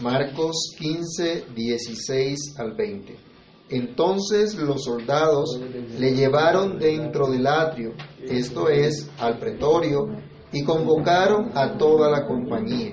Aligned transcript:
Marcos 0.00 0.74
15, 0.76 1.44
16 1.54 2.54
al 2.58 2.74
20. 2.74 3.16
Entonces 3.68 4.56
los 4.56 4.82
soldados 4.82 5.60
le 5.98 6.14
llevaron 6.16 6.78
dentro 6.80 7.30
del 7.30 7.46
atrio, 7.46 7.92
esto 8.20 8.68
es, 8.68 9.08
al 9.18 9.38
pretorio, 9.38 10.08
y 10.52 10.64
convocaron 10.64 11.52
a 11.54 11.78
toda 11.78 12.10
la 12.10 12.26
compañía. 12.26 12.92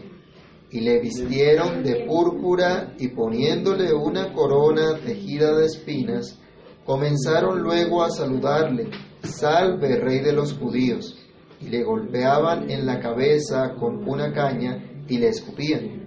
Y 0.70 0.82
le 0.82 1.00
vistieron 1.00 1.84
de 1.84 2.06
púrpura 2.06 2.94
y 3.00 3.08
poniéndole 3.08 3.92
una 3.94 4.32
corona 4.32 4.96
tejida 5.04 5.56
de 5.58 5.66
espinas, 5.66 6.40
comenzaron 6.86 7.64
luego 7.64 8.04
a 8.04 8.12
saludarle, 8.12 8.92
Salve, 9.24 9.98
rey 9.98 10.20
de 10.20 10.34
los 10.34 10.54
judíos, 10.54 11.18
y 11.60 11.70
le 11.70 11.84
golpeaban 11.84 12.70
en 12.70 12.86
la 12.86 13.00
cabeza 13.00 13.74
con 13.80 14.08
una 14.08 14.32
caña 14.32 15.04
y 15.08 15.18
le 15.18 15.30
escupían, 15.30 16.01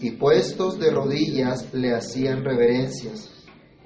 y 0.00 0.12
puestos 0.12 0.78
de 0.78 0.90
rodillas 0.90 1.72
le 1.72 1.94
hacían 1.94 2.44
reverencias. 2.44 3.30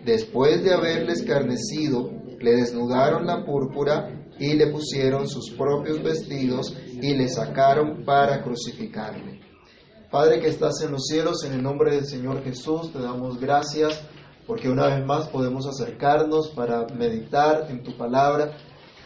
Después 0.05 0.63
de 0.65 0.75
haberle 0.75 1.13
escarnecido, 1.13 2.11
le 2.41 2.57
desnudaron 2.57 3.27
la 3.27 3.45
púrpura 3.45 4.29
y 4.39 4.55
le 4.55 4.69
pusieron 4.69 5.29
sus 5.29 5.51
propios 5.51 6.03
vestidos 6.03 6.77
y 7.01 7.15
le 7.15 7.29
sacaron 7.29 8.05
para 8.05 8.43
crucificarle. 8.43 9.41
Padre 10.11 10.41
que 10.41 10.49
estás 10.49 10.83
en 10.83 10.93
los 10.93 11.07
cielos, 11.07 11.45
en 11.45 11.55
el 11.55 11.63
nombre 11.63 11.95
del 11.95 12.05
Señor 12.05 12.43
Jesús, 12.43 12.93
te 12.93 13.01
damos 13.01 13.41
gracias 13.41 14.03
porque 14.47 14.69
una 14.69 14.89
vez 14.89 15.07
más 15.07 15.29
podemos 15.29 15.67
acercarnos 15.67 16.49
para 16.51 16.87
meditar 16.89 17.71
en 17.71 17.83
tu 17.83 17.97
palabra, 17.97 18.57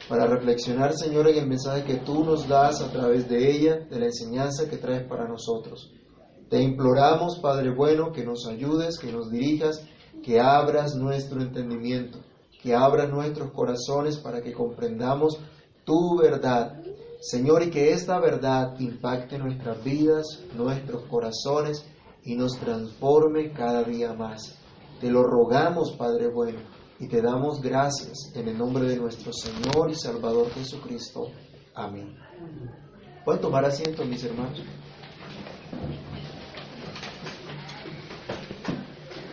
para 0.09 0.27
reflexionar, 0.27 0.95
Señor, 0.95 1.29
en 1.29 1.39
el 1.39 1.47
mensaje 1.47 1.85
que 1.85 1.97
tú 1.97 2.25
nos 2.25 2.49
das 2.49 2.81
a 2.81 2.91
través 2.91 3.29
de 3.29 3.51
ella, 3.51 3.77
de 3.91 3.99
la 4.01 4.07
enseñanza 4.07 4.69
que 4.69 4.79
traes 4.79 5.07
para 5.07 5.29
nosotros. 5.29 5.93
Te 6.49 6.63
imploramos, 6.63 7.41
Padre 7.41 7.71
bueno, 7.71 8.13
que 8.13 8.25
nos 8.25 8.47
ayudes, 8.47 8.99
que 8.99 9.11
nos 9.11 9.31
dirijas, 9.31 9.85
que 10.23 10.41
abras 10.41 10.95
nuestro 10.95 11.41
entendimiento, 11.41 12.19
que 12.63 12.75
abras 12.75 13.11
nuestros 13.11 13.51
corazones 13.53 14.19
para 14.19 14.43
que 14.43 14.53
comprendamos 14.53 15.39
tu 15.85 16.17
verdad. 16.17 16.81
Señor, 17.21 17.63
y 17.65 17.71
que 17.71 17.93
esta 17.93 18.21
verdad 18.21 18.79
impacte 18.79 19.39
nuestras 19.39 19.83
vidas, 19.83 20.41
nuestros 20.55 21.03
corazones 21.05 21.85
y 22.23 22.37
nos 22.37 22.59
transforme 22.59 23.53
cada 23.53 23.83
día 23.83 24.13
más. 24.13 24.59
Te 25.01 25.11
lo 25.11 25.23
rogamos, 25.23 25.93
Padre 25.93 26.29
bueno, 26.29 26.59
y 26.99 27.09
te 27.09 27.23
damos 27.23 27.61
gracias 27.61 28.33
en 28.35 28.49
el 28.49 28.59
nombre 28.59 28.89
de 28.89 28.97
nuestro 28.97 29.33
Señor 29.33 29.91
y 29.91 29.95
Salvador 29.95 30.51
Jesucristo. 30.51 31.29
Amén. 31.75 32.17
¿Pueden 33.25 33.41
tomar 33.41 33.65
asiento, 33.65 34.05
mis 34.05 34.25
hermanos? 34.25 34.63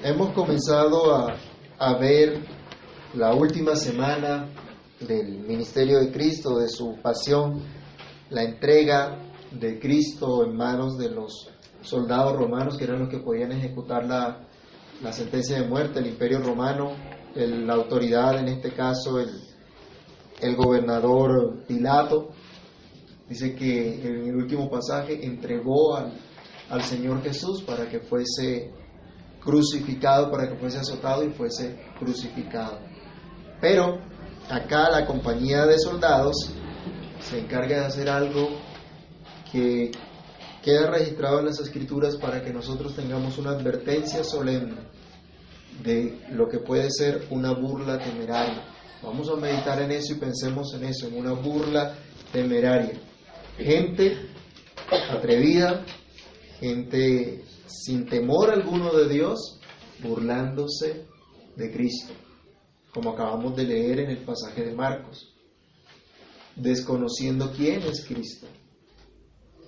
Hemos 0.05 0.33
comenzado 0.33 1.15
a, 1.15 1.33
a 1.79 1.97
ver 1.97 2.43
la 3.13 3.33
última 3.33 3.73
semana 3.77 4.49
del 4.99 5.39
ministerio 5.47 5.97
de 5.99 6.11
Cristo, 6.11 6.59
de 6.59 6.67
su 6.67 6.97
pasión, 7.01 7.61
la 8.29 8.43
entrega 8.43 9.17
de 9.49 9.79
Cristo 9.79 10.43
en 10.43 10.57
manos 10.57 10.97
de 10.97 11.09
los 11.09 11.49
soldados 11.79 12.35
romanos 12.35 12.77
que 12.77 12.83
eran 12.83 12.99
los 12.99 13.07
que 13.07 13.19
podían 13.19 13.53
ejecutar 13.53 14.05
la, 14.05 14.45
la 15.01 15.13
sentencia 15.13 15.61
de 15.61 15.69
muerte, 15.69 15.99
el 15.99 16.07
imperio 16.07 16.39
romano, 16.39 16.91
la 17.35 17.73
autoridad, 17.73 18.37
en 18.37 18.49
este 18.49 18.73
caso 18.73 19.21
el, 19.21 19.29
el 20.41 20.55
gobernador 20.57 21.63
Pilato, 21.65 22.31
dice 23.29 23.55
que 23.55 24.01
en 24.05 24.27
el 24.27 24.35
último 24.35 24.69
pasaje 24.69 25.25
entregó 25.25 25.95
al, 25.95 26.11
al 26.69 26.81
Señor 26.81 27.23
Jesús 27.23 27.61
para 27.61 27.87
que 27.87 28.01
fuese 28.01 28.82
crucificado, 29.43 30.31
para 30.31 30.49
que 30.49 30.55
fuese 30.55 30.79
azotado 30.79 31.23
y 31.23 31.29
fuese 31.29 31.77
crucificado. 31.99 32.79
Pero 33.59 33.99
acá 34.49 34.89
la 34.89 35.05
compañía 35.05 35.65
de 35.65 35.79
soldados 35.79 36.51
se 37.19 37.39
encarga 37.39 37.79
de 37.79 37.85
hacer 37.85 38.09
algo 38.09 38.49
que 39.51 39.91
queda 40.63 40.89
registrado 40.89 41.39
en 41.39 41.45
las 41.45 41.59
escrituras 41.59 42.15
para 42.17 42.41
que 42.41 42.53
nosotros 42.53 42.95
tengamos 42.95 43.37
una 43.37 43.51
advertencia 43.51 44.23
solemne 44.23 44.77
de 45.83 46.25
lo 46.31 46.47
que 46.47 46.59
puede 46.59 46.89
ser 46.89 47.27
una 47.29 47.51
burla 47.51 47.99
temeraria. 47.99 48.63
Vamos 49.01 49.29
a 49.29 49.35
meditar 49.35 49.81
en 49.81 49.91
eso 49.91 50.13
y 50.13 50.17
pensemos 50.17 50.73
en 50.73 50.85
eso, 50.85 51.07
en 51.07 51.17
una 51.17 51.33
burla 51.33 51.95
temeraria. 52.31 52.93
Gente 53.57 54.29
atrevida, 55.11 55.83
gente 56.59 57.43
sin 57.67 58.05
temor 58.05 58.51
alguno 58.51 58.93
de 58.93 59.09
Dios, 59.09 59.59
burlándose 60.01 61.05
de 61.55 61.71
Cristo, 61.71 62.13
como 62.93 63.11
acabamos 63.11 63.55
de 63.55 63.63
leer 63.63 63.99
en 63.99 64.09
el 64.09 64.23
pasaje 64.25 64.63
de 64.63 64.75
Marcos, 64.75 65.33
desconociendo 66.55 67.51
quién 67.55 67.81
es 67.83 68.05
Cristo 68.05 68.47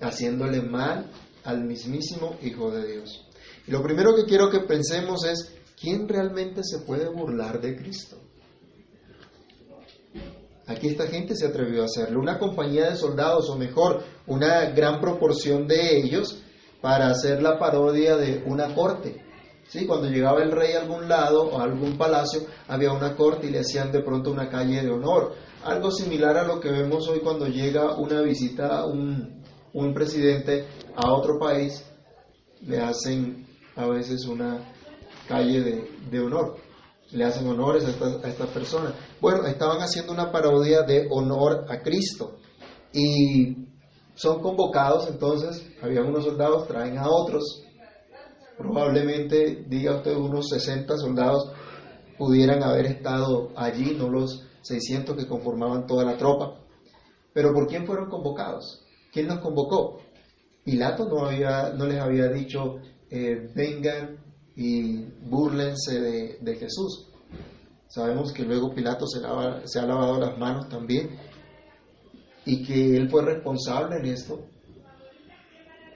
haciéndole 0.00 0.62
mal 0.62 1.10
al 1.44 1.64
mismísimo 1.64 2.36
Hijo 2.42 2.70
de 2.70 2.86
Dios. 2.92 3.26
Y 3.66 3.70
lo 3.70 3.82
primero 3.82 4.14
que 4.14 4.24
quiero 4.24 4.50
que 4.50 4.60
pensemos 4.60 5.24
es, 5.24 5.54
¿quién 5.80 6.08
realmente 6.08 6.62
se 6.64 6.80
puede 6.80 7.08
burlar 7.08 7.60
de 7.60 7.76
Cristo? 7.76 8.18
Aquí 10.66 10.88
esta 10.88 11.06
gente 11.06 11.36
se 11.36 11.46
atrevió 11.46 11.82
a 11.82 11.86
hacerlo. 11.86 12.20
Una 12.20 12.38
compañía 12.38 12.90
de 12.90 12.96
soldados, 12.96 13.48
o 13.48 13.56
mejor, 13.56 14.02
una 14.26 14.70
gran 14.70 15.00
proporción 15.00 15.66
de 15.68 15.96
ellos, 15.98 16.42
para 16.80 17.08
hacer 17.08 17.42
la 17.42 17.58
parodia 17.58 18.16
de 18.16 18.42
una 18.46 18.74
corte. 18.74 19.22
¿Sí? 19.68 19.84
Cuando 19.84 20.08
llegaba 20.08 20.42
el 20.42 20.52
rey 20.52 20.74
a 20.74 20.82
algún 20.82 21.08
lado 21.08 21.42
o 21.42 21.58
a 21.58 21.64
algún 21.64 21.98
palacio, 21.98 22.42
había 22.68 22.92
una 22.92 23.16
corte 23.16 23.48
y 23.48 23.50
le 23.50 23.60
hacían 23.60 23.90
de 23.90 24.00
pronto 24.00 24.30
una 24.30 24.48
calle 24.48 24.82
de 24.82 24.90
honor. 24.90 25.34
Algo 25.64 25.90
similar 25.90 26.36
a 26.36 26.44
lo 26.44 26.60
que 26.60 26.70
vemos 26.70 27.08
hoy 27.08 27.18
cuando 27.20 27.46
llega 27.48 27.96
una 27.96 28.20
visita 28.20 28.78
a 28.78 28.86
un, 28.86 29.42
un 29.72 29.92
presidente 29.92 30.66
a 30.94 31.12
otro 31.12 31.38
país, 31.38 31.84
le 32.62 32.78
hacen 32.78 33.46
a 33.74 33.86
veces 33.86 34.24
una 34.26 34.72
calle 35.28 35.88
de, 36.10 36.20
honor, 36.20 36.56
le 37.10 37.24
hacen 37.24 37.46
honores 37.48 37.84
a 37.84 37.90
esta, 37.90 38.06
a 38.26 38.28
esta 38.30 38.46
persona. 38.46 38.94
Bueno, 39.20 39.46
estaban 39.46 39.80
haciendo 39.80 40.12
una 40.12 40.30
parodia 40.30 40.82
de 40.82 41.08
honor 41.10 41.66
a 41.68 41.80
Cristo 41.80 42.38
y 42.92 43.65
son 44.16 44.40
convocados, 44.40 45.08
entonces, 45.08 45.62
había 45.82 46.02
unos 46.02 46.24
soldados, 46.24 46.66
traen 46.66 46.96
a 46.96 47.08
otros, 47.08 47.62
probablemente, 48.56 49.64
diga 49.68 49.96
usted, 49.96 50.16
unos 50.16 50.48
60 50.48 50.96
soldados 50.96 51.52
pudieran 52.16 52.62
haber 52.62 52.86
estado 52.86 53.50
allí, 53.56 53.94
no 53.94 54.08
los 54.08 54.42
600 54.62 55.16
que 55.16 55.28
conformaban 55.28 55.86
toda 55.86 56.04
la 56.04 56.16
tropa. 56.16 56.58
Pero 57.34 57.52
¿por 57.52 57.68
quién 57.68 57.86
fueron 57.86 58.08
convocados? 58.08 58.86
¿Quién 59.12 59.28
los 59.28 59.40
convocó? 59.40 60.00
Pilato 60.64 61.04
no, 61.04 61.86
les 61.86 62.00
había 62.00 62.28
dicho, 62.28 62.76
eh, 63.10 63.50
vengan 63.54 64.16
y 64.56 65.04
burlense 65.28 66.00
de, 66.40 66.56
Jesús. 66.56 67.12
Sabemos 67.88 68.32
que 68.32 68.44
luego 68.44 68.74
Pilato 68.74 69.06
se 69.06 69.78
ha 69.78 69.86
lavado 69.86 70.18
las 70.18 70.38
manos 70.38 70.70
también 70.70 71.10
y 72.46 72.64
que 72.64 72.96
él 72.96 73.10
fue 73.10 73.22
responsable 73.22 73.96
en 73.96 74.06
esto. 74.06 74.46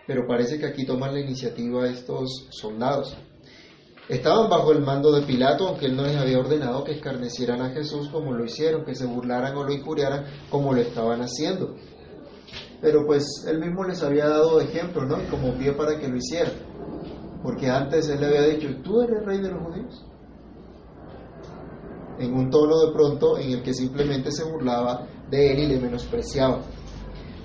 Pero 0.06 0.26
parece 0.26 0.58
que 0.58 0.66
aquí 0.66 0.84
toman 0.84 1.14
la 1.14 1.20
iniciativa 1.20 1.88
estos 1.88 2.48
soldados. 2.50 3.16
Estaban 4.08 4.50
bajo 4.50 4.72
el 4.72 4.82
mando 4.82 5.12
de 5.12 5.24
Pilato, 5.24 5.68
aunque 5.68 5.86
él 5.86 5.96
no 5.96 6.02
les 6.02 6.16
había 6.16 6.38
ordenado 6.38 6.84
que 6.84 6.92
escarnecieran 6.92 7.62
a 7.62 7.70
Jesús 7.70 8.08
como 8.08 8.32
lo 8.32 8.44
hicieron, 8.44 8.84
que 8.84 8.94
se 8.94 9.06
burlaran 9.06 9.56
o 9.56 9.64
lo 9.64 9.72
injuriaran 9.72 10.26
como 10.50 10.74
lo 10.74 10.80
estaban 10.80 11.22
haciendo 11.22 11.76
pero 12.80 13.06
pues 13.06 13.44
él 13.46 13.58
mismo 13.58 13.84
les 13.84 14.02
había 14.02 14.28
dado 14.28 14.60
ejemplo, 14.60 15.04
¿no? 15.04 15.18
Como 15.30 15.54
pie 15.54 15.72
para 15.72 15.98
que 15.98 16.08
lo 16.08 16.16
hicieran. 16.16 16.54
Porque 17.42 17.68
antes 17.68 18.08
él 18.08 18.20
le 18.20 18.26
había 18.26 18.42
dicho, 18.42 18.68
¿tú 18.82 19.02
eres 19.02 19.24
rey 19.24 19.40
de 19.40 19.50
los 19.50 19.62
judíos? 19.62 20.06
En 22.18 22.34
un 22.34 22.50
tono 22.50 22.86
de 22.86 22.92
pronto 22.92 23.38
en 23.38 23.50
el 23.52 23.62
que 23.62 23.74
simplemente 23.74 24.30
se 24.30 24.44
burlaba 24.44 25.06
de 25.30 25.52
él 25.52 25.58
y 25.60 25.66
le 25.68 25.80
menospreciaba. 25.80 26.62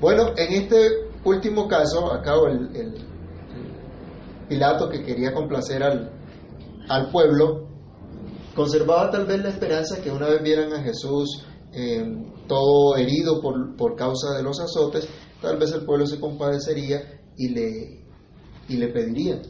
Bueno, 0.02 0.34
en 0.36 0.54
este 0.54 0.90
último 1.24 1.68
caso, 1.68 2.12
acá 2.12 2.34
el, 2.50 2.76
el, 2.76 2.94
Pilato 4.48 4.90
que 4.90 5.02
quería 5.04 5.34
complacer 5.34 5.82
al, 5.82 6.12
al 6.88 7.10
pueblo, 7.10 7.68
conservaba 8.56 9.10
tal 9.10 9.26
vez 9.26 9.42
la 9.42 9.50
esperanza 9.50 10.04
que 10.04 10.12
una 10.12 10.28
vez 10.28 10.44
vieran 10.44 10.72
a 10.72 10.84
Jesús 10.84 11.44
eh, 11.74 12.06
todo 12.48 12.96
herido 12.96 13.42
por, 13.42 13.76
por, 13.76 13.96
causa 13.96 14.38
de 14.38 14.44
los 14.44 14.60
azotes, 14.60 15.10
tal 15.42 15.58
vez 15.58 15.72
el 15.74 15.84
pueblo 15.84 16.06
se 16.06 16.20
compadecería 16.20 17.22
y 17.36 17.50
le, 17.50 18.06
y 18.70 18.78
le 18.78 18.88
pediría. 18.90 19.42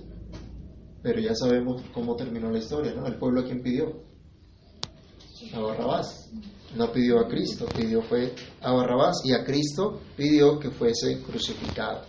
Pero 1.03 1.19
ya 1.19 1.35
sabemos 1.35 1.83
cómo 1.93 2.15
terminó 2.15 2.49
la 2.49 2.59
historia, 2.59 2.93
¿no? 2.93 3.05
El 3.05 3.19
pueblo 3.19 3.41
a 3.41 3.43
quién 3.43 3.61
pidió? 3.61 4.04
A 5.53 5.59
Barrabás. 5.59 6.29
No 6.75 6.91
pidió 6.91 7.19
a 7.19 7.27
Cristo, 7.27 7.67
pidió 7.75 8.01
fue 8.01 8.33
a 8.61 8.71
Barrabás 8.71 9.21
y 9.23 9.33
a 9.33 9.45
Cristo 9.45 10.01
pidió 10.17 10.59
que 10.59 10.71
fuese 10.71 11.21
crucificado. 11.21 12.01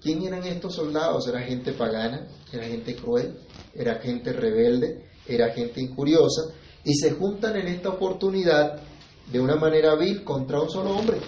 ¿Quién 0.00 0.22
eran 0.22 0.44
estos 0.44 0.74
soldados? 0.74 1.28
Era 1.28 1.42
gente 1.42 1.72
pagana, 1.72 2.26
era 2.52 2.64
gente 2.64 2.96
cruel, 2.96 3.38
era 3.74 3.96
gente 3.96 4.32
rebelde, 4.32 5.10
era 5.26 5.52
gente 5.52 5.80
incuriosa, 5.80 6.54
y 6.84 6.94
se 6.94 7.12
juntan 7.12 7.56
en 7.56 7.68
esta 7.68 7.90
oportunidad 7.90 8.80
de 9.30 9.40
una 9.40 9.56
manera 9.56 9.94
vil 9.94 10.24
contra 10.24 10.60
un 10.60 10.70
solo 10.70 10.96
hombre, 10.96 11.18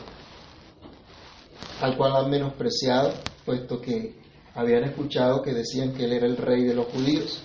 al 1.81 1.97
cual 1.97 2.17
han 2.17 2.31
menospreciado, 2.31 3.13
puesto 3.45 3.81
que 3.81 4.15
habían 4.55 4.85
escuchado 4.85 5.43
que 5.43 5.53
decían 5.53 5.93
que 5.93 6.05
él 6.05 6.13
era 6.13 6.27
el 6.27 6.37
rey 6.37 6.65
de 6.65 6.75
los 6.75 6.87
judíos. 6.87 7.43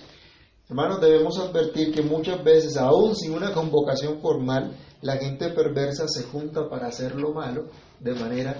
Hermanos, 0.70 1.00
debemos 1.00 1.36
advertir 1.40 1.92
que 1.92 2.00
muchas 2.00 2.44
veces, 2.44 2.76
aún 2.76 3.16
sin 3.16 3.32
una 3.32 3.52
convocación 3.52 4.20
formal, 4.20 4.76
la 5.02 5.16
gente 5.16 5.48
perversa 5.48 6.06
se 6.06 6.22
junta 6.22 6.68
para 6.70 6.86
hacer 6.86 7.16
lo 7.16 7.32
malo 7.32 7.66
de 7.98 8.14
manera 8.14 8.56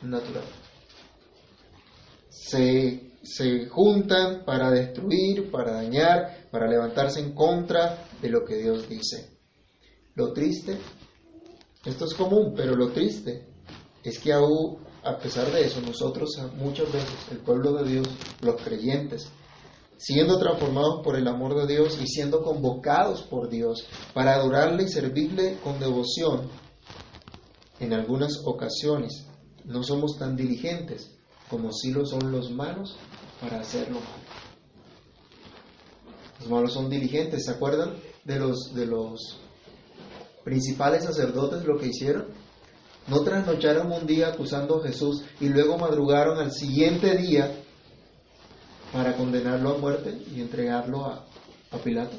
natural. 0.00 0.44
Se, 2.30 3.10
se 3.24 3.66
juntan 3.66 4.44
para 4.44 4.70
destruir, 4.70 5.50
para 5.50 5.72
dañar, 5.72 6.46
para 6.52 6.68
levantarse 6.68 7.18
en 7.18 7.34
contra 7.34 8.06
de 8.22 8.28
lo 8.28 8.44
que 8.44 8.58
Dios 8.58 8.88
dice. 8.88 9.36
Lo 10.14 10.32
triste, 10.32 10.78
esto 11.84 12.04
es 12.04 12.14
común, 12.14 12.54
pero 12.56 12.76
lo 12.76 12.92
triste 12.92 13.48
es 14.04 14.20
que 14.20 14.32
aún 14.32 14.78
a 15.02 15.18
pesar 15.18 15.50
de 15.50 15.62
eso, 15.62 15.80
nosotros 15.80 16.38
muchas 16.56 16.92
veces, 16.92 17.16
el 17.32 17.38
pueblo 17.38 17.72
de 17.72 17.90
Dios, 17.90 18.08
los 18.42 18.62
creyentes, 18.62 19.28
siendo 19.98 20.38
transformados 20.38 21.02
por 21.02 21.16
el 21.16 21.26
amor 21.26 21.54
de 21.56 21.66
Dios 21.74 21.98
y 22.00 22.06
siendo 22.06 22.42
convocados 22.42 23.22
por 23.22 23.50
Dios 23.50 23.84
para 24.14 24.34
adorarle 24.34 24.84
y 24.84 24.88
servirle 24.88 25.58
con 25.62 25.78
devoción, 25.78 26.48
en 27.80 27.92
algunas 27.92 28.40
ocasiones 28.44 29.26
no 29.64 29.82
somos 29.82 30.16
tan 30.18 30.36
diligentes 30.36 31.10
como 31.50 31.72
si 31.72 31.92
lo 31.92 32.06
son 32.06 32.32
los 32.32 32.50
malos 32.50 32.96
para 33.40 33.60
hacerlo 33.60 33.96
malo. 33.96 34.38
Los 36.40 36.48
malos 36.48 36.72
son 36.72 36.88
diligentes, 36.88 37.44
¿se 37.44 37.50
acuerdan 37.50 37.96
de 38.24 38.38
los, 38.38 38.72
de 38.74 38.86
los 38.86 39.38
principales 40.44 41.04
sacerdotes 41.04 41.64
lo 41.64 41.76
que 41.76 41.88
hicieron? 41.88 42.26
No 43.08 43.22
trasnocharon 43.22 43.90
un 43.90 44.06
día 44.06 44.28
acusando 44.28 44.78
a 44.78 44.86
Jesús 44.86 45.24
y 45.40 45.48
luego 45.48 45.78
madrugaron 45.78 46.38
al 46.38 46.52
siguiente 46.52 47.16
día 47.16 47.64
para 48.92 49.16
condenarlo 49.16 49.74
a 49.74 49.78
muerte 49.78 50.18
y 50.34 50.40
entregarlo 50.40 51.06
a, 51.06 51.26
a 51.70 51.78
Pilato. 51.78 52.16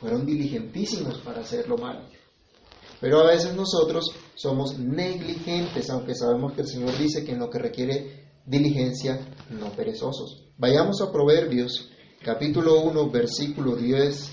Fueron 0.00 0.26
diligentísimos 0.26 1.18
para 1.18 1.40
hacer 1.40 1.68
lo 1.68 1.78
malo. 1.78 2.00
Pero 3.00 3.20
a 3.20 3.26
veces 3.26 3.54
nosotros 3.54 4.04
somos 4.34 4.78
negligentes, 4.78 5.90
aunque 5.90 6.14
sabemos 6.14 6.54
que 6.54 6.62
el 6.62 6.68
Señor 6.68 6.96
dice 6.98 7.24
que 7.24 7.32
en 7.32 7.38
lo 7.38 7.50
que 7.50 7.58
requiere 7.58 8.26
diligencia, 8.46 9.20
no 9.50 9.70
perezosos. 9.70 10.44
Vayamos 10.56 11.00
a 11.00 11.10
Proverbios, 11.10 11.90
capítulo 12.22 12.80
1, 12.82 13.10
versículo 13.10 13.76
10, 13.76 14.30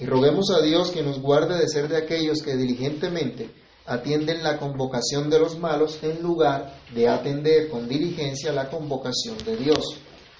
y 0.00 0.06
roguemos 0.06 0.50
a 0.50 0.62
Dios 0.62 0.90
que 0.90 1.02
nos 1.02 1.20
guarde 1.20 1.58
de 1.58 1.68
ser 1.68 1.88
de 1.88 1.96
aquellos 1.96 2.42
que 2.42 2.56
diligentemente 2.56 3.50
atienden 3.88 4.42
la 4.42 4.58
convocación 4.58 5.30
de 5.30 5.38
los 5.38 5.58
malos 5.58 5.98
en 6.02 6.22
lugar 6.22 6.78
de 6.94 7.08
atender 7.08 7.70
con 7.70 7.88
diligencia 7.88 8.52
la 8.52 8.68
convocación 8.68 9.38
de 9.44 9.56
Dios. 9.56 9.96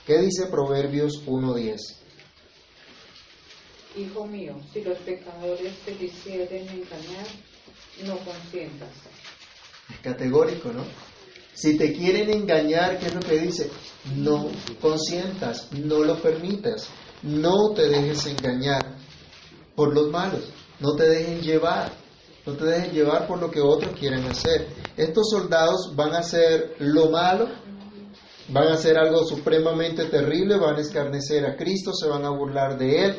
¿Qué 0.07 0.19
dice 0.19 0.47
Proverbios 0.47 1.25
1.10? 1.27 1.79
Hijo 3.97 4.27
mío, 4.27 4.61
si 4.73 4.83
los 4.83 4.99
pecadores 4.99 5.73
te 5.85 5.95
quisieren 5.95 6.69
engañar, 6.69 7.27
no 8.05 8.19
consientas. 8.19 8.91
Es 9.91 9.99
categórico, 10.01 10.71
¿no? 10.71 10.85
Si 11.55 11.77
te 11.77 11.93
quieren 11.93 12.31
engañar, 12.31 12.99
¿qué 12.99 13.07
es 13.07 13.15
lo 13.15 13.21
que 13.21 13.39
dice? 13.39 13.71
No 14.15 14.51
consientas, 14.81 15.73
no 15.73 16.05
lo 16.05 16.21
permitas, 16.21 16.89
no 17.23 17.73
te 17.75 17.89
dejes 17.89 18.27
engañar 18.27 18.97
por 19.75 19.93
los 19.95 20.11
malos, 20.11 20.45
no 20.81 20.95
te 20.95 21.09
dejen 21.09 21.41
llevar 21.41 21.91
no 22.49 22.57
te 22.57 22.65
dejes 22.65 22.93
llevar 22.95 23.27
por 23.27 23.39
lo 23.39 23.51
que 23.51 23.61
otros 23.61 23.95
quieren 23.99 24.25
hacer. 24.25 24.69
Estos 24.97 25.29
soldados 25.31 25.93
van 25.95 26.15
a 26.15 26.21
hacer 26.21 26.77
lo 26.79 27.11
malo, 27.11 27.47
van 28.49 28.69
a 28.69 28.73
hacer 28.73 28.97
algo 28.97 29.23
supremamente 29.25 30.07
terrible, 30.07 30.57
van 30.57 30.77
a 30.77 30.81
escarnecer 30.81 31.45
a 31.45 31.57
Cristo, 31.57 31.93
se 31.93 32.09
van 32.09 32.25
a 32.25 32.31
burlar 32.31 32.79
de 32.79 33.05
Él, 33.05 33.17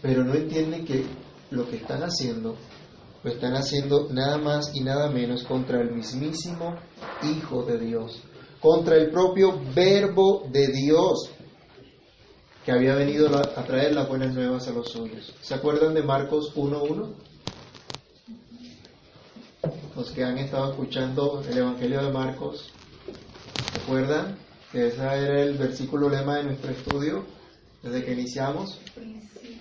pero 0.00 0.22
no 0.22 0.34
entienden 0.34 0.84
que 0.84 1.06
lo 1.50 1.68
que 1.68 1.76
están 1.76 2.02
haciendo 2.04 2.54
lo 3.24 3.32
están 3.32 3.56
haciendo 3.56 4.06
nada 4.12 4.38
más 4.38 4.70
y 4.72 4.84
nada 4.84 5.10
menos 5.10 5.42
contra 5.42 5.80
el 5.80 5.90
mismísimo 5.90 6.76
Hijo 7.24 7.64
de 7.64 7.78
Dios, 7.78 8.22
contra 8.60 8.94
el 8.94 9.10
propio 9.10 9.60
Verbo 9.74 10.46
de 10.52 10.68
Dios 10.68 11.30
que 12.64 12.70
había 12.70 12.94
venido 12.94 13.28
a 13.36 13.64
traer 13.64 13.94
las 13.94 14.08
buenas 14.08 14.34
nuevas 14.34 14.68
a 14.68 14.72
los 14.72 14.88
suyos. 14.88 15.34
¿Se 15.40 15.54
acuerdan 15.54 15.94
de 15.94 16.02
Marcos 16.02 16.52
1.1? 16.54 17.25
Los 19.96 20.10
que 20.10 20.22
han 20.22 20.36
estado 20.36 20.72
escuchando 20.72 21.42
el 21.48 21.56
Evangelio 21.56 22.04
de 22.04 22.12
Marcos, 22.12 22.70
¿recuerdan 23.74 24.36
que 24.70 24.88
ese 24.88 25.00
era 25.00 25.42
el 25.42 25.56
versículo 25.56 26.10
lema 26.10 26.36
de 26.36 26.44
nuestro 26.44 26.70
estudio 26.70 27.24
desde 27.82 28.04
que 28.04 28.12
iniciamos? 28.12 28.78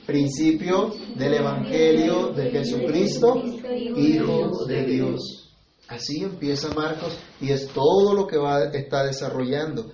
Principio 0.06 0.94
del 1.16 1.36
Evangelio 1.36 2.34
de 2.34 2.52
Jesucristo, 2.52 3.42
Hijo 3.96 4.66
de 4.66 4.86
Dios. 4.86 5.54
Así 5.88 6.24
empieza 6.24 6.74
Marcos 6.74 7.18
y 7.40 7.52
es 7.52 7.68
todo 7.70 8.14
lo 8.14 8.28
que 8.28 8.38
va 8.38 8.66
está 8.66 9.06
desarrollando 9.06 9.92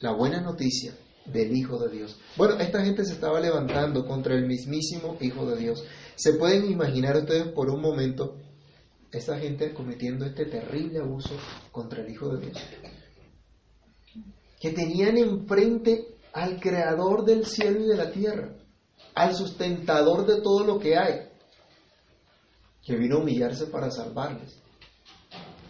la 0.00 0.12
buena 0.12 0.42
noticia 0.42 0.94
del 1.24 1.56
Hijo 1.56 1.78
de 1.78 1.96
Dios. 1.96 2.18
Bueno, 2.36 2.58
esta 2.60 2.84
gente 2.84 3.04
se 3.04 3.14
estaba 3.14 3.40
levantando 3.40 4.04
contra 4.04 4.34
el 4.34 4.46
mismísimo 4.46 5.16
Hijo 5.20 5.46
de 5.46 5.56
Dios. 5.56 5.82
¿Se 6.16 6.34
pueden 6.34 6.70
imaginar 6.70 7.16
ustedes 7.16 7.48
por 7.48 7.70
un 7.70 7.80
momento 7.80 8.36
esa 9.12 9.38
gente 9.38 9.74
cometiendo 9.74 10.24
este 10.24 10.46
terrible 10.46 11.00
abuso 11.00 11.34
contra 11.72 12.02
el 12.02 12.10
Hijo 12.10 12.28
de 12.36 12.46
Dios. 12.46 12.58
Que 14.60 14.70
tenían 14.70 15.18
enfrente 15.18 16.16
al 16.32 16.60
creador 16.60 17.24
del 17.24 17.46
cielo 17.46 17.80
y 17.80 17.88
de 17.88 17.96
la 17.96 18.10
tierra, 18.10 18.54
al 19.14 19.34
sustentador 19.34 20.26
de 20.26 20.40
todo 20.40 20.64
lo 20.64 20.78
que 20.78 20.96
hay, 20.96 21.28
que 22.84 22.96
vino 22.96 23.16
a 23.16 23.20
humillarse 23.20 23.66
para 23.66 23.90
salvarles. 23.90 24.56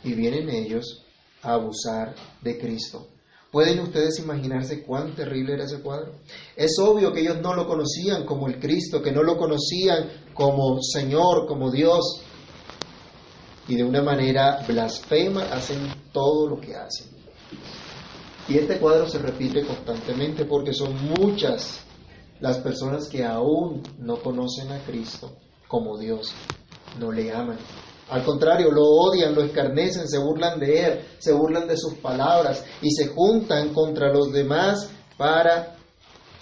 Y 0.02 0.14
vienen 0.14 0.48
ellos 0.48 1.04
a 1.43 1.54
abusar 1.54 2.14
de 2.40 2.58
Cristo. 2.58 3.08
¿Pueden 3.50 3.81
ustedes 3.81 4.19
imaginarse 4.20 4.82
cuán 4.82 5.14
terrible 5.16 5.54
era 5.54 5.64
ese 5.64 5.81
cuadro? 5.81 6.12
Es 6.56 6.79
obvio 6.79 7.12
que 7.12 7.20
ellos 7.20 7.41
no 7.41 7.55
lo 7.55 7.67
conocían 7.67 8.24
como 8.24 8.46
el 8.46 8.60
Cristo, 8.60 9.03
que 9.03 9.10
no 9.10 9.22
lo 9.22 9.36
conocían 9.36 10.08
como 10.34 10.81
Señor, 10.81 11.46
como 11.48 11.70
Dios, 11.70 12.22
y 13.70 13.77
de 13.77 13.84
una 13.84 14.03
manera 14.03 14.65
blasfema 14.67 15.44
hacen 15.44 15.79
todo 16.12 16.48
lo 16.48 16.60
que 16.60 16.74
hacen. 16.74 17.06
Y 18.48 18.58
este 18.58 18.79
cuadro 18.79 19.08
se 19.08 19.19
repite 19.19 19.65
constantemente 19.65 20.44
porque 20.44 20.74
son 20.74 20.93
muchas 21.05 21.81
las 22.41 22.58
personas 22.58 23.08
que 23.08 23.24
aún 23.24 23.81
no 24.00 24.17
conocen 24.17 24.72
a 24.72 24.81
Cristo 24.81 25.36
como 25.69 25.96
Dios, 25.96 26.32
no 26.98 27.12
le 27.12 27.32
aman. 27.32 27.58
Al 28.08 28.24
contrario, 28.24 28.72
lo 28.72 28.82
odian, 28.82 29.36
lo 29.36 29.44
escarnecen, 29.44 30.08
se 30.08 30.19
burlan 30.19 30.58
de 30.58 30.84
Él, 30.84 31.00
se 31.20 31.32
burlan 31.32 31.69
de 31.69 31.77
sus 31.77 31.94
palabras 31.94 32.65
y 32.82 32.91
se 32.91 33.06
juntan 33.06 33.72
contra 33.72 34.12
los 34.12 34.32
demás 34.32 34.91
para 35.17 35.77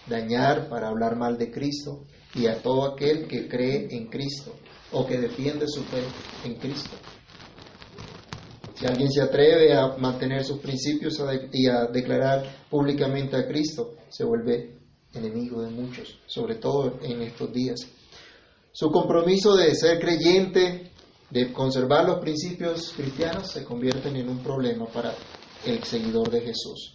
dañar, 0.07 0.71
para 0.71 0.89
hablar 0.89 1.17
mal 1.17 1.37
de 1.37 1.51
Cristo 1.51 2.05
y 2.35 2.47
a 2.47 2.63
todo 2.63 2.87
aquel 2.87 3.29
que 3.29 3.47
cree 3.47 3.87
en 3.91 4.07
Cristo 4.07 4.55
o 4.93 5.07
que 5.07 5.19
defiende 5.19 5.67
su 5.69 5.83
fe 5.83 6.03
en 6.47 6.55
Cristo. 6.55 6.97
Si 8.79 8.87
alguien 8.87 9.11
se 9.11 9.21
atreve 9.21 9.75
a 9.75 9.97
mantener 9.97 10.45
sus 10.45 10.59
principios 10.59 11.21
y 11.53 11.67
a 11.67 11.87
declarar 11.87 12.45
públicamente 12.71 13.37
a 13.37 13.45
Cristo, 13.49 13.97
se 14.09 14.23
vuelve 14.23 14.79
enemigo 15.15 15.63
de 15.63 15.71
muchos, 15.71 16.21
sobre 16.27 16.55
todo 16.57 17.01
en 17.03 17.23
estos 17.23 17.53
días. 17.53 17.81
Su 18.71 18.93
compromiso 18.93 19.57
de 19.57 19.75
ser 19.75 19.99
creyente, 19.99 20.93
de 21.29 21.53
conservar 21.53 22.07
los 22.07 22.21
principios 22.21 22.93
cristianos, 22.97 23.51
se 23.51 23.65
convierten 23.65 24.15
en 24.15 24.29
un 24.29 24.39
problema 24.45 24.87
para 24.87 25.13
el 25.67 25.83
seguidor 25.83 26.31
de 26.31 26.41
Jesús. 26.41 26.95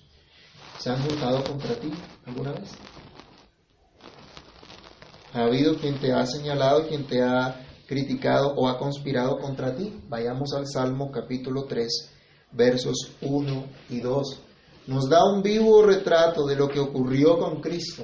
¿Se 0.80 0.90
han 0.90 1.02
juntado 1.04 1.44
contra 1.44 1.76
ti 1.76 1.92
alguna 2.26 2.54
vez? 2.54 2.70
¿Ha 5.34 5.44
habido 5.44 5.76
quien 5.76 6.00
te 6.00 6.14
ha 6.14 6.26
señalado, 6.26 6.88
quien 6.88 7.06
te 7.06 7.22
ha 7.22 7.63
criticado 7.94 8.56
o 8.56 8.68
ha 8.68 8.80
conspirado 8.80 9.38
contra 9.38 9.76
ti. 9.76 9.94
Vayamos 10.10 10.52
al 10.54 10.66
Salmo 10.68 11.12
capítulo 11.12 11.66
3, 11.66 12.10
versos 12.52 13.12
1 13.22 13.66
y 13.92 14.00
2. 14.00 14.40
Nos 14.88 15.08
da 15.08 15.24
un 15.32 15.44
vivo 15.44 15.84
retrato 15.84 16.44
de 16.48 16.56
lo 16.56 16.68
que 16.68 16.80
ocurrió 16.80 17.38
con 17.38 17.62
Cristo, 17.62 18.04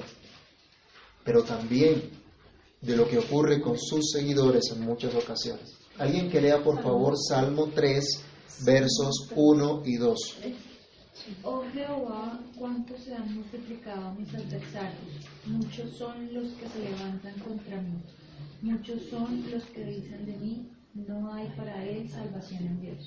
pero 1.24 1.42
también 1.42 2.08
de 2.80 2.96
lo 2.96 3.08
que 3.08 3.18
ocurre 3.18 3.60
con 3.60 3.76
sus 3.76 4.12
seguidores 4.12 4.70
en 4.72 4.82
muchas 4.82 5.12
ocasiones. 5.12 5.76
Alguien 5.98 6.30
que 6.30 6.40
lea 6.40 6.62
por 6.62 6.80
favor 6.80 7.14
Salmo 7.18 7.70
3, 7.74 8.04
versos 8.64 9.28
1 9.34 9.82
y 9.86 9.96
2. 9.96 10.36
Oh 11.42 11.64
Jehová, 11.72 12.38
cuánto 12.56 12.96
se 12.96 13.12
han 13.12 13.34
multiplicado 13.34 14.14
mis 14.14 14.32
adversarios. 14.32 15.26
Muchos 15.46 15.96
son 15.98 16.32
los 16.32 16.52
que 16.52 16.68
se 16.68 16.78
levantan 16.78 17.38
contra 17.40 17.80
mí. 17.82 18.00
Muchos 18.62 19.02
son 19.10 19.50
los 19.50 19.64
que 19.66 19.84
dicen 19.84 20.26
de 20.26 20.36
mí, 20.36 20.70
no 20.94 21.32
hay 21.32 21.48
para 21.56 21.84
él 21.84 22.08
salvación 22.08 22.66
en 22.66 22.80
Dios. 22.80 22.98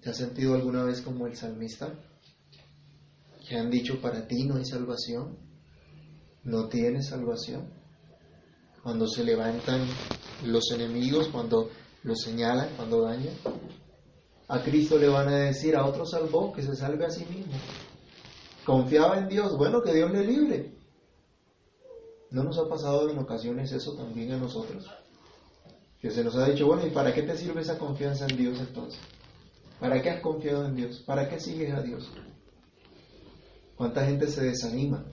¿Te 0.00 0.10
has 0.10 0.16
sentido 0.16 0.54
alguna 0.54 0.84
vez 0.84 1.00
como 1.00 1.26
el 1.26 1.36
salmista? 1.36 1.92
Que 3.48 3.56
han 3.56 3.70
dicho 3.70 4.00
para 4.00 4.26
ti 4.26 4.44
no 4.44 4.56
hay 4.56 4.64
salvación, 4.64 5.38
no 6.44 6.68
tienes 6.68 7.08
salvación. 7.08 7.68
Cuando 8.82 9.06
se 9.08 9.24
levantan 9.24 9.86
los 10.44 10.70
enemigos, 10.72 11.28
cuando 11.28 11.70
los 12.02 12.20
señalan, 12.20 12.68
cuando 12.76 13.02
dañan, 13.02 13.34
a 14.48 14.62
Cristo 14.62 14.98
le 14.98 15.08
van 15.08 15.28
a 15.28 15.36
decir, 15.36 15.76
a 15.76 15.84
otro 15.84 16.06
salvó, 16.06 16.52
que 16.52 16.62
se 16.62 16.74
salve 16.74 17.04
a 17.04 17.10
sí 17.10 17.24
mismo. 17.26 17.52
Confiaba 18.64 19.18
en 19.18 19.28
Dios, 19.28 19.56
bueno, 19.56 19.82
que 19.82 19.92
Dios 19.92 20.10
le 20.10 20.26
libre. 20.26 20.77
¿No 22.30 22.44
nos 22.44 22.58
ha 22.58 22.68
pasado 22.68 23.08
en 23.08 23.18
ocasiones 23.18 23.72
eso 23.72 23.94
también 23.94 24.32
a 24.32 24.36
nosotros? 24.36 24.86
Que 26.00 26.10
se 26.10 26.22
nos 26.22 26.36
ha 26.36 26.48
dicho, 26.48 26.66
bueno, 26.66 26.86
¿y 26.86 26.90
para 26.90 27.14
qué 27.14 27.22
te 27.22 27.36
sirve 27.36 27.62
esa 27.62 27.78
confianza 27.78 28.26
en 28.26 28.36
Dios 28.36 28.60
entonces? 28.60 29.00
¿Para 29.80 30.02
qué 30.02 30.10
has 30.10 30.20
confiado 30.20 30.66
en 30.66 30.76
Dios? 30.76 31.02
¿Para 31.06 31.28
qué 31.28 31.40
sigues 31.40 31.72
a 31.72 31.80
Dios? 31.80 32.10
¿Cuánta 33.76 34.04
gente 34.04 34.26
se 34.26 34.44
desanima 34.44 35.04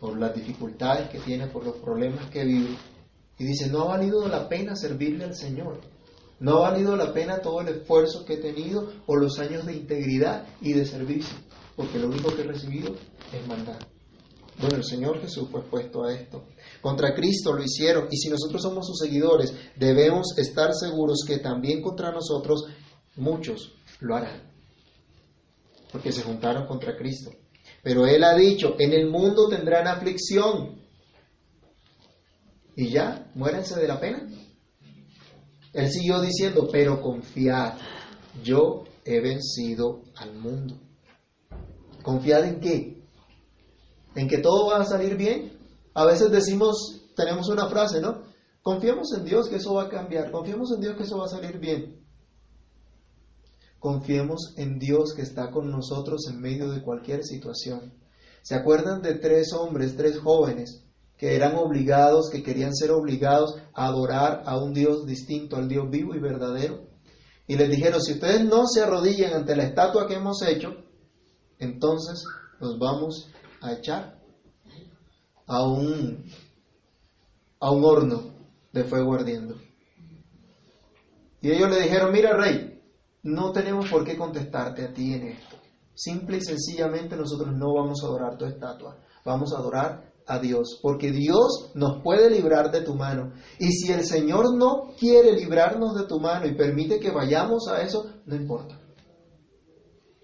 por 0.00 0.18
las 0.18 0.34
dificultades 0.34 1.08
que 1.10 1.20
tiene, 1.20 1.46
por 1.46 1.64
los 1.64 1.76
problemas 1.76 2.28
que 2.30 2.44
vive? 2.44 2.76
Y 3.38 3.44
dice, 3.44 3.68
no 3.68 3.82
ha 3.82 3.96
valido 3.96 4.26
la 4.26 4.48
pena 4.48 4.74
servirle 4.74 5.24
al 5.24 5.34
Señor. 5.34 5.80
No 6.40 6.56
ha 6.58 6.70
valido 6.70 6.96
la 6.96 7.12
pena 7.12 7.40
todo 7.40 7.60
el 7.60 7.68
esfuerzo 7.68 8.24
que 8.24 8.34
he 8.34 8.38
tenido 8.38 8.90
o 9.06 9.16
los 9.16 9.38
años 9.38 9.66
de 9.66 9.74
integridad 9.74 10.46
y 10.60 10.72
de 10.72 10.84
servicio, 10.84 11.36
porque 11.76 11.98
lo 11.98 12.08
único 12.08 12.34
que 12.34 12.42
he 12.42 12.46
recibido 12.46 12.96
es 13.32 13.46
mandar. 13.46 13.86
Bueno, 14.60 14.76
el 14.76 14.84
Señor 14.84 15.20
Jesús 15.20 15.48
fue 15.50 15.60
expuesto 15.60 16.04
a 16.04 16.12
esto. 16.12 16.44
Contra 16.82 17.14
Cristo 17.14 17.52
lo 17.54 17.62
hicieron 17.62 18.08
y 18.10 18.16
si 18.18 18.28
nosotros 18.28 18.62
somos 18.62 18.86
sus 18.86 18.98
seguidores, 18.98 19.54
debemos 19.76 20.36
estar 20.36 20.74
seguros 20.74 21.24
que 21.26 21.38
también 21.38 21.80
contra 21.80 22.12
nosotros 22.12 22.66
muchos 23.16 23.72
lo 24.00 24.16
harán, 24.16 24.42
porque 25.90 26.12
se 26.12 26.22
juntaron 26.22 26.66
contra 26.66 26.96
Cristo. 26.96 27.30
Pero 27.82 28.06
Él 28.06 28.22
ha 28.22 28.34
dicho, 28.34 28.76
en 28.78 28.92
el 28.92 29.08
mundo 29.08 29.48
tendrán 29.48 29.86
aflicción. 29.86 30.78
Y 32.76 32.90
ya, 32.90 33.30
muérense 33.34 33.80
de 33.80 33.88
la 33.88 33.98
pena. 33.98 34.28
Él 35.72 35.88
siguió 35.90 36.20
diciendo, 36.20 36.68
pero 36.70 37.00
confiad, 37.00 37.74
yo 38.42 38.84
he 39.04 39.20
vencido 39.20 40.02
al 40.16 40.34
mundo. 40.34 40.78
¿Confiad 42.02 42.44
en 42.44 42.60
qué? 42.60 42.99
¿En 44.14 44.28
que 44.28 44.38
todo 44.38 44.70
va 44.70 44.80
a 44.80 44.84
salir 44.84 45.16
bien? 45.16 45.52
A 45.94 46.04
veces 46.04 46.30
decimos, 46.30 47.02
tenemos 47.16 47.48
una 47.48 47.68
frase, 47.68 48.00
¿no? 48.00 48.22
Confiemos 48.62 49.12
en 49.16 49.24
Dios 49.24 49.48
que 49.48 49.56
eso 49.56 49.74
va 49.74 49.84
a 49.84 49.88
cambiar, 49.88 50.30
confiemos 50.30 50.72
en 50.72 50.80
Dios 50.80 50.96
que 50.96 51.04
eso 51.04 51.18
va 51.18 51.24
a 51.24 51.28
salir 51.28 51.58
bien. 51.58 52.04
Confiemos 53.78 54.54
en 54.56 54.78
Dios 54.78 55.14
que 55.14 55.22
está 55.22 55.50
con 55.50 55.70
nosotros 55.70 56.26
en 56.28 56.40
medio 56.40 56.70
de 56.70 56.82
cualquier 56.82 57.24
situación. 57.24 57.94
¿Se 58.42 58.54
acuerdan 58.54 59.00
de 59.00 59.14
tres 59.14 59.52
hombres, 59.54 59.96
tres 59.96 60.18
jóvenes 60.18 60.84
que 61.20 61.36
eran 61.36 61.54
obligados, 61.56 62.30
que 62.30 62.42
querían 62.42 62.74
ser 62.74 62.92
obligados 62.92 63.54
a 63.74 63.88
adorar 63.88 64.42
a 64.46 64.58
un 64.58 64.72
Dios 64.72 65.04
distinto 65.04 65.56
al 65.56 65.68
Dios 65.68 65.90
vivo 65.90 66.14
y 66.14 66.18
verdadero. 66.18 66.88
Y 67.46 67.56
les 67.56 67.68
dijeron, 67.68 68.00
si 68.00 68.14
ustedes 68.14 68.42
no 68.46 68.66
se 68.66 68.80
arrodillan 68.80 69.34
ante 69.34 69.54
la 69.54 69.64
estatua 69.64 70.06
que 70.06 70.14
hemos 70.14 70.40
hecho, 70.40 70.70
entonces 71.58 72.24
los 72.58 72.78
vamos 72.78 73.30
a 73.60 73.72
echar 73.72 74.20
a 75.46 75.64
un, 75.64 76.24
a 77.60 77.70
un 77.70 77.84
horno 77.84 78.22
de 78.72 78.84
fuego 78.84 79.14
ardiendo. 79.14 79.56
Y 81.42 81.50
ellos 81.50 81.70
le 81.70 81.82
dijeron, 81.82 82.12
mira 82.12 82.36
rey, 82.36 82.80
no 83.22 83.52
tenemos 83.52 83.88
por 83.90 84.04
qué 84.04 84.16
contestarte 84.16 84.84
a 84.84 84.92
ti 84.92 85.14
en 85.14 85.28
esto. 85.28 85.56
Simple 85.94 86.38
y 86.38 86.40
sencillamente 86.40 87.16
nosotros 87.16 87.54
no 87.54 87.74
vamos 87.74 88.02
a 88.02 88.06
adorar 88.06 88.38
tu 88.38 88.44
estatua, 88.44 88.98
vamos 89.24 89.52
a 89.52 89.58
adorar 89.58 90.12
a 90.26 90.38
Dios, 90.38 90.78
porque 90.80 91.10
Dios 91.10 91.72
nos 91.74 92.02
puede 92.02 92.30
librar 92.30 92.70
de 92.70 92.82
tu 92.82 92.94
mano. 92.94 93.32
Y 93.58 93.72
si 93.72 93.92
el 93.92 94.04
Señor 94.04 94.54
no 94.54 94.94
quiere 94.98 95.32
librarnos 95.32 95.94
de 95.96 96.06
tu 96.06 96.20
mano 96.20 96.46
y 96.46 96.54
permite 96.54 97.00
que 97.00 97.10
vayamos 97.10 97.68
a 97.68 97.82
eso, 97.82 98.06
no 98.26 98.36
importa. 98.36 98.78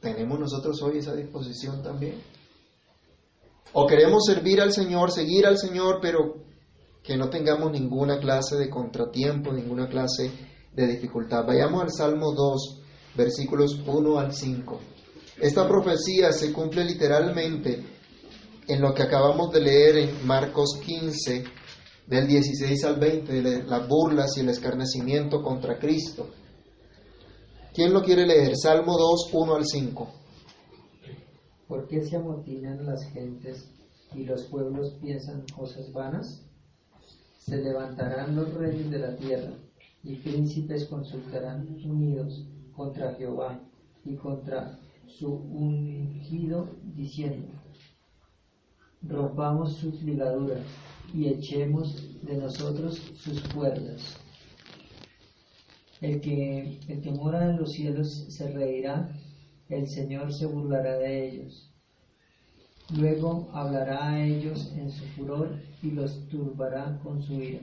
¿Tenemos 0.00 0.38
nosotros 0.38 0.80
hoy 0.82 0.98
esa 0.98 1.14
disposición 1.14 1.82
también? 1.82 2.22
O 3.78 3.86
queremos 3.86 4.24
servir 4.24 4.62
al 4.62 4.72
Señor, 4.72 5.12
seguir 5.12 5.44
al 5.44 5.58
Señor, 5.58 5.98
pero 6.00 6.36
que 7.02 7.14
no 7.14 7.28
tengamos 7.28 7.70
ninguna 7.70 8.18
clase 8.18 8.56
de 8.56 8.70
contratiempo, 8.70 9.52
ninguna 9.52 9.86
clase 9.86 10.32
de 10.72 10.86
dificultad. 10.86 11.44
Vayamos 11.46 11.82
al 11.82 11.90
Salmo 11.90 12.32
2, 12.32 12.80
versículos 13.14 13.78
1 13.86 14.18
al 14.18 14.32
5. 14.32 14.80
Esta 15.42 15.68
profecía 15.68 16.32
se 16.32 16.54
cumple 16.54 16.86
literalmente 16.86 17.84
en 18.66 18.80
lo 18.80 18.94
que 18.94 19.02
acabamos 19.02 19.52
de 19.52 19.60
leer 19.60 19.98
en 19.98 20.26
Marcos 20.26 20.80
15, 20.82 21.44
del 22.06 22.26
16 22.26 22.82
al 22.82 22.98
20, 22.98 23.42
de 23.42 23.62
las 23.62 23.86
burlas 23.86 24.38
y 24.38 24.40
el 24.40 24.48
escarnecimiento 24.48 25.42
contra 25.42 25.78
Cristo. 25.78 26.30
¿Quién 27.74 27.92
lo 27.92 28.00
quiere 28.00 28.26
leer? 28.26 28.56
Salmo 28.56 28.96
2, 28.96 29.28
1 29.34 29.54
al 29.54 29.66
5. 29.66 30.25
¿Por 31.68 31.88
qué 31.88 32.00
se 32.02 32.16
amotinan 32.16 32.86
las 32.86 33.04
gentes 33.10 33.68
y 34.14 34.24
los 34.24 34.44
pueblos 34.44 34.96
piensan 35.00 35.44
cosas 35.54 35.92
vanas? 35.92 36.42
Se 37.38 37.56
levantarán 37.56 38.36
los 38.36 38.54
reyes 38.54 38.90
de 38.90 38.98
la 38.98 39.16
tierra 39.16 39.52
y 40.04 40.14
príncipes 40.16 40.84
consultarán 40.84 41.66
unidos 41.84 42.46
contra 42.76 43.14
Jehová 43.14 43.60
y 44.04 44.14
contra 44.14 44.78
su 45.06 45.32
ungido, 45.32 46.68
diciendo, 46.94 47.48
rompamos 49.02 49.74
sus 49.74 50.02
ligaduras 50.02 50.62
y 51.12 51.26
echemos 51.26 52.02
de 52.22 52.36
nosotros 52.36 53.00
sus 53.16 53.40
cuerdas. 53.48 54.18
El 56.00 56.20
que, 56.20 56.78
el 56.88 57.00
que 57.00 57.10
mora 57.10 57.50
en 57.50 57.56
los 57.56 57.72
cielos 57.72 58.26
se 58.28 58.50
reirá, 58.52 59.10
el 59.68 59.88
Señor 59.88 60.32
se 60.32 60.46
burlará 60.46 60.98
de 60.98 61.28
ellos. 61.28 61.70
Luego 62.94 63.48
hablará 63.52 64.10
a 64.10 64.24
ellos 64.24 64.72
en 64.76 64.90
su 64.90 65.04
furor 65.16 65.60
y 65.82 65.90
los 65.90 66.28
turbará 66.28 67.00
con 67.02 67.20
su 67.22 67.34
ira. 67.34 67.60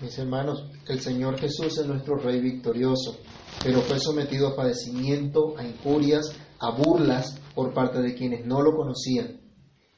Mis 0.00 0.18
hermanos, 0.18 0.70
el 0.86 1.00
Señor 1.00 1.38
Jesús 1.38 1.78
es 1.78 1.86
nuestro 1.86 2.16
Rey 2.18 2.40
victorioso, 2.40 3.16
pero 3.64 3.80
fue 3.80 3.98
sometido 3.98 4.48
a 4.48 4.56
padecimiento, 4.56 5.56
a 5.56 5.64
injurias, 5.64 6.36
a 6.60 6.70
burlas 6.70 7.40
por 7.54 7.72
parte 7.72 8.00
de 8.00 8.14
quienes 8.14 8.46
no 8.46 8.62
lo 8.62 8.76
conocían. 8.76 9.40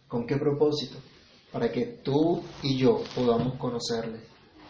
¿Con 0.09 0.27
qué 0.27 0.37
propósito? 0.37 0.97
Para 1.53 1.71
que 1.71 2.01
tú 2.03 2.41
y 2.63 2.79
yo 2.79 3.03
podamos 3.15 3.59
conocerle, 3.59 4.21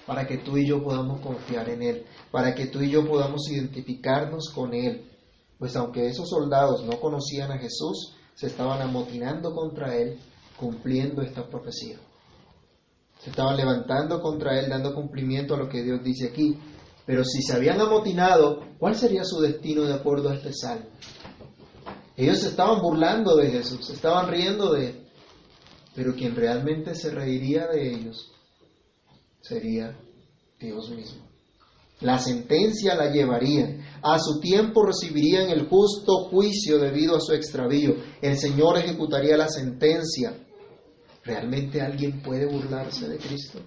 para 0.06 0.26
que 0.26 0.38
tú 0.38 0.56
y 0.56 0.66
yo 0.66 0.82
podamos 0.82 1.20
confiar 1.20 1.68
en 1.68 1.82
Él, 1.82 2.06
para 2.30 2.54
que 2.54 2.66
tú 2.66 2.80
y 2.80 2.90
yo 2.90 3.06
podamos 3.06 3.48
identificarnos 3.50 4.50
con 4.54 4.74
Él. 4.74 5.09
Pues 5.60 5.76
aunque 5.76 6.08
esos 6.08 6.28
soldados 6.28 6.84
no 6.84 6.98
conocían 6.98 7.52
a 7.52 7.58
Jesús, 7.58 8.16
se 8.34 8.48
estaban 8.48 8.82
amotinando 8.82 9.54
contra 9.54 9.94
Él, 9.96 10.18
cumpliendo 10.58 11.22
esta 11.22 11.48
profecía. 11.48 12.00
Se 13.20 13.30
estaban 13.30 13.56
levantando 13.56 14.20
contra 14.20 14.58
Él, 14.58 14.68
dando 14.68 14.92
cumplimiento 14.92 15.54
a 15.54 15.58
lo 15.58 15.68
que 15.68 15.84
Dios 15.84 16.02
dice 16.02 16.30
aquí. 16.30 16.58
Pero 17.06 17.22
si 17.22 17.42
se 17.42 17.54
habían 17.54 17.80
amotinado, 17.80 18.64
¿cuál 18.80 18.96
sería 18.96 19.22
su 19.24 19.40
destino 19.40 19.82
de 19.84 19.94
acuerdo 19.94 20.30
a 20.30 20.34
este 20.34 20.52
salmo? 20.52 20.86
Ellos 22.16 22.38
se 22.38 22.48
estaban 22.48 22.82
burlando 22.82 23.36
de 23.36 23.52
Jesús, 23.52 23.86
se 23.86 23.92
estaban 23.92 24.28
riendo 24.28 24.72
de 24.72 24.86
Él 24.88 25.10
pero 25.94 26.14
quien 26.14 26.34
realmente 26.34 26.94
se 26.94 27.10
reiría 27.10 27.66
de 27.66 27.90
ellos 27.90 28.32
sería 29.40 29.96
Dios 30.58 30.90
mismo. 30.90 31.28
La 32.00 32.18
sentencia 32.18 32.94
la 32.94 33.10
llevarían. 33.10 33.79
A 34.02 34.18
su 34.18 34.40
tiempo 34.40 34.84
recibirían 34.84 35.50
el 35.50 35.68
justo 35.68 36.24
juicio 36.30 36.78
debido 36.78 37.16
a 37.16 37.20
su 37.20 37.32
extravío. 37.32 37.96
El 38.22 38.38
Señor 38.38 38.78
ejecutaría 38.78 39.36
la 39.36 39.48
sentencia. 39.48 40.34
¿Realmente 41.24 41.82
alguien 41.82 42.22
puede 42.22 42.46
burlarse 42.46 43.08
de 43.08 43.18
Cristo? 43.18 43.60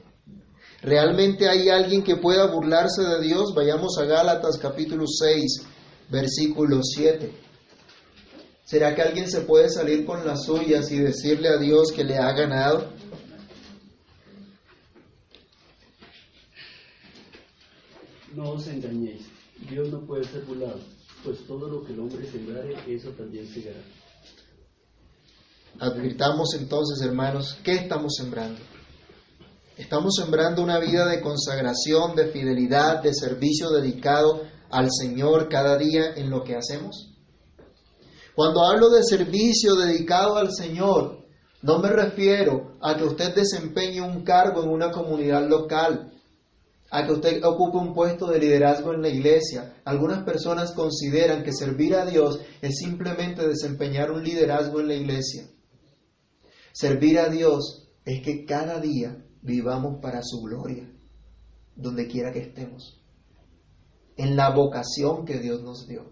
¿Realmente 0.81 1.47
hay 1.47 1.69
alguien 1.69 2.03
que 2.03 2.17
pueda 2.17 2.47
burlarse 2.47 3.03
de 3.03 3.21
Dios? 3.21 3.53
Vayamos 3.55 3.97
a 3.99 4.05
Gálatas 4.05 4.57
capítulo 4.57 5.05
6, 5.07 5.65
versículo 6.09 6.81
7. 6.81 7.31
¿Será 8.65 8.95
que 8.95 9.01
alguien 9.01 9.29
se 9.29 9.41
puede 9.41 9.69
salir 9.69 10.05
con 10.05 10.25
las 10.25 10.45
suyas 10.45 10.91
y 10.91 10.97
decirle 10.97 11.49
a 11.49 11.57
Dios 11.57 11.91
que 11.91 12.03
le 12.03 12.17
ha 12.17 12.31
ganado? 12.33 12.91
No 18.35 18.51
os 18.51 18.67
engañéis, 18.67 19.27
Dios 19.69 19.89
no 19.89 20.05
puede 20.05 20.23
ser 20.25 20.43
burlado. 20.43 20.79
Pues 21.23 21.45
todo 21.47 21.67
lo 21.69 21.83
que 21.83 21.93
el 21.93 21.99
hombre 21.99 22.29
sembrare, 22.29 22.75
eso 22.87 23.09
también 23.11 23.47
segará. 23.47 23.79
Advirtamos 25.79 26.53
entonces, 26.59 27.01
hermanos, 27.05 27.57
¿qué 27.63 27.73
estamos 27.73 28.15
sembrando? 28.15 28.59
Estamos 29.77 30.15
sembrando 30.15 30.61
una 30.61 30.79
vida 30.79 31.07
de 31.07 31.19
consagración, 31.19 32.15
de 32.15 32.27
fidelidad, 32.27 33.01
de 33.01 33.13
servicio 33.13 33.71
dedicado 33.71 34.43
al 34.69 34.89
Señor 34.91 35.49
cada 35.49 35.77
día 35.77 36.13
en 36.15 36.29
lo 36.29 36.43
que 36.43 36.55
hacemos. 36.55 37.09
Cuando 38.35 38.63
hablo 38.65 38.89
de 38.89 39.03
servicio 39.03 39.75
dedicado 39.75 40.37
al 40.37 40.51
Señor, 40.51 41.25
no 41.63 41.79
me 41.79 41.89
refiero 41.89 42.77
a 42.81 42.95
que 42.95 43.03
usted 43.03 43.33
desempeñe 43.33 44.01
un 44.01 44.23
cargo 44.23 44.63
en 44.63 44.69
una 44.69 44.91
comunidad 44.91 45.47
local, 45.47 46.12
a 46.93 47.07
que 47.07 47.11
usted 47.13 47.43
ocupe 47.43 47.77
un 47.77 47.91
puesto 47.91 48.27
de 48.27 48.37
liderazgo 48.37 48.93
en 48.93 49.01
la 49.01 49.09
iglesia. 49.09 49.81
Algunas 49.83 50.23
personas 50.23 50.73
consideran 50.73 51.43
que 51.43 51.51
servir 51.51 51.95
a 51.95 52.05
Dios 52.05 52.39
es 52.61 52.77
simplemente 52.77 53.47
desempeñar 53.47 54.11
un 54.11 54.23
liderazgo 54.23 54.79
en 54.79 54.89
la 54.89 54.93
iglesia. 54.93 55.49
Servir 56.71 57.17
a 57.17 57.29
Dios 57.29 57.89
es 58.05 58.21
que 58.21 58.45
cada 58.45 58.79
día 58.79 59.25
vivamos 59.41 60.01
para 60.03 60.21
su 60.21 60.43
gloria, 60.43 60.87
donde 61.75 62.07
quiera 62.07 62.31
que 62.31 62.41
estemos, 62.41 63.01
en 64.15 64.35
la 64.35 64.53
vocación 64.53 65.25
que 65.25 65.39
Dios 65.39 65.63
nos 65.63 65.87
dio. 65.87 66.11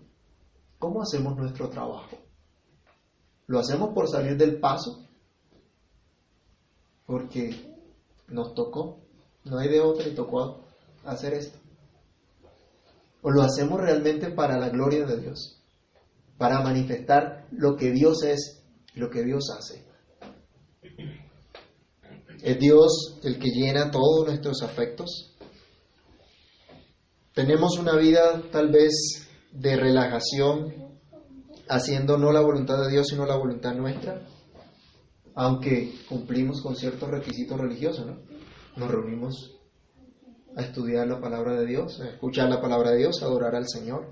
¿Cómo 0.79 1.03
hacemos 1.03 1.37
nuestro 1.37 1.69
trabajo? 1.69 2.17
¿Lo 3.45 3.59
hacemos 3.59 3.93
por 3.93 4.09
salir 4.09 4.35
del 4.35 4.59
paso? 4.59 5.07
Porque 7.05 7.71
nos 8.29 8.55
tocó, 8.55 9.01
no 9.43 9.59
hay 9.59 9.69
de 9.69 9.79
otra 9.79 10.07
y 10.07 10.15
tocó 10.15 10.70
hacer 11.05 11.33
esto. 11.33 11.59
¿O 13.21 13.29
lo 13.29 13.41
hacemos 13.43 13.79
realmente 13.79 14.31
para 14.31 14.57
la 14.57 14.69
gloria 14.69 15.05
de 15.05 15.19
Dios? 15.19 15.61
Para 16.37 16.61
manifestar 16.61 17.47
lo 17.51 17.75
que 17.75 17.91
Dios 17.91 18.23
es 18.23 18.63
y 18.95 18.99
lo 18.99 19.09
que 19.09 19.23
Dios 19.23 19.49
hace. 19.57 19.85
¿Es 22.41 22.57
Dios 22.57 23.19
el 23.23 23.37
que 23.37 23.49
llena 23.49 23.91
todos 23.91 24.25
nuestros 24.25 24.63
afectos? 24.63 25.37
Tenemos 27.33 27.77
una 27.77 27.95
vida 27.95 28.41
tal 28.51 28.69
vez 28.69 29.27
de 29.51 29.75
relajación, 29.75 30.73
haciendo 31.69 32.17
no 32.17 32.31
la 32.31 32.41
voluntad 32.41 32.81
de 32.81 32.89
Dios, 32.89 33.07
sino 33.07 33.25
la 33.25 33.37
voluntad 33.37 33.73
nuestra, 33.75 34.21
aunque 35.35 35.93
cumplimos 36.09 36.61
con 36.61 36.75
ciertos 36.75 37.09
requisitos 37.09 37.59
religiosos, 37.59 38.05
¿no? 38.05 38.17
Nos 38.75 38.89
reunimos 38.89 39.60
a 40.55 40.61
estudiar 40.61 41.07
la 41.07 41.19
palabra 41.19 41.59
de 41.59 41.65
Dios, 41.65 41.99
a 42.01 42.09
escuchar 42.09 42.49
la 42.49 42.61
palabra 42.61 42.91
de 42.91 42.97
Dios, 42.97 43.21
a 43.21 43.25
adorar 43.25 43.55
al 43.55 43.67
Señor. 43.67 44.05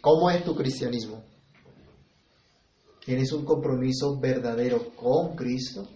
¿Cómo 0.00 0.30
es 0.30 0.44
tu 0.44 0.54
cristianismo? 0.54 1.22
¿Tienes 3.04 3.32
un 3.32 3.44
compromiso 3.44 4.18
verdadero 4.18 4.94
con 4.94 5.34
Cristo 5.36 5.88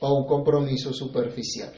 o 0.00 0.14
un 0.14 0.26
compromiso 0.26 0.92
superficial? 0.92 1.72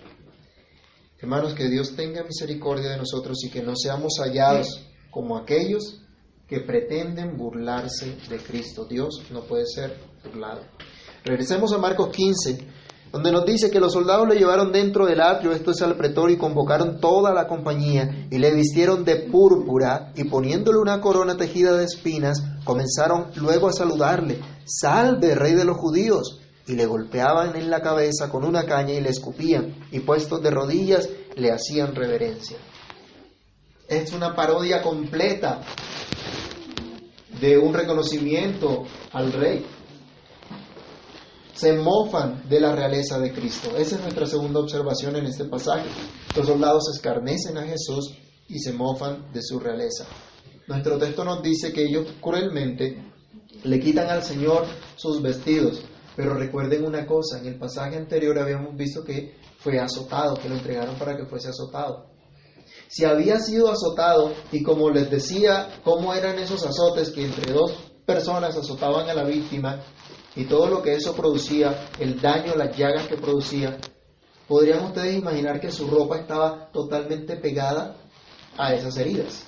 Hermanos, 1.18 1.54
que 1.54 1.68
Dios 1.68 1.94
tenga 1.94 2.24
misericordia 2.24 2.90
de 2.90 2.96
nosotros 2.96 3.44
y 3.44 3.50
que 3.50 3.62
no 3.62 3.76
seamos 3.76 4.14
hallados 4.20 4.86
como 5.10 5.36
aquellos 5.36 6.00
que 6.48 6.60
pretenden 6.60 7.36
burlarse 7.36 8.16
de 8.28 8.38
Cristo. 8.38 8.86
Dios 8.86 9.22
no 9.30 9.42
puede 9.42 9.66
ser 9.66 9.96
burlado. 10.24 10.62
Regresemos 11.24 11.72
a 11.72 11.78
Marcos 11.78 12.08
15, 12.08 12.66
donde 13.12 13.32
nos 13.32 13.44
dice 13.44 13.70
que 13.70 13.80
los 13.80 13.92
soldados 13.92 14.28
le 14.28 14.36
llevaron 14.36 14.70
dentro 14.70 15.06
del 15.06 15.20
atrio, 15.20 15.52
esto 15.52 15.72
es 15.72 15.82
al 15.82 15.96
pretorio, 15.96 16.36
y 16.36 16.38
convocaron 16.38 17.00
toda 17.00 17.34
la 17.34 17.48
compañía, 17.48 18.26
y 18.30 18.38
le 18.38 18.54
vistieron 18.54 19.04
de 19.04 19.16
púrpura, 19.16 20.12
y 20.14 20.24
poniéndole 20.24 20.78
una 20.78 21.00
corona 21.00 21.36
tejida 21.36 21.76
de 21.76 21.84
espinas, 21.84 22.42
comenzaron 22.64 23.26
luego 23.36 23.68
a 23.68 23.72
saludarle, 23.72 24.40
salve, 24.64 25.34
rey 25.34 25.54
de 25.54 25.64
los 25.64 25.76
judíos, 25.76 26.40
y 26.68 26.74
le 26.74 26.86
golpeaban 26.86 27.56
en 27.56 27.68
la 27.68 27.80
cabeza 27.80 28.28
con 28.28 28.44
una 28.44 28.64
caña 28.64 28.94
y 28.94 29.00
le 29.00 29.10
escupían, 29.10 29.74
y 29.90 30.00
puestos 30.00 30.40
de 30.40 30.50
rodillas 30.50 31.08
le 31.34 31.50
hacían 31.50 31.96
reverencia. 31.96 32.58
Es 33.88 34.12
una 34.12 34.36
parodia 34.36 34.82
completa 34.82 35.62
de 37.40 37.58
un 37.58 37.74
reconocimiento 37.74 38.84
al 39.12 39.32
rey 39.32 39.66
se 41.60 41.74
mofan 41.74 42.48
de 42.48 42.58
la 42.58 42.74
realeza 42.74 43.18
de 43.18 43.34
Cristo. 43.34 43.76
Esa 43.76 43.96
es 43.96 44.00
nuestra 44.00 44.24
segunda 44.24 44.60
observación 44.60 45.16
en 45.16 45.26
este 45.26 45.44
pasaje. 45.44 45.90
Los 46.34 46.46
soldados 46.46 46.84
escarnecen 46.94 47.58
a 47.58 47.66
Jesús 47.66 48.16
y 48.48 48.60
se 48.60 48.72
mofan 48.72 49.30
de 49.30 49.42
su 49.42 49.60
realeza. 49.60 50.06
Nuestro 50.68 50.96
texto 50.96 51.22
nos 51.22 51.42
dice 51.42 51.70
que 51.70 51.84
ellos 51.84 52.06
cruelmente 52.18 53.12
le 53.62 53.78
quitan 53.78 54.08
al 54.08 54.22
Señor 54.22 54.64
sus 54.96 55.20
vestidos. 55.20 55.82
Pero 56.16 56.32
recuerden 56.32 56.86
una 56.86 57.06
cosa, 57.06 57.38
en 57.38 57.46
el 57.48 57.58
pasaje 57.58 57.96
anterior 57.96 58.38
habíamos 58.38 58.74
visto 58.74 59.04
que 59.04 59.36
fue 59.58 59.78
azotado, 59.78 60.36
que 60.36 60.48
lo 60.48 60.54
entregaron 60.54 60.94
para 60.94 61.14
que 61.14 61.26
fuese 61.26 61.50
azotado. 61.50 62.06
Si 62.88 63.04
había 63.04 63.38
sido 63.38 63.70
azotado, 63.70 64.32
y 64.50 64.62
como 64.62 64.88
les 64.88 65.10
decía 65.10 65.68
cómo 65.84 66.14
eran 66.14 66.38
esos 66.38 66.64
azotes 66.64 67.10
que 67.10 67.26
entre 67.26 67.52
dos 67.52 67.89
personas 68.10 68.56
azotaban 68.56 69.08
a 69.08 69.14
la 69.14 69.22
víctima, 69.22 69.80
y 70.34 70.44
todo 70.44 70.66
lo 70.66 70.82
que 70.82 70.94
eso 70.94 71.14
producía, 71.14 71.90
el 72.00 72.20
daño, 72.20 72.56
las 72.56 72.76
llagas 72.76 73.06
que 73.06 73.16
producía, 73.16 73.78
podrían 74.48 74.84
ustedes 74.84 75.16
imaginar 75.16 75.60
que 75.60 75.70
su 75.70 75.86
ropa 75.86 76.18
estaba 76.18 76.70
totalmente 76.72 77.36
pegada 77.36 77.94
a 78.58 78.74
esas 78.74 78.96
heridas. 78.96 79.46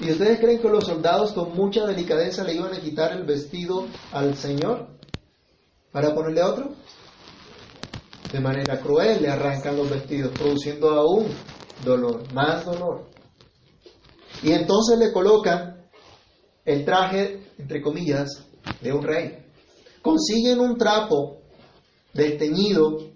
¿Y 0.00 0.10
ustedes 0.10 0.38
creen 0.38 0.60
que 0.60 0.68
los 0.68 0.84
soldados 0.84 1.32
con 1.32 1.54
mucha 1.54 1.86
delicadeza 1.86 2.44
le 2.44 2.54
iban 2.54 2.74
a 2.74 2.80
quitar 2.80 3.12
el 3.12 3.24
vestido 3.24 3.86
al 4.12 4.36
Señor 4.36 4.88
para 5.92 6.14
ponerle 6.14 6.42
otro? 6.42 6.72
De 8.32 8.40
manera 8.40 8.80
cruel 8.80 9.22
le 9.22 9.30
arrancan 9.30 9.78
los 9.78 9.88
vestidos, 9.88 10.32
produciendo 10.32 10.90
aún 10.90 11.26
dolor, 11.84 12.22
más 12.34 12.66
dolor. 12.66 13.06
Y 14.42 14.52
entonces 14.52 14.98
le 14.98 15.10
colocan 15.12 15.79
el 16.64 16.84
traje, 16.84 17.40
entre 17.58 17.80
comillas, 17.80 18.46
de 18.80 18.92
un 18.92 19.02
rey 19.02 19.40
consiguen 20.02 20.60
un 20.60 20.76
trapo 20.76 21.38
desteñido, 22.12 23.10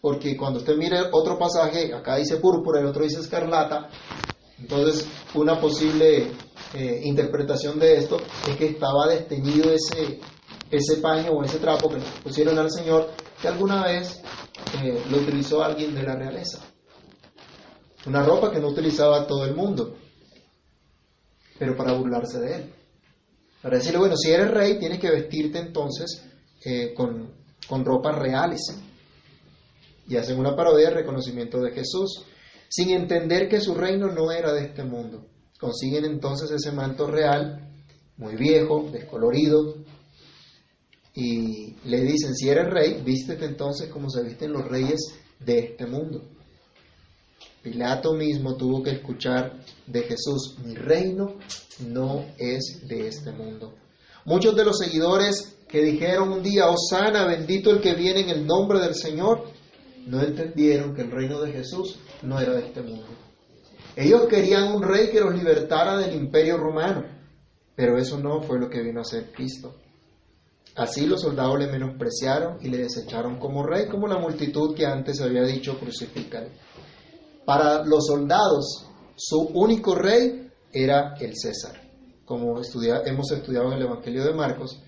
porque 0.00 0.36
cuando 0.36 0.58
usted 0.58 0.76
mire 0.76 0.98
otro 1.12 1.38
pasaje, 1.38 1.92
acá 1.94 2.16
dice 2.16 2.36
púrpura, 2.36 2.80
el 2.80 2.86
otro 2.86 3.04
dice 3.04 3.20
escarlata, 3.20 3.88
entonces 4.58 5.06
una 5.34 5.60
posible 5.60 6.30
eh, 6.74 7.00
interpretación 7.04 7.78
de 7.78 7.98
esto 7.98 8.18
es 8.48 8.56
que 8.56 8.66
estaba 8.66 9.06
desteñido 9.08 9.70
ese, 9.70 10.20
ese 10.70 10.96
paño 10.96 11.32
o 11.32 11.44
ese 11.44 11.58
trapo 11.58 11.88
que 11.88 11.96
le 11.96 12.04
pusieron 12.22 12.58
al 12.58 12.70
Señor, 12.70 13.10
que 13.40 13.48
alguna 13.48 13.84
vez 13.84 14.20
eh, 14.82 15.02
lo 15.10 15.18
utilizó 15.18 15.62
alguien 15.62 15.94
de 15.94 16.02
la 16.02 16.16
realeza. 16.16 16.60
Una 18.06 18.22
ropa 18.22 18.50
que 18.50 18.60
no 18.60 18.68
utilizaba 18.68 19.26
todo 19.26 19.44
el 19.44 19.54
mundo, 19.54 19.96
pero 21.58 21.76
para 21.76 21.92
burlarse 21.92 22.40
de 22.40 22.54
él. 22.54 22.72
Para 23.62 23.78
decirle, 23.78 23.98
bueno, 23.98 24.16
si 24.16 24.30
eres 24.30 24.50
rey, 24.50 24.78
tienes 24.78 24.98
que 24.98 25.10
vestirte 25.10 25.58
entonces 25.58 26.22
eh, 26.64 26.92
con, 26.94 27.32
con 27.66 27.84
ropas 27.84 28.18
reales. 28.18 28.60
Y 30.06 30.16
hacen 30.16 30.38
una 30.38 30.54
parodia 30.54 30.88
de 30.88 30.96
reconocimiento 30.96 31.60
de 31.60 31.70
Jesús, 31.70 32.24
sin 32.68 32.90
entender 32.90 33.48
que 33.48 33.60
su 33.60 33.74
reino 33.74 34.08
no 34.08 34.30
era 34.30 34.52
de 34.52 34.66
este 34.66 34.84
mundo. 34.84 35.26
Consiguen 35.58 36.04
entonces 36.04 36.50
ese 36.50 36.72
manto 36.72 37.06
real, 37.06 37.70
muy 38.18 38.36
viejo, 38.36 38.88
descolorido, 38.92 39.76
y 41.14 41.76
le 41.84 42.00
dicen, 42.00 42.34
si 42.34 42.48
eres 42.48 42.68
rey, 42.70 43.00
vístete 43.04 43.44
entonces 43.44 43.88
como 43.88 44.10
se 44.10 44.22
visten 44.22 44.52
los 44.52 44.66
reyes 44.66 45.00
de 45.38 45.58
este 45.60 45.86
mundo. 45.86 46.22
Pilato 47.64 48.12
mismo 48.12 48.56
tuvo 48.56 48.82
que 48.82 48.90
escuchar 48.90 49.58
de 49.86 50.02
Jesús, 50.02 50.58
mi 50.62 50.74
reino 50.74 51.38
no 51.88 52.26
es 52.36 52.86
de 52.86 53.08
este 53.08 53.32
mundo. 53.32 53.72
Muchos 54.26 54.54
de 54.54 54.66
los 54.66 54.78
seguidores 54.78 55.56
que 55.66 55.82
dijeron 55.82 56.30
un 56.30 56.42
día, 56.42 56.68
Osana, 56.68 57.26
bendito 57.26 57.70
el 57.70 57.80
que 57.80 57.94
viene 57.94 58.20
en 58.20 58.28
el 58.28 58.46
nombre 58.46 58.80
del 58.80 58.94
Señor, 58.94 59.44
no 60.06 60.20
entendieron 60.20 60.94
que 60.94 61.00
el 61.00 61.10
reino 61.10 61.40
de 61.40 61.52
Jesús 61.52 61.98
no 62.20 62.38
era 62.38 62.52
de 62.52 62.66
este 62.66 62.82
mundo. 62.82 63.06
Ellos 63.96 64.26
querían 64.28 64.74
un 64.74 64.82
rey 64.82 65.08
que 65.08 65.20
los 65.20 65.34
libertara 65.34 65.96
del 65.96 66.14
imperio 66.14 66.58
romano, 66.58 67.06
pero 67.74 67.96
eso 67.96 68.18
no 68.20 68.42
fue 68.42 68.60
lo 68.60 68.68
que 68.68 68.82
vino 68.82 68.98
a 68.98 69.02
hacer 69.04 69.32
Cristo. 69.32 69.74
Así 70.76 71.06
los 71.06 71.22
soldados 71.22 71.58
le 71.58 71.68
menospreciaron 71.68 72.58
y 72.60 72.68
le 72.68 72.76
desecharon 72.76 73.38
como 73.38 73.62
rey, 73.62 73.86
como 73.88 74.06
la 74.06 74.18
multitud 74.18 74.74
que 74.76 74.84
antes 74.84 75.22
había 75.22 75.44
dicho 75.44 75.78
crucificar. 75.78 76.48
Para 77.44 77.84
los 77.84 78.06
soldados, 78.06 78.86
su 79.16 79.40
único 79.54 79.94
rey 79.94 80.50
era 80.72 81.14
el 81.20 81.32
César. 81.36 81.80
Como 82.24 82.60
hemos 83.04 83.32
estudiado 83.32 83.72
en 83.72 83.78
el 83.78 83.82
Evangelio 83.82 84.24
de 84.24 84.32
Marcos, 84.32 84.80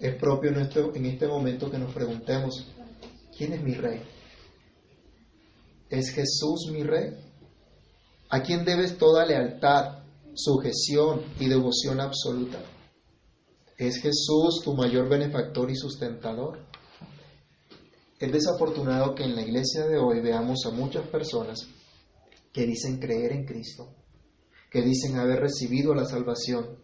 es 0.00 0.14
propio 0.16 0.50
en 0.50 1.06
este 1.06 1.26
momento 1.28 1.70
que 1.70 1.78
nos 1.78 1.94
preguntemos, 1.94 2.66
¿quién 3.36 3.52
es 3.52 3.62
mi 3.62 3.74
rey? 3.74 4.02
¿Es 5.88 6.10
Jesús 6.10 6.68
mi 6.72 6.82
rey? 6.82 7.14
a 8.34 8.42
quien 8.42 8.64
debes 8.64 8.98
toda 8.98 9.24
lealtad, 9.24 9.98
sujeción 10.34 11.22
y 11.38 11.48
devoción 11.48 12.00
absoluta. 12.00 12.58
¿Es 13.78 13.98
Jesús 13.98 14.60
tu 14.64 14.74
mayor 14.74 15.08
benefactor 15.08 15.70
y 15.70 15.76
sustentador? 15.76 16.58
Es 18.18 18.32
desafortunado 18.32 19.14
que 19.14 19.22
en 19.22 19.36
la 19.36 19.42
iglesia 19.42 19.86
de 19.86 19.98
hoy 19.98 20.20
veamos 20.20 20.64
a 20.66 20.70
muchas 20.70 21.06
personas 21.06 21.68
que 22.54 22.64
dicen 22.64 23.00
creer 23.00 23.32
en 23.32 23.44
Cristo, 23.44 23.96
que 24.70 24.80
dicen 24.80 25.18
haber 25.18 25.40
recibido 25.40 25.92
la 25.92 26.06
salvación, 26.06 26.78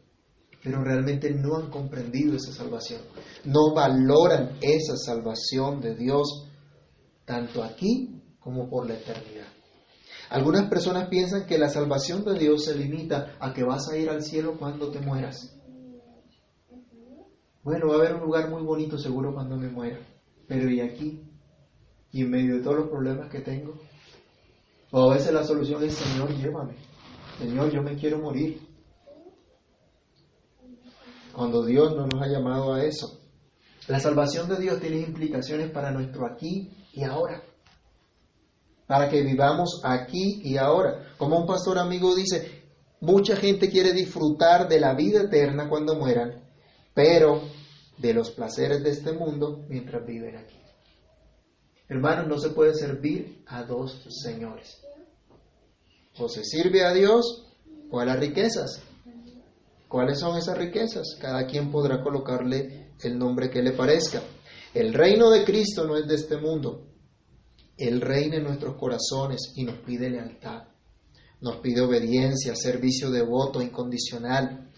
pero 0.62 0.82
realmente 0.82 1.30
no 1.30 1.56
han 1.56 1.70
comprendido 1.70 2.34
esa 2.34 2.52
salvación, 2.52 3.00
no 3.44 3.72
valoran 3.72 4.58
esa 4.60 4.96
salvación 4.96 5.80
de 5.80 5.94
Dios, 5.94 6.48
tanto 7.24 7.62
aquí 7.62 8.20
como 8.40 8.68
por 8.68 8.88
la 8.88 8.94
eternidad. 8.94 9.46
Algunas 10.28 10.68
personas 10.68 11.08
piensan 11.08 11.46
que 11.46 11.56
la 11.56 11.68
salvación 11.68 12.24
de 12.24 12.36
Dios 12.36 12.64
se 12.64 12.74
limita 12.74 13.36
a 13.38 13.52
que 13.52 13.62
vas 13.62 13.88
a 13.90 13.96
ir 13.96 14.10
al 14.10 14.22
cielo 14.22 14.56
cuando 14.58 14.90
te 14.90 15.00
mueras. 15.00 15.56
Bueno, 17.62 17.88
va 17.88 17.94
a 17.94 17.98
haber 17.98 18.14
un 18.16 18.22
lugar 18.22 18.50
muy 18.50 18.62
bonito 18.62 18.98
seguro 18.98 19.32
cuando 19.32 19.56
me 19.56 19.68
muera, 19.68 20.00
pero 20.48 20.68
¿y 20.68 20.80
aquí? 20.80 21.22
¿Y 22.10 22.22
en 22.22 22.30
medio 22.30 22.56
de 22.56 22.62
todos 22.62 22.76
los 22.76 22.88
problemas 22.88 23.30
que 23.30 23.40
tengo? 23.40 23.74
O 24.92 25.10
a 25.10 25.14
veces 25.14 25.32
la 25.32 25.44
solución 25.44 25.82
es, 25.84 25.94
Señor, 25.94 26.34
llévame. 26.36 26.74
Señor, 27.38 27.70
yo 27.70 27.82
me 27.82 27.96
quiero 27.96 28.18
morir. 28.18 28.60
Cuando 31.32 31.64
Dios 31.64 31.94
no 31.94 32.06
nos 32.06 32.22
ha 32.22 32.26
llamado 32.26 32.74
a 32.74 32.84
eso. 32.84 33.20
La 33.86 34.00
salvación 34.00 34.48
de 34.48 34.56
Dios 34.56 34.80
tiene 34.80 34.98
implicaciones 34.98 35.70
para 35.70 35.90
nuestro 35.90 36.26
aquí 36.26 36.70
y 36.92 37.04
ahora. 37.04 37.42
Para 38.86 39.08
que 39.08 39.22
vivamos 39.22 39.80
aquí 39.84 40.40
y 40.42 40.56
ahora. 40.56 41.14
Como 41.16 41.38
un 41.38 41.46
pastor 41.46 41.78
amigo 41.78 42.14
dice, 42.14 42.64
mucha 43.00 43.36
gente 43.36 43.70
quiere 43.70 43.92
disfrutar 43.92 44.68
de 44.68 44.80
la 44.80 44.94
vida 44.94 45.22
eterna 45.22 45.68
cuando 45.68 45.94
mueran, 45.94 46.42
pero 46.92 47.42
de 47.98 48.12
los 48.12 48.30
placeres 48.32 48.82
de 48.82 48.90
este 48.90 49.12
mundo 49.12 49.64
mientras 49.68 50.04
viven 50.04 50.36
aquí. 50.36 50.59
Hermanos, 51.90 52.28
no 52.28 52.38
se 52.38 52.50
puede 52.50 52.72
servir 52.72 53.42
a 53.48 53.64
dos 53.64 54.06
señores. 54.22 54.80
O 56.18 56.28
se 56.28 56.44
sirve 56.44 56.84
a 56.84 56.92
Dios 56.92 57.48
o 57.90 57.98
a 57.98 58.04
las 58.04 58.20
riquezas. 58.20 58.80
¿Cuáles 59.88 60.20
son 60.20 60.38
esas 60.38 60.56
riquezas? 60.56 61.16
Cada 61.20 61.48
quien 61.48 61.72
podrá 61.72 62.00
colocarle 62.00 62.92
el 63.02 63.18
nombre 63.18 63.50
que 63.50 63.60
le 63.60 63.72
parezca. 63.72 64.22
El 64.72 64.94
reino 64.94 65.30
de 65.30 65.44
Cristo 65.44 65.84
no 65.84 65.96
es 65.96 66.06
de 66.06 66.14
este 66.14 66.36
mundo. 66.36 66.86
Él 67.76 68.00
reina 68.00 68.36
en 68.36 68.44
nuestros 68.44 68.76
corazones 68.76 69.52
y 69.56 69.64
nos 69.64 69.78
pide 69.78 70.10
lealtad. 70.10 70.68
Nos 71.40 71.56
pide 71.56 71.80
obediencia, 71.80 72.54
servicio 72.54 73.10
devoto, 73.10 73.60
incondicional. 73.60 74.70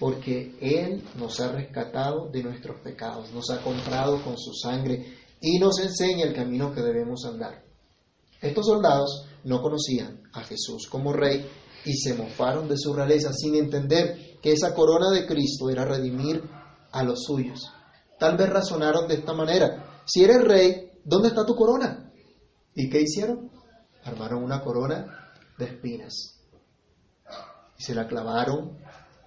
Porque 0.00 0.56
Él 0.60 1.04
nos 1.16 1.38
ha 1.38 1.52
rescatado 1.52 2.28
de 2.32 2.42
nuestros 2.42 2.80
pecados, 2.80 3.32
nos 3.32 3.48
ha 3.50 3.62
comprado 3.62 4.20
con 4.24 4.36
su 4.36 4.52
sangre 4.52 5.24
y 5.46 5.60
nos 5.60 5.78
enseña 5.78 6.24
el 6.24 6.34
camino 6.34 6.74
que 6.74 6.82
debemos 6.82 7.24
andar. 7.24 7.62
Estos 8.40 8.66
soldados 8.66 9.28
no 9.44 9.62
conocían 9.62 10.22
a 10.32 10.42
Jesús 10.42 10.88
como 10.90 11.12
rey 11.12 11.48
y 11.84 11.92
se 11.98 12.14
mofaron 12.14 12.66
de 12.68 12.76
su 12.76 12.92
realeza 12.92 13.32
sin 13.32 13.54
entender 13.54 14.40
que 14.42 14.50
esa 14.50 14.74
corona 14.74 15.08
de 15.10 15.24
Cristo 15.24 15.70
era 15.70 15.84
redimir 15.84 16.42
a 16.90 17.04
los 17.04 17.22
suyos. 17.22 17.60
Tal 18.18 18.36
vez 18.36 18.48
razonaron 18.48 19.06
de 19.06 19.14
esta 19.14 19.34
manera, 19.34 20.02
si 20.04 20.24
eres 20.24 20.42
rey, 20.42 20.90
¿dónde 21.04 21.28
está 21.28 21.46
tu 21.46 21.54
corona? 21.54 22.12
¿Y 22.74 22.90
qué 22.90 23.02
hicieron? 23.02 23.48
Armaron 24.02 24.42
una 24.42 24.62
corona 24.62 25.30
de 25.58 25.64
espinas 25.64 26.40
y 27.78 27.84
se 27.84 27.94
la 27.94 28.08
clavaron 28.08 28.78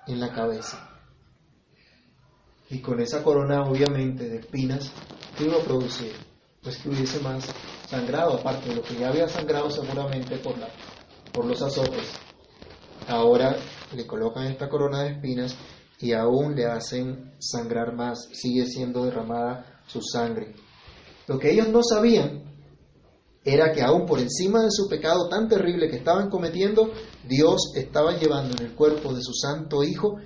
en 0.05 0.19
la 0.19 0.33
cabeza. 0.33 0.88
Y 2.69 2.79
con 2.79 2.99
esa 2.99 3.23
corona, 3.23 3.63
obviamente, 3.63 4.29
de 4.29 4.37
espinas, 4.37 4.91
¿qué 5.37 5.45
iba 5.45 5.57
a 5.57 5.63
producir? 5.63 6.13
Pues 6.61 6.77
que 6.77 6.89
hubiese 6.89 7.19
más 7.21 7.45
sangrado, 7.89 8.33
aparte 8.35 8.69
de 8.69 8.75
lo 8.75 8.83
que 8.83 8.95
ya 8.95 9.09
había 9.09 9.27
sangrado 9.27 9.71
seguramente 9.71 10.37
por, 10.37 10.57
la, 10.57 10.67
por 11.33 11.45
los 11.45 11.61
azotes. 11.61 12.11
Ahora 13.07 13.55
le 13.95 14.05
colocan 14.05 14.45
esta 14.45 14.69
corona 14.69 15.03
de 15.03 15.13
espinas 15.13 15.55
y 15.99 16.13
aún 16.13 16.55
le 16.55 16.65
hacen 16.65 17.33
sangrar 17.39 17.95
más, 17.95 18.29
sigue 18.33 18.67
siendo 18.67 19.03
derramada 19.05 19.81
su 19.87 20.01
sangre. 20.01 20.53
Lo 21.27 21.39
que 21.39 21.51
ellos 21.51 21.69
no 21.69 21.81
sabían 21.81 22.43
era 23.43 23.71
que 23.71 23.81
aún 23.81 24.05
por 24.05 24.19
encima 24.19 24.63
de 24.63 24.71
su 24.71 24.87
pecado 24.87 25.27
tan 25.27 25.47
terrible 25.47 25.89
que 25.89 25.97
estaban 25.97 26.29
cometiendo, 26.29 26.91
Dios 27.27 27.71
estaba 27.75 28.17
llevando 28.17 28.55
en 28.57 28.67
el 28.67 28.75
cuerpo 28.75 29.13
de 29.13 29.21
su 29.21 29.33
santo 29.33 29.83
Hijo 29.83 30.19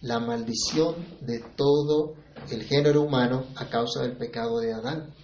la 0.00 0.18
maldición 0.18 0.94
de 1.20 1.40
todo 1.56 2.14
el 2.50 2.64
género 2.64 3.02
humano 3.02 3.46
a 3.56 3.68
causa 3.68 4.02
del 4.02 4.16
pecado 4.16 4.58
de 4.60 4.72
Adán. 4.72 5.14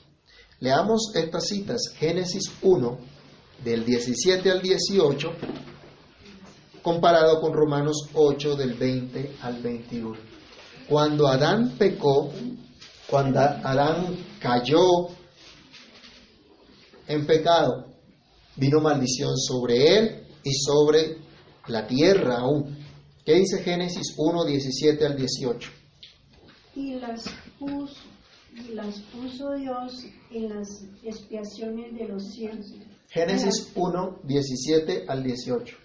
Leamos 0.60 1.12
estas 1.14 1.46
citas, 1.48 1.92
Génesis 1.96 2.50
1, 2.62 2.98
del 3.64 3.84
17 3.84 4.50
al 4.50 4.62
18, 4.62 5.32
comparado 6.82 7.40
con 7.40 7.52
Romanos 7.52 8.08
8, 8.14 8.56
del 8.56 8.74
20 8.74 9.36
al 9.42 9.62
21. 9.62 10.14
Cuando 10.88 11.26
Adán 11.26 11.74
pecó, 11.78 12.30
cuando 13.08 13.40
Adán 13.40 14.16
cayó 14.40 15.08
en 17.08 17.26
pecado, 17.26 17.86
vino 18.56 18.80
maldición 18.80 19.36
sobre 19.36 19.98
él 19.98 20.26
y 20.42 20.52
sobre 20.52 21.18
la 21.66 21.86
tierra 21.86 22.38
aún. 22.40 22.75
¿Qué 23.26 23.34
dice 23.34 23.60
Génesis 23.60 24.14
1, 24.16 24.44
17 24.44 25.04
al 25.04 25.16
18? 25.16 25.70
Y 26.76 26.94
las 26.94 27.24
puso, 27.58 27.96
y 28.54 28.72
las 28.72 29.00
puso 29.00 29.52
Dios 29.54 30.04
en 30.30 30.48
las 30.48 30.84
expiaciones 31.02 31.92
de 31.98 32.06
los 32.06 32.22
cielos. 32.32 32.66
Génesis 33.08 33.72
1, 33.74 34.20
17 34.22 35.06
al 35.08 35.24
18. 35.24 35.76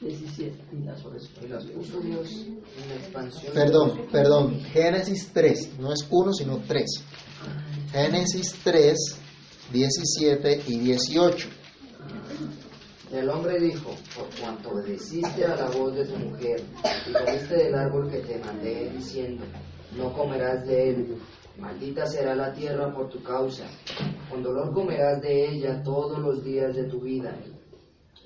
17. 0.00 0.56
Y 0.72 0.82
las 0.82 1.02
Y 1.42 1.48
las 1.48 1.66
puso 1.66 2.00
Dios 2.00 2.30
en 2.40 2.88
la 2.88 2.94
expansión. 2.94 3.52
Perdón, 3.52 4.06
perdón. 4.10 4.60
Génesis 4.72 5.30
3, 5.34 5.78
no 5.78 5.92
es 5.92 6.06
1, 6.10 6.32
sino 6.32 6.56
3. 6.66 6.86
Génesis 7.92 8.54
3, 8.64 8.96
17 9.70 10.62
y 10.68 10.78
18. 10.78 11.48
El 13.12 13.28
hombre 13.28 13.60
dijo, 13.60 13.90
por 14.16 14.26
cuanto 14.40 14.70
obedeciste 14.70 15.44
a 15.44 15.54
la 15.54 15.68
voz 15.68 15.94
de 15.94 16.06
tu 16.06 16.16
mujer 16.16 16.62
y 17.06 17.12
comiste 17.12 17.56
del 17.56 17.74
árbol 17.74 18.10
que 18.10 18.20
te 18.20 18.38
mandé 18.38 18.90
diciendo, 18.90 19.44
no 19.94 20.14
comerás 20.14 20.66
de 20.66 20.88
él, 20.88 21.18
maldita 21.58 22.06
será 22.06 22.34
la 22.34 22.54
tierra 22.54 22.90
por 22.94 23.10
tu 23.10 23.22
causa, 23.22 23.64
con 24.30 24.42
dolor 24.42 24.72
comerás 24.72 25.20
de 25.20 25.46
ella 25.46 25.82
todos 25.82 26.18
los 26.20 26.42
días 26.42 26.74
de 26.74 26.84
tu 26.84 27.00
vida, 27.00 27.36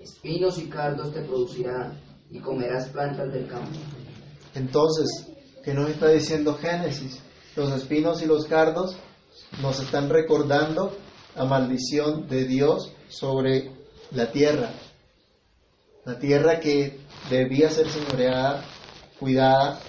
espinos 0.00 0.56
y 0.58 0.68
cardos 0.68 1.12
te 1.12 1.22
producirá 1.22 1.92
y 2.30 2.38
comerás 2.38 2.88
plantas 2.90 3.32
del 3.32 3.48
campo. 3.48 3.76
Entonces, 4.54 5.26
¿qué 5.64 5.74
nos 5.74 5.90
está 5.90 6.10
diciendo 6.10 6.54
Génesis? 6.54 7.20
Los 7.56 7.72
espinos 7.72 8.22
y 8.22 8.26
los 8.26 8.46
cardos 8.46 8.96
nos 9.60 9.80
están 9.80 10.08
recordando 10.08 10.96
la 11.34 11.44
maldición 11.44 12.28
de 12.28 12.44
Dios 12.44 12.92
sobre 13.08 13.75
la 14.12 14.30
tierra. 14.30 14.70
La 16.04 16.18
tierra 16.18 16.60
que 16.60 17.00
debía 17.30 17.70
ser 17.70 17.88
señoreada, 17.88 18.64
cuidada 19.18 19.80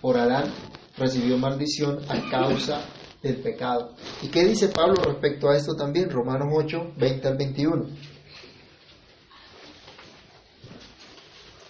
por 0.00 0.18
Adán, 0.18 0.52
recibió 0.96 1.38
maldición 1.38 2.00
a 2.08 2.28
causa 2.30 2.82
del 3.22 3.36
pecado. 3.36 3.94
¿Y 4.22 4.28
qué 4.28 4.44
dice 4.44 4.68
Pablo 4.68 4.96
respecto 5.04 5.48
a 5.48 5.56
esto 5.56 5.74
también? 5.74 6.10
Romanos 6.10 6.48
8, 6.52 6.94
20 6.96 7.28
al 7.28 7.36
21. 7.36 7.86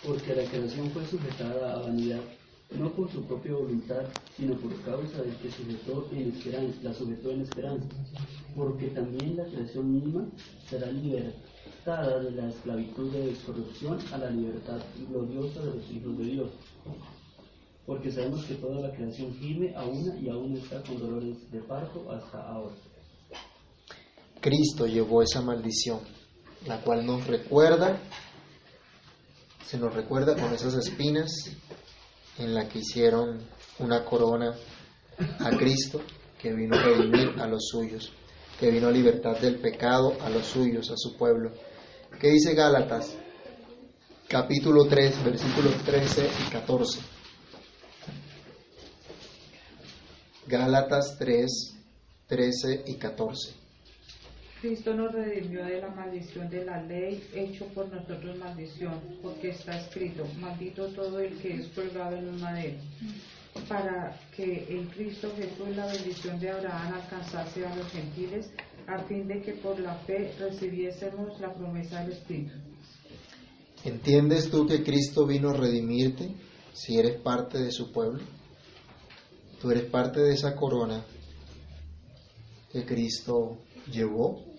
Porque 0.07 0.35
la 0.35 0.45
creación 0.45 0.91
fue 0.91 1.05
sujetada 1.07 1.75
a 1.75 1.79
vanidad, 1.81 2.21
no 2.73 2.91
por 2.93 3.11
su 3.11 3.23
propia 3.25 3.53
voluntad, 3.53 4.05
sino 4.37 4.55
por 4.57 4.75
causa 4.83 5.23
del 5.23 5.35
que 5.37 5.51
sujetó 5.51 6.09
en 6.13 6.31
esperanza, 6.31 6.79
la 6.83 6.95
sujetó 6.95 7.31
en 7.31 7.41
esperanza. 7.43 7.87
Porque 8.55 8.89
también 8.89 9.37
la 9.37 9.45
creación 9.45 9.93
misma 9.93 10.29
será 10.69 10.91
libertada 10.91 12.21
de 12.21 12.31
la 12.31 12.49
esclavitud 12.49 13.13
de 13.13 13.27
descorrupción 13.27 13.99
a 14.13 14.19
la 14.19 14.31
libertad 14.31 14.81
gloriosa 15.09 15.61
de 15.61 15.75
los 15.75 15.91
hijos 15.91 16.19
de 16.19 16.25
Dios. 16.25 16.51
Porque 17.87 18.13
sabemos 18.13 18.45
que 18.45 18.55
toda 18.55 18.81
la 18.81 18.95
creación 18.95 19.35
gime 19.35 19.75
a 19.75 19.85
una 19.85 20.17
y 20.21 20.29
aún 20.29 20.57
está 20.57 20.83
con 20.83 20.99
dolores 20.99 21.51
de 21.51 21.61
parto 21.61 22.11
hasta 22.13 22.41
ahora. 22.41 22.75
Cristo 24.41 24.87
llevó 24.87 25.23
esa 25.23 25.43
maldición, 25.43 26.01
la 26.67 26.81
cual 26.83 27.05
nos 27.05 27.27
recuerda, 27.27 28.01
se 29.67 29.79
nos 29.79 29.93
recuerda 29.93 30.35
con 30.35 30.53
esas 30.55 30.75
espinas 30.75 31.51
en 32.41 32.55
la 32.55 32.69
que 32.69 32.81
hicieron 32.81 33.39
una 33.79 34.05
corona 34.05 34.55
a 35.39 35.51
Cristo, 35.57 36.01
que 36.41 36.53
vino 36.53 36.77
a 36.77 36.83
redimir 36.83 37.41
a 37.41 37.47
los 37.47 37.69
suyos, 37.69 38.13
que 38.59 38.71
vino 38.71 38.89
a 38.89 38.91
libertad 38.91 39.39
del 39.39 39.61
pecado 39.61 40.17
a 40.21 40.31
los 40.31 40.47
suyos, 40.47 40.91
a 40.91 40.97
su 40.97 41.17
pueblo. 41.17 41.53
¿Qué 42.19 42.29
dice 42.29 42.55
Gálatas? 42.55 43.15
Capítulo 44.27 44.87
3, 44.87 45.25
versículos 45.25 45.75
13 45.85 46.29
y 46.47 46.51
14. 46.51 47.01
Gálatas 50.47 51.17
3, 51.19 51.77
13 52.27 52.85
y 52.87 52.95
14. 52.95 53.70
Cristo 54.61 54.95
nos 54.95 55.13
redimió 55.13 55.65
de 55.65 55.81
la 55.81 55.89
maldición 55.89 56.51
de 56.51 56.67
la 56.67 56.83
ley, 56.83 57.27
hecho 57.35 57.65
por 57.69 57.89
nosotros 57.89 58.37
maldición, 58.39 59.01
porque 59.23 59.51
está 59.51 59.81
escrito, 59.81 60.27
maldito 60.39 60.87
todo 60.89 61.19
el 61.19 61.39
que 61.39 61.55
es 61.55 61.69
colgado 61.69 62.17
en 62.17 62.29
un 62.29 62.41
madero, 62.41 62.77
para 63.69 64.21
que 64.37 64.67
en 64.69 64.87
Cristo 64.89 65.33
Jesús 65.35 65.75
la 65.75 65.87
bendición 65.87 66.39
de 66.39 66.51
Abraham 66.51 66.93
alcanzase 66.95 67.65
a 67.65 67.75
los 67.75 67.87
gentiles, 67.91 68.51
a 68.87 68.99
fin 69.05 69.27
de 69.27 69.41
que 69.41 69.53
por 69.53 69.81
la 69.81 69.95
fe 69.95 70.35
recibiésemos 70.39 71.41
la 71.41 71.55
promesa 71.55 72.03
del 72.03 72.13
Espíritu. 72.13 72.53
¿Entiendes 73.83 74.51
tú 74.51 74.67
que 74.67 74.83
Cristo 74.83 75.27
vino 75.27 75.51
a 75.51 75.55
redimirte 75.55 76.35
si 76.75 76.99
eres 76.99 77.19
parte 77.23 77.59
de 77.59 77.73
su 77.73 77.91
pueblo? 77.93 78.21
Tú 79.59 79.71
eres 79.71 79.85
parte 79.85 80.21
de 80.21 80.35
esa 80.35 80.55
corona 80.55 81.03
que 82.71 82.85
Cristo 82.85 83.59
llevó, 83.91 84.50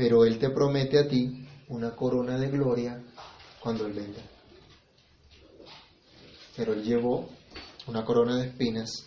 pero 0.00 0.24
Él 0.24 0.38
te 0.38 0.48
promete 0.48 0.98
a 0.98 1.06
ti 1.06 1.46
una 1.68 1.94
corona 1.94 2.38
de 2.38 2.48
gloria 2.48 3.04
cuando 3.62 3.84
Él 3.84 3.92
venga. 3.92 4.22
Pero 6.56 6.72
Él 6.72 6.82
llevó 6.82 7.28
una 7.86 8.02
corona 8.02 8.38
de 8.38 8.46
espinas, 8.46 9.04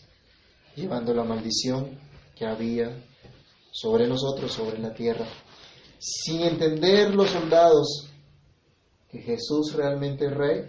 llevando 0.75 1.11
la 1.15 1.23
maldición 1.23 1.97
que 2.35 2.45
había 2.45 2.95
sobre 3.71 4.07
nosotros, 4.07 4.53
sobre 4.53 4.77
la 4.77 4.93
tierra. 4.93 5.25
Sin 5.97 6.41
entender 6.41 7.15
los 7.15 7.31
soldados 7.31 8.07
que 9.09 9.19
Jesús 9.19 9.73
realmente 9.73 10.27
es 10.27 10.31
rey 10.31 10.61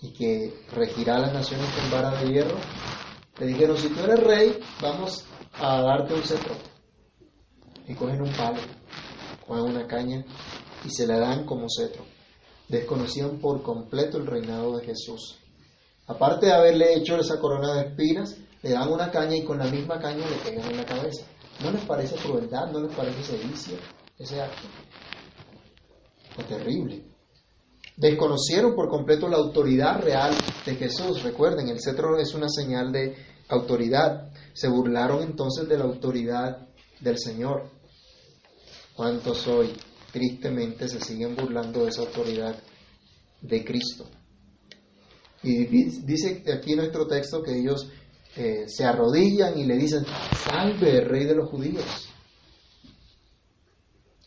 y 0.00 0.12
que 0.12 0.64
regirá 0.72 1.20
las 1.20 1.32
naciones 1.32 1.70
con 1.72 1.88
vara 1.88 2.20
de 2.20 2.32
hierro, 2.32 2.58
le 3.38 3.46
dijeron, 3.46 3.78
si 3.78 3.90
tú 3.90 4.00
eres 4.00 4.24
rey, 4.24 4.58
vamos 4.82 5.24
a 5.52 5.82
darte 5.82 6.14
un 6.14 6.22
cetro. 6.24 6.56
Y 7.86 7.94
cogen 7.94 8.22
un 8.22 8.32
palo, 8.32 8.58
cogen 9.50 9.64
una 9.64 9.86
caña 9.86 10.24
y 10.84 10.90
se 10.90 11.06
la 11.06 11.18
dan 11.18 11.44
como 11.44 11.66
cetro. 11.68 12.04
Desconocían 12.68 13.40
por 13.40 13.62
completo 13.62 14.18
el 14.18 14.26
reinado 14.26 14.78
de 14.78 14.86
Jesús. 14.86 15.38
Aparte 16.06 16.46
de 16.46 16.52
haberle 16.52 16.94
hecho 16.94 17.16
esa 17.16 17.40
corona 17.40 17.74
de 17.74 17.88
espinas, 17.88 18.36
le 18.62 18.70
dan 18.70 18.92
una 18.92 19.10
caña 19.10 19.36
y 19.36 19.44
con 19.44 19.58
la 19.58 19.66
misma 19.66 19.98
caña 19.98 20.24
le 20.28 20.36
pegan 20.36 20.70
en 20.70 20.76
la 20.76 20.84
cabeza. 20.84 21.24
¿No 21.62 21.72
les 21.72 21.84
parece 21.84 22.14
crueldad? 22.16 22.70
¿No 22.70 22.80
les 22.80 22.94
parece 22.94 23.22
sedicia 23.24 23.76
ese 24.18 24.40
acto? 24.40 24.68
Fue 26.34 26.44
terrible. 26.44 27.02
Desconocieron 27.96 28.74
por 28.74 28.88
completo 28.88 29.28
la 29.28 29.38
autoridad 29.38 30.00
real 30.00 30.32
de 30.64 30.74
Jesús. 30.76 31.22
Recuerden, 31.22 31.68
el 31.68 31.80
cetro 31.80 32.18
es 32.18 32.34
una 32.34 32.48
señal 32.48 32.92
de 32.92 33.16
autoridad. 33.48 34.30
Se 34.52 34.68
burlaron 34.68 35.22
entonces 35.22 35.68
de 35.68 35.76
la 35.76 35.84
autoridad 35.84 36.68
del 37.00 37.18
Señor. 37.18 37.79
¿Cuántos 39.00 39.46
hoy 39.46 39.72
tristemente 40.12 40.86
se 40.86 41.00
siguen 41.00 41.34
burlando 41.34 41.84
de 41.84 41.88
esa 41.88 42.02
autoridad 42.02 42.54
de 43.40 43.64
Cristo? 43.64 44.04
Y 45.42 45.64
dice 45.64 46.44
aquí 46.54 46.76
nuestro 46.76 47.06
texto 47.06 47.42
que 47.42 47.58
ellos 47.60 47.88
eh, 48.36 48.64
se 48.66 48.84
arrodillan 48.84 49.58
y 49.58 49.64
le 49.64 49.78
dicen, 49.78 50.04
salve 50.36 51.00
rey 51.00 51.24
de 51.24 51.34
los 51.34 51.48
judíos. 51.48 52.10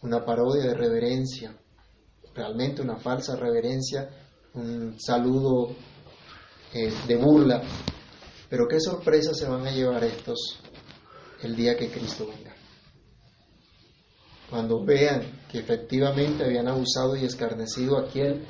Una 0.02 0.26
parodia 0.26 0.64
de 0.64 0.74
reverencia, 0.74 1.56
realmente 2.34 2.82
una 2.82 2.98
falsa 2.98 3.36
reverencia, 3.36 4.10
un 4.56 5.00
saludo 5.00 5.76
eh, 6.74 6.92
de 7.08 7.16
burla. 7.16 7.62
Pero 8.50 8.66
qué 8.68 8.80
sorpresa 8.80 9.36
se 9.36 9.48
van 9.48 9.68
a 9.68 9.72
llevar 9.72 10.04
estos 10.04 10.60
el 11.44 11.56
día 11.56 11.78
que 11.78 11.92
Cristo 11.92 12.26
venga. 12.26 12.53
Cuando 14.54 14.86
vean 14.86 15.24
que 15.52 15.58
efectivamente 15.58 16.46
habían 16.46 16.68
abusado 16.68 17.16
y 17.16 17.26
escarnecido 17.26 17.98
a 17.98 18.02
aquel 18.02 18.46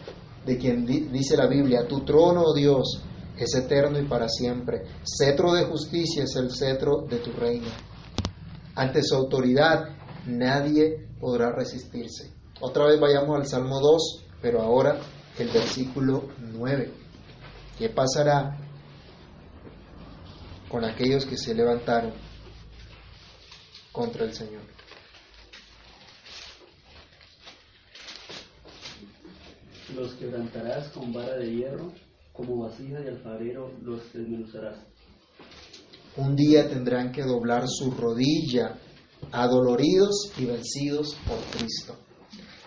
de 0.46 0.58
quien 0.58 0.86
dice 0.86 1.38
la 1.38 1.48
Biblia, 1.48 1.88
tu 1.88 2.02
trono, 2.02 2.42
oh 2.42 2.54
Dios, 2.54 3.02
es 3.38 3.56
eterno 3.56 3.98
y 3.98 4.06
para 4.06 4.28
siempre. 4.28 4.84
Cetro 5.06 5.54
de 5.54 5.64
justicia 5.64 6.26
es 6.26 6.36
el 6.36 6.52
cetro 6.54 7.06
de 7.10 7.20
tu 7.20 7.32
reino. 7.32 7.70
Ante 8.76 9.02
su 9.02 9.16
autoridad 9.16 9.96
nadie 10.26 11.08
podrá 11.22 11.54
resistirse. 11.54 12.34
Otra 12.60 12.86
vez 12.88 13.00
vayamos 13.00 13.38
al 13.38 13.46
Salmo 13.46 13.80
2, 13.80 14.26
pero 14.42 14.62
ahora 14.62 15.00
el 15.40 15.48
versículo 15.52 16.28
9. 16.38 16.92
¿Qué 17.80 17.88
pasará 17.88 18.58
con 20.68 20.84
aquellos 20.84 21.26
que 21.26 21.38
se 21.38 21.56
levantaron 21.56 22.12
contra 23.94 24.26
el 24.26 24.34
Señor? 24.34 24.83
Los 29.96 30.14
quebrantarás 30.14 30.90
con 30.90 31.14
vara 31.14 31.38
de 31.38 31.54
hierro 31.54 31.92
como 32.32 32.64
vasija 32.64 33.00
de 33.00 33.10
alfarero 33.10 33.72
los 33.84 34.12
desmenuzarás. 34.12 34.80
Un 36.18 36.36
día 36.36 36.68
tendrán 36.68 37.12
que 37.12 37.24
doblar 37.24 37.66
su 37.68 37.92
rodilla, 37.92 38.76
adoloridos 39.32 40.32
y 40.38 40.46
vencidos 40.46 41.16
por 41.28 41.38
Cristo. 41.58 41.96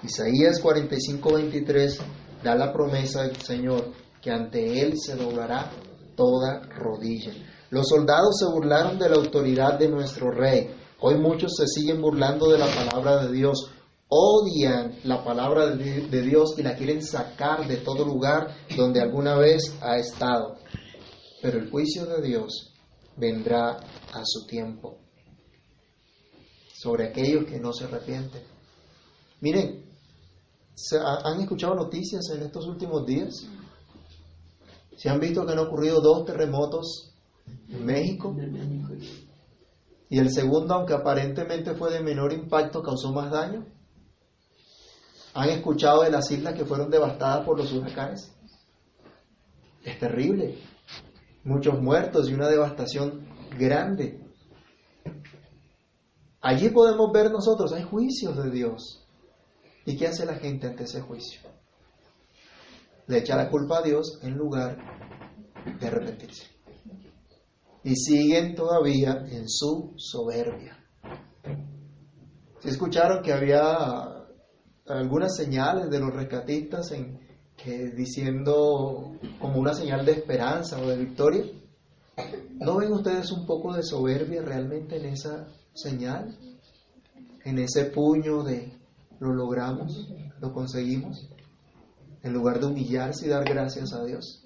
Isaías 0.04 0.62
45:23 0.62 1.98
da 2.44 2.54
la 2.54 2.72
promesa 2.72 3.22
del 3.22 3.36
Señor 3.36 3.92
que 4.22 4.30
ante 4.30 4.82
Él 4.82 4.94
se 4.96 5.16
doblará 5.16 5.70
toda 6.16 6.60
rodilla. 6.68 7.32
Los 7.70 7.88
soldados 7.88 8.36
se 8.38 8.46
burlaron 8.46 8.98
de 8.98 9.08
la 9.08 9.16
autoridad 9.16 9.78
de 9.78 9.88
nuestro 9.88 10.30
rey. 10.30 10.70
Hoy 11.00 11.18
muchos 11.18 11.52
se 11.56 11.66
siguen 11.66 12.00
burlando 12.00 12.48
de 12.48 12.58
la 12.58 12.66
palabra 12.66 13.24
de 13.24 13.32
Dios 13.32 13.72
odian 14.08 14.98
la 15.04 15.24
palabra 15.24 15.74
de 15.74 16.22
Dios 16.22 16.54
y 16.58 16.62
la 16.62 16.76
quieren 16.76 17.02
sacar 17.02 17.66
de 17.66 17.78
todo 17.78 18.04
lugar 18.04 18.54
donde 18.76 19.00
alguna 19.00 19.36
vez 19.36 19.76
ha 19.80 19.96
estado. 19.96 20.56
Pero 21.42 21.58
el 21.58 21.70
juicio 21.70 22.06
de 22.06 22.22
Dios 22.22 22.72
vendrá 23.16 23.70
a 23.70 24.22
su 24.24 24.46
tiempo 24.46 24.98
sobre 26.74 27.08
aquellos 27.08 27.46
que 27.46 27.58
no 27.58 27.72
se 27.72 27.84
arrepienten. 27.84 28.42
Miren, 29.40 29.84
¿han 31.24 31.40
escuchado 31.40 31.74
noticias 31.74 32.28
en 32.34 32.42
estos 32.42 32.66
últimos 32.66 33.04
días? 33.06 33.46
¿Se 34.96 35.08
han 35.08 35.20
visto 35.20 35.44
que 35.44 35.52
han 35.52 35.58
ocurrido 35.58 36.00
dos 36.00 36.24
terremotos 36.24 37.12
en 37.68 37.84
México? 37.84 38.34
Y 40.08 40.18
el 40.18 40.30
segundo, 40.30 40.74
aunque 40.74 40.94
aparentemente 40.94 41.74
fue 41.74 41.92
de 41.92 42.00
menor 42.00 42.32
impacto, 42.32 42.82
causó 42.82 43.12
más 43.12 43.30
daño. 43.30 43.66
¿Han 45.36 45.50
escuchado 45.50 46.02
de 46.02 46.10
las 46.10 46.30
islas 46.30 46.54
que 46.54 46.64
fueron 46.64 46.88
devastadas 46.88 47.44
por 47.44 47.58
los 47.58 47.70
huracanes? 47.70 48.32
Es 49.84 49.98
terrible. 49.98 50.56
Muchos 51.44 51.78
muertos 51.78 52.30
y 52.30 52.32
una 52.32 52.48
devastación 52.48 53.28
grande. 53.58 54.18
Allí 56.40 56.70
podemos 56.70 57.12
ver 57.12 57.30
nosotros, 57.30 57.70
hay 57.74 57.82
juicios 57.82 58.42
de 58.42 58.50
Dios. 58.50 59.06
¿Y 59.84 59.98
qué 59.98 60.06
hace 60.06 60.24
la 60.24 60.36
gente 60.36 60.68
ante 60.68 60.84
ese 60.84 61.02
juicio? 61.02 61.42
Le 63.06 63.18
echa 63.18 63.36
la 63.36 63.50
culpa 63.50 63.80
a 63.80 63.82
Dios 63.82 64.18
en 64.22 64.38
lugar 64.38 64.78
de 65.78 65.86
arrepentirse. 65.86 66.46
Y 67.84 67.94
siguen 67.94 68.54
todavía 68.54 69.22
en 69.28 69.46
su 69.50 69.92
soberbia. 69.98 70.82
¿Se 72.60 72.70
escucharon 72.70 73.22
que 73.22 73.34
había 73.34 74.15
algunas 74.88 75.36
señales 75.36 75.90
de 75.90 76.00
los 76.00 76.14
rescatistas 76.14 76.92
en, 76.92 77.18
que, 77.56 77.90
diciendo 77.90 79.12
como 79.40 79.58
una 79.58 79.74
señal 79.74 80.04
de 80.04 80.12
esperanza 80.12 80.78
o 80.78 80.88
de 80.88 80.96
victoria. 80.96 81.44
¿No 82.54 82.76
ven 82.76 82.92
ustedes 82.92 83.30
un 83.32 83.46
poco 83.46 83.74
de 83.74 83.82
soberbia 83.82 84.42
realmente 84.42 84.96
en 84.96 85.06
esa 85.06 85.48
señal? 85.74 86.36
En 87.44 87.58
ese 87.58 87.86
puño 87.86 88.42
de 88.42 88.72
lo 89.20 89.32
logramos, 89.32 90.08
lo 90.40 90.52
conseguimos, 90.52 91.30
en 92.22 92.32
lugar 92.32 92.60
de 92.60 92.66
humillarse 92.66 93.26
y 93.26 93.28
dar 93.28 93.44
gracias 93.44 93.92
a 93.92 94.04
Dios. 94.04 94.44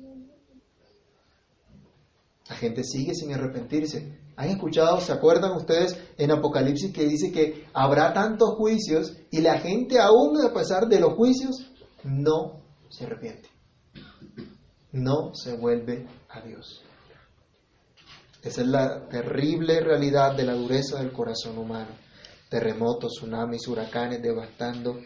La 2.48 2.56
gente 2.56 2.84
sigue 2.84 3.14
sin 3.14 3.32
arrepentirse. 3.32 4.18
¿Han 4.40 4.48
escuchado, 4.48 5.02
se 5.02 5.12
acuerdan 5.12 5.54
ustedes 5.54 5.98
en 6.16 6.30
Apocalipsis 6.30 6.94
que 6.94 7.04
dice 7.04 7.30
que 7.30 7.66
habrá 7.74 8.14
tantos 8.14 8.54
juicios 8.56 9.12
y 9.30 9.42
la 9.42 9.58
gente 9.58 9.98
aún 10.00 10.42
a 10.42 10.54
pesar 10.54 10.88
de 10.88 10.98
los 10.98 11.12
juicios 11.12 11.70
no 12.04 12.62
se 12.88 13.04
arrepiente? 13.04 13.50
No 14.92 15.34
se 15.34 15.58
vuelve 15.58 16.06
a 16.30 16.40
Dios. 16.40 16.80
Esa 18.42 18.62
es 18.62 18.66
la 18.66 19.06
terrible 19.10 19.78
realidad 19.80 20.34
de 20.34 20.44
la 20.44 20.54
dureza 20.54 21.00
del 21.00 21.12
corazón 21.12 21.58
humano. 21.58 21.90
Terremotos, 22.48 23.16
tsunamis, 23.16 23.68
huracanes 23.68 24.22
devastando 24.22 25.00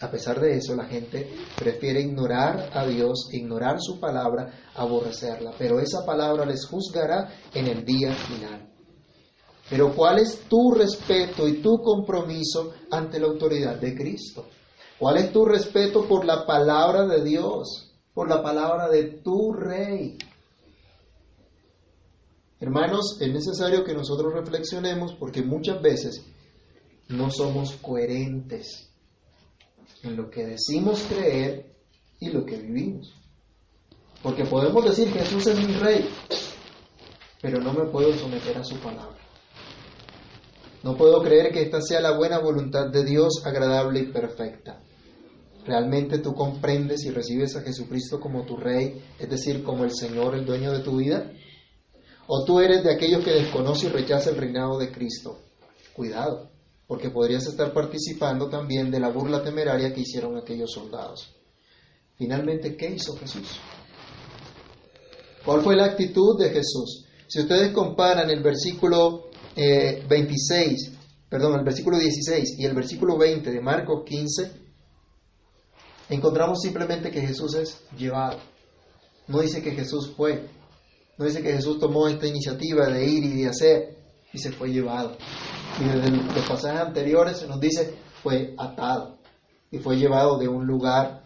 A 0.00 0.10
pesar 0.10 0.40
de 0.40 0.56
eso, 0.56 0.76
la 0.76 0.84
gente 0.84 1.26
prefiere 1.56 2.00
ignorar 2.00 2.70
a 2.74 2.86
Dios, 2.86 3.28
ignorar 3.32 3.76
su 3.80 3.98
palabra, 3.98 4.70
aborrecerla. 4.74 5.52
Pero 5.58 5.80
esa 5.80 6.04
palabra 6.04 6.44
les 6.44 6.66
juzgará 6.66 7.30
en 7.54 7.66
el 7.66 7.84
día 7.84 8.12
final. 8.12 8.68
Pero 9.70 9.94
¿cuál 9.94 10.18
es 10.18 10.40
tu 10.48 10.72
respeto 10.72 11.48
y 11.48 11.62
tu 11.62 11.78
compromiso 11.78 12.74
ante 12.90 13.18
la 13.18 13.26
autoridad 13.26 13.80
de 13.80 13.96
Cristo? 13.96 14.46
¿Cuál 14.98 15.16
es 15.16 15.32
tu 15.32 15.44
respeto 15.44 16.06
por 16.06 16.24
la 16.24 16.44
palabra 16.46 17.06
de 17.06 17.24
Dios, 17.24 17.90
por 18.12 18.28
la 18.28 18.42
palabra 18.42 18.88
de 18.88 19.04
tu 19.22 19.52
rey? 19.52 20.18
Hermanos, 22.60 23.18
es 23.20 23.32
necesario 23.32 23.82
que 23.82 23.94
nosotros 23.94 24.32
reflexionemos 24.32 25.14
porque 25.14 25.42
muchas 25.42 25.80
veces 25.82 26.22
no 27.08 27.30
somos 27.30 27.72
coherentes 27.76 28.90
en 30.02 30.16
lo 30.16 30.30
que 30.30 30.46
decimos 30.46 31.04
creer 31.08 31.74
y 32.20 32.30
lo 32.30 32.44
que 32.44 32.56
vivimos. 32.56 33.14
Porque 34.22 34.44
podemos 34.44 34.84
decir 34.84 35.08
Jesús 35.12 35.46
es 35.46 35.58
mi 35.58 35.74
rey, 35.74 36.08
pero 37.40 37.60
no 37.60 37.72
me 37.72 37.84
puedo 37.86 38.12
someter 38.14 38.56
a 38.58 38.64
su 38.64 38.76
palabra. 38.76 39.16
No 40.82 40.96
puedo 40.96 41.22
creer 41.22 41.52
que 41.52 41.62
esta 41.62 41.80
sea 41.80 42.00
la 42.00 42.16
buena 42.16 42.38
voluntad 42.38 42.88
de 42.90 43.04
Dios, 43.04 43.42
agradable 43.44 44.00
y 44.00 44.12
perfecta. 44.12 44.80
¿Realmente 45.66 46.18
tú 46.18 46.32
comprendes 46.32 47.04
y 47.04 47.10
recibes 47.10 47.56
a 47.56 47.62
Jesucristo 47.62 48.20
como 48.20 48.44
tu 48.44 48.56
Rey, 48.56 49.02
es 49.18 49.28
decir, 49.28 49.64
como 49.64 49.82
el 49.82 49.90
Señor, 49.90 50.36
el 50.36 50.46
dueño 50.46 50.70
de 50.70 50.80
tu 50.80 50.96
vida? 50.96 51.32
¿O 52.28 52.44
tú 52.44 52.60
eres 52.60 52.84
de 52.84 52.92
aquellos 52.92 53.24
que 53.24 53.32
desconoce 53.32 53.86
y 53.86 53.90
rechaza 53.90 54.30
el 54.30 54.36
reinado 54.36 54.78
de 54.78 54.92
Cristo? 54.92 55.40
Cuidado, 55.92 56.50
porque 56.86 57.10
podrías 57.10 57.46
estar 57.46 57.72
participando 57.72 58.48
también 58.48 58.90
de 58.90 59.00
la 59.00 59.08
burla 59.08 59.42
temeraria 59.42 59.92
que 59.92 60.02
hicieron 60.02 60.36
aquellos 60.36 60.72
soldados. 60.72 61.34
Finalmente, 62.16 62.76
¿qué 62.76 62.90
hizo 62.90 63.16
Jesús? 63.16 63.58
¿Cuál 65.44 65.62
fue 65.62 65.76
la 65.76 65.86
actitud 65.86 66.38
de 66.38 66.50
Jesús? 66.50 67.06
Si 67.26 67.40
ustedes 67.40 67.72
comparan 67.72 68.30
el 68.30 68.42
versículo 68.42 69.30
26, 69.56 70.88
eh, 70.88 70.92
perdón, 71.28 71.58
el 71.58 71.64
versículo 71.64 71.98
16 71.98 72.56
y 72.58 72.64
el 72.64 72.74
versículo 72.74 73.18
20 73.18 73.50
de 73.50 73.60
Marcos 73.60 74.04
15, 74.04 74.50
encontramos 76.10 76.60
simplemente 76.60 77.10
que 77.10 77.20
Jesús 77.20 77.54
es 77.54 77.80
llevado. 77.98 78.38
No 79.26 79.40
dice 79.40 79.60
que 79.60 79.72
Jesús 79.72 80.12
fue, 80.16 80.48
no 81.18 81.24
dice 81.24 81.42
que 81.42 81.52
Jesús 81.52 81.80
tomó 81.80 82.06
esta 82.06 82.26
iniciativa 82.26 82.86
de 82.86 83.06
ir 83.06 83.24
y 83.24 83.42
de 83.42 83.48
hacer 83.48 83.96
y 84.36 84.38
se 84.38 84.52
fue 84.52 84.70
llevado. 84.70 85.16
Y 85.80 85.84
desde 85.84 86.10
los 86.10 86.48
pasajes 86.48 86.80
anteriores 86.80 87.38
se 87.38 87.48
nos 87.48 87.58
dice 87.58 87.98
fue 88.22 88.54
atado 88.56 89.18
y 89.70 89.78
fue 89.78 89.96
llevado 89.96 90.38
de 90.38 90.48
un 90.48 90.66
lugar 90.66 91.24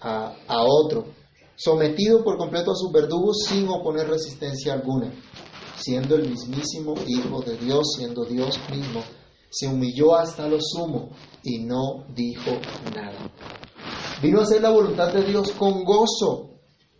a, 0.00 0.34
a 0.48 0.62
otro, 0.64 1.06
sometido 1.54 2.24
por 2.24 2.36
completo 2.36 2.72
a 2.72 2.74
sus 2.74 2.90
verdugos 2.90 3.44
sin 3.48 3.68
oponer 3.68 4.08
resistencia 4.08 4.74
alguna 4.74 5.12
siendo 5.76 6.16
el 6.16 6.28
mismísimo 6.28 6.94
Hijo 7.06 7.42
de 7.42 7.56
Dios, 7.56 7.94
siendo 7.96 8.24
Dios 8.24 8.58
mismo, 8.70 9.02
se 9.50 9.68
humilló 9.68 10.16
hasta 10.16 10.48
lo 10.48 10.58
sumo 10.60 11.10
y 11.42 11.60
no 11.60 12.04
dijo 12.14 12.50
nada. 12.94 13.30
Vino 14.22 14.40
a 14.40 14.42
hacer 14.42 14.62
la 14.62 14.70
voluntad 14.70 15.12
de 15.12 15.22
Dios 15.22 15.52
con 15.52 15.84
gozo, 15.84 16.50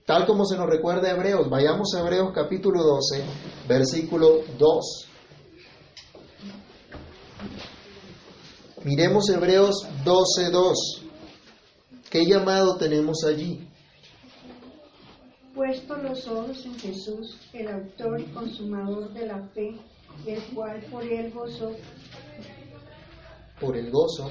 tal 0.07 0.27
como 0.27 0.45
se 0.45 0.57
nos 0.57 0.67
recuerda 0.67 1.11
Hebreos. 1.11 1.49
Vayamos 1.49 1.95
a 1.95 2.01
Hebreos 2.01 2.31
capítulo 2.35 2.83
12, 2.83 3.25
versículo 3.67 4.41
2. 4.59 5.06
Miremos 8.87 9.29
Hebreos 9.29 9.85
12, 10.05 10.51
2. 10.53 11.03
¿Qué 12.09 12.25
llamado 12.25 12.77
tenemos 12.77 13.25
allí? 13.25 13.67
puesto 15.57 15.97
los 15.97 16.29
ojos 16.29 16.65
en 16.65 16.79
Jesús, 16.79 17.37
el 17.53 17.67
autor 17.67 18.21
y 18.21 18.25
consumador 18.27 19.13
de 19.13 19.27
la 19.27 19.43
fe, 19.49 19.75
el 20.25 20.41
cual 20.55 20.81
por 20.89 21.03
el 21.03 21.33
gozo, 21.33 21.73
por 23.61 23.77
el 23.77 23.91
gozo, 23.91 24.31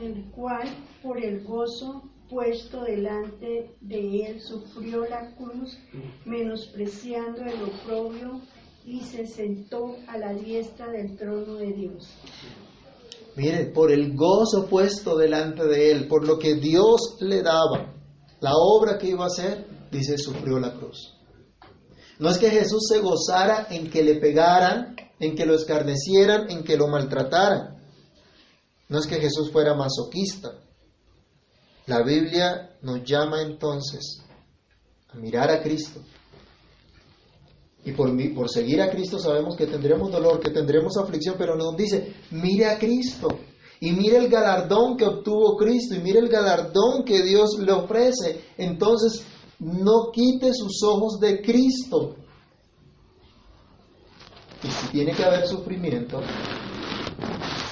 el 0.00 0.30
cual 0.30 0.68
por 1.02 1.18
el 1.20 1.42
gozo 1.42 2.04
puesto 2.30 2.84
delante 2.84 3.74
de 3.80 4.26
él 4.26 4.40
sufrió 4.40 5.04
la 5.08 5.34
cruz, 5.34 5.76
menospreciando 6.24 7.42
el 7.42 7.60
oprobio, 7.60 8.40
y 8.84 9.00
se 9.00 9.26
sentó 9.26 9.96
a 10.06 10.16
la 10.16 10.32
diestra 10.32 10.92
del 10.92 11.16
trono 11.16 11.54
de 11.54 11.72
Dios. 11.72 12.08
Mire, 13.36 13.66
por 13.66 13.92
el 13.92 14.16
gozo 14.16 14.66
puesto 14.66 15.16
delante 15.16 15.66
de 15.66 15.92
él, 15.92 16.08
por 16.08 16.26
lo 16.26 16.38
que 16.38 16.54
Dios 16.54 17.16
le 17.20 17.42
daba, 17.42 17.94
la 18.40 18.52
obra 18.54 18.96
que 18.96 19.08
iba 19.08 19.24
a 19.24 19.28
hacer, 19.28 19.66
dice, 19.90 20.16
sufrió 20.16 20.58
la 20.58 20.72
cruz. 20.72 21.14
No 22.18 22.30
es 22.30 22.38
que 22.38 22.50
Jesús 22.50 22.84
se 22.88 23.00
gozara 23.00 23.66
en 23.70 23.90
que 23.90 24.02
le 24.02 24.14
pegaran, 24.14 24.96
en 25.20 25.36
que 25.36 25.44
lo 25.44 25.54
escarnecieran, 25.54 26.50
en 26.50 26.64
que 26.64 26.78
lo 26.78 26.88
maltrataran. 26.88 27.76
No 28.88 28.98
es 28.98 29.06
que 29.06 29.16
Jesús 29.16 29.50
fuera 29.52 29.74
masoquista. 29.74 30.52
La 31.86 32.02
Biblia 32.02 32.78
nos 32.80 33.04
llama 33.04 33.42
entonces 33.42 34.22
a 35.08 35.16
mirar 35.16 35.50
a 35.50 35.62
Cristo. 35.62 36.00
Y 37.86 37.92
por, 37.92 38.10
por 38.34 38.50
seguir 38.50 38.82
a 38.82 38.90
Cristo 38.90 39.16
sabemos 39.16 39.56
que 39.56 39.66
tendremos 39.66 40.10
dolor, 40.10 40.40
que 40.40 40.50
tendremos 40.50 40.96
aflicción, 40.96 41.36
pero 41.38 41.54
nos 41.54 41.76
dice, 41.76 42.14
mire 42.32 42.66
a 42.66 42.78
Cristo. 42.78 43.28
Y 43.78 43.92
mire 43.92 44.16
el 44.16 44.28
galardón 44.28 44.96
que 44.96 45.04
obtuvo 45.04 45.56
Cristo 45.56 45.94
y 45.94 46.00
mire 46.00 46.18
el 46.18 46.28
galardón 46.28 47.04
que 47.04 47.22
Dios 47.22 47.58
le 47.60 47.70
ofrece. 47.70 48.44
Entonces, 48.58 49.24
no 49.60 50.10
quite 50.12 50.52
sus 50.52 50.82
ojos 50.82 51.20
de 51.20 51.40
Cristo. 51.40 52.16
Y 54.64 54.68
si 54.68 54.88
tiene 54.88 55.12
que 55.12 55.22
haber 55.22 55.46
sufrimiento, 55.46 56.20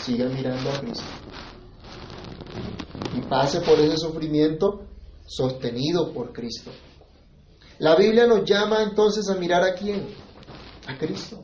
siga 0.00 0.28
mirando 0.28 0.70
a 0.70 0.80
Cristo. 0.80 1.04
Y 3.16 3.20
pase 3.22 3.60
por 3.62 3.80
ese 3.80 3.96
sufrimiento 3.96 4.82
sostenido 5.26 6.12
por 6.12 6.32
Cristo. 6.32 6.70
La 7.78 7.96
Biblia 7.96 8.26
nos 8.26 8.44
llama 8.44 8.82
entonces 8.82 9.28
a 9.28 9.34
mirar 9.34 9.64
a 9.64 9.74
quién? 9.74 10.06
A 10.86 10.96
Cristo. 10.96 11.42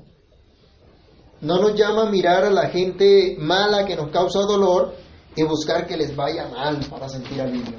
No 1.40 1.60
nos 1.60 1.74
llama 1.74 2.02
a 2.02 2.10
mirar 2.10 2.44
a 2.44 2.50
la 2.50 2.68
gente 2.68 3.36
mala 3.38 3.84
que 3.84 3.96
nos 3.96 4.10
causa 4.10 4.40
dolor 4.40 4.94
y 5.34 5.42
buscar 5.42 5.86
que 5.86 5.96
les 5.96 6.14
vaya 6.14 6.48
mal 6.48 6.84
para 6.88 7.08
sentir 7.08 7.40
alivio. 7.40 7.76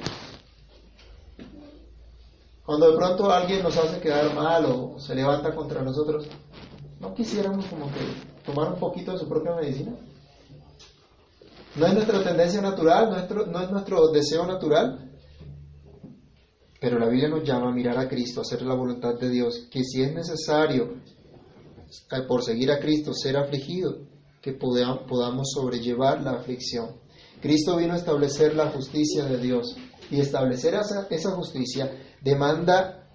Cuando 2.64 2.90
de 2.90 2.96
pronto 2.96 3.30
alguien 3.30 3.62
nos 3.62 3.76
hace 3.76 4.00
quedar 4.00 4.34
mal 4.34 4.64
o 4.66 4.98
se 4.98 5.14
levanta 5.14 5.54
contra 5.54 5.82
nosotros, 5.82 6.26
¿no 7.00 7.14
quisiéramos 7.14 7.64
como 7.66 7.86
que 7.86 8.00
tomar 8.44 8.72
un 8.72 8.78
poquito 8.78 9.12
de 9.12 9.18
su 9.18 9.28
propia 9.28 9.54
medicina? 9.54 9.92
¿No 11.76 11.86
es 11.86 11.94
nuestra 11.94 12.22
tendencia 12.22 12.60
natural? 12.60 13.10
¿No 13.10 13.46
no 13.46 13.60
es 13.62 13.70
nuestro 13.70 14.08
deseo 14.08 14.44
natural? 14.46 15.11
Pero 16.82 16.98
la 16.98 17.08
Biblia 17.08 17.28
nos 17.28 17.44
llama 17.44 17.68
a 17.68 17.72
mirar 17.72 17.96
a 17.96 18.08
Cristo, 18.08 18.40
a 18.40 18.42
hacer 18.42 18.62
la 18.62 18.74
voluntad 18.74 19.14
de 19.14 19.30
Dios, 19.30 19.68
que 19.70 19.84
si 19.84 20.02
es 20.02 20.12
necesario 20.12 20.96
por 22.26 22.42
seguir 22.42 22.72
a 22.72 22.80
Cristo 22.80 23.14
ser 23.14 23.36
afligido, 23.36 23.98
que 24.40 24.54
podamos 24.54 25.52
sobrellevar 25.54 26.20
la 26.22 26.32
aflicción. 26.32 26.96
Cristo 27.40 27.76
vino 27.76 27.92
a 27.92 27.98
establecer 27.98 28.56
la 28.56 28.72
justicia 28.72 29.24
de 29.26 29.38
Dios 29.38 29.76
y 30.10 30.18
establecer 30.18 30.74
esa, 30.74 31.06
esa 31.08 31.30
justicia 31.30 31.88
demanda 32.20 33.08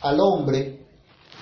al 0.00 0.18
hombre 0.18 0.84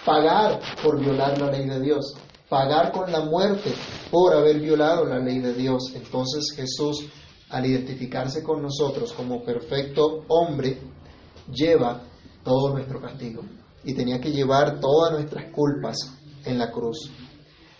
pagar 0.04 0.60
por 0.82 1.00
violar 1.00 1.40
la 1.40 1.50
ley 1.50 1.66
de 1.66 1.80
Dios, 1.80 2.14
pagar 2.50 2.92
con 2.92 3.10
la 3.10 3.20
muerte 3.20 3.72
por 4.10 4.34
haber 4.34 4.60
violado 4.60 5.06
la 5.06 5.18
ley 5.18 5.38
de 5.38 5.54
Dios. 5.54 5.92
Entonces 5.94 6.52
Jesús, 6.54 7.06
al 7.48 7.64
identificarse 7.64 8.42
con 8.42 8.60
nosotros 8.60 9.14
como 9.14 9.42
perfecto 9.42 10.26
hombre, 10.28 10.89
lleva 11.52 12.02
todo 12.44 12.72
nuestro 12.72 13.00
castigo 13.00 13.42
y 13.84 13.94
tenía 13.94 14.20
que 14.20 14.30
llevar 14.30 14.80
todas 14.80 15.12
nuestras 15.12 15.52
culpas 15.52 15.96
en 16.44 16.58
la 16.58 16.70
cruz. 16.70 17.10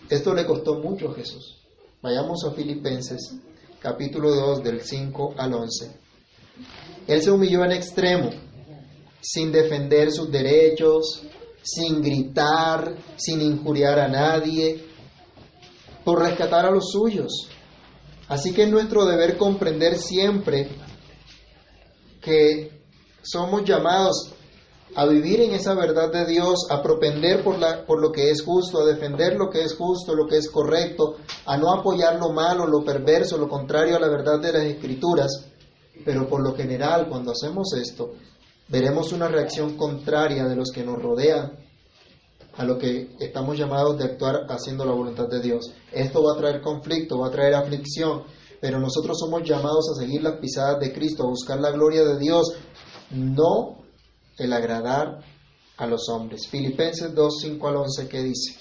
Esto 0.09 0.33
le 0.33 0.45
costó 0.45 0.75
mucho 0.75 1.09
a 1.09 1.15
Jesús. 1.15 1.57
Vayamos 2.01 2.43
a 2.45 2.51
Filipenses 2.51 3.35
capítulo 3.79 4.33
2 4.33 4.63
del 4.63 4.81
5 4.81 5.35
al 5.37 5.53
11. 5.53 5.91
Él 7.07 7.21
se 7.21 7.31
humilló 7.31 7.63
en 7.65 7.71
extremo, 7.71 8.29
sin 9.19 9.51
defender 9.51 10.11
sus 10.11 10.31
derechos, 10.31 11.23
sin 11.63 12.01
gritar, 12.01 12.95
sin 13.15 13.41
injuriar 13.41 13.99
a 13.99 14.07
nadie, 14.07 14.83
por 16.03 16.19
rescatar 16.19 16.65
a 16.65 16.71
los 16.71 16.91
suyos. 16.91 17.49
Así 18.27 18.53
que 18.53 18.63
es 18.63 18.69
nuestro 18.69 19.05
deber 19.05 19.37
comprender 19.37 19.97
siempre 19.97 20.69
que 22.21 22.80
somos 23.21 23.63
llamados 23.63 24.33
a 24.95 25.05
vivir 25.05 25.41
en 25.41 25.53
esa 25.53 25.73
verdad 25.73 26.11
de 26.11 26.25
Dios, 26.25 26.67
a 26.69 26.81
propender 26.81 27.43
por, 27.43 27.57
la, 27.57 27.85
por 27.85 28.01
lo 28.01 28.11
que 28.11 28.29
es 28.29 28.43
justo, 28.43 28.81
a 28.81 28.85
defender 28.85 29.35
lo 29.35 29.49
que 29.49 29.63
es 29.63 29.75
justo, 29.75 30.13
lo 30.13 30.27
que 30.27 30.37
es 30.37 30.49
correcto, 30.49 31.15
a 31.45 31.57
no 31.57 31.71
apoyar 31.71 32.19
lo 32.19 32.31
malo, 32.31 32.67
lo 32.67 32.83
perverso, 32.83 33.37
lo 33.37 33.47
contrario 33.47 33.95
a 33.95 33.99
la 33.99 34.09
verdad 34.09 34.39
de 34.39 34.51
las 34.51 34.63
escrituras, 34.63 35.45
Pero 36.03 36.27
por 36.27 36.41
lo 36.41 36.55
general, 36.55 37.07
cuando 37.07 37.31
hacemos 37.31 37.73
esto, 37.73 38.13
veremos 38.67 39.13
una 39.13 39.27
reacción 39.27 39.77
contraria 39.77 40.45
de 40.45 40.55
los 40.55 40.71
que 40.71 40.83
nos 40.83 41.01
rodean 41.01 41.59
a 42.57 42.65
lo 42.65 42.77
que 42.77 43.15
estamos 43.19 43.57
llamados 43.57 43.97
de 43.97 44.05
actuar 44.05 44.45
haciendo 44.49 44.83
la 44.83 44.91
voluntad 44.91 45.27
de 45.27 45.41
Dios. 45.41 45.71
Esto 45.91 46.23
va 46.23 46.33
a 46.33 46.37
traer 46.37 46.61
conflicto, 46.61 47.19
va 47.19 47.27
a 47.27 47.31
traer 47.31 47.55
aflicción, 47.55 48.23
pero 48.59 48.79
nosotros 48.79 49.17
somos 49.19 49.41
llamados 49.43 49.89
a 49.89 49.99
seguir 49.99 50.21
las 50.21 50.37
pisadas 50.39 50.79
de 50.79 50.93
Cristo, 50.93 51.23
a 51.23 51.29
buscar 51.29 51.59
la 51.59 51.71
gloria 51.71 52.03
de 52.03 52.19
Dios, 52.19 52.53
no 53.13 53.77
el 54.37 54.53
agradar 54.53 55.23
a 55.77 55.87
los 55.87 56.07
hombres. 56.09 56.47
Filipenses 56.47 57.13
2, 57.13 57.41
5 57.41 57.67
al 57.67 57.75
11, 57.77 58.07
¿qué 58.07 58.23
dice? 58.23 58.55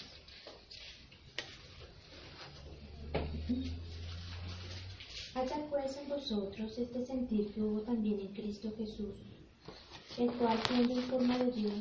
Haya 5.34 5.56
pues 5.70 5.96
en 5.96 6.08
vosotros 6.08 6.78
este 6.78 7.06
sentir 7.06 7.52
que 7.52 7.62
hubo 7.62 7.80
también 7.80 8.20
en 8.20 8.28
Cristo 8.34 8.68
Jesús, 8.76 9.14
el 10.18 10.30
cual 10.32 10.58
siendo 10.68 10.94
en 10.94 11.02
forma 11.02 11.38
de 11.38 11.50
Dios, 11.52 11.72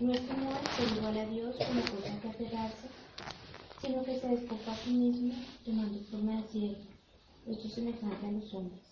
no 0.00 0.12
estimó 0.12 0.50
ser 0.76 0.98
igual 0.98 1.18
a 1.18 1.26
Dios 1.26 1.56
como 1.56 1.80
cosa 1.80 2.20
que 2.20 2.28
aferrarse, 2.28 2.88
sino 3.80 4.02
que 4.04 4.20
se 4.20 4.28
despojó 4.28 4.70
a 4.70 4.76
sí 4.76 4.90
mismo, 4.90 5.34
tomando 5.64 5.98
forma 6.10 6.42
de 6.42 6.48
siervo, 6.48 6.82
hecho 7.46 7.68
semejante 7.68 8.26
a 8.26 8.32
los 8.32 8.54
hombres. 8.54 8.91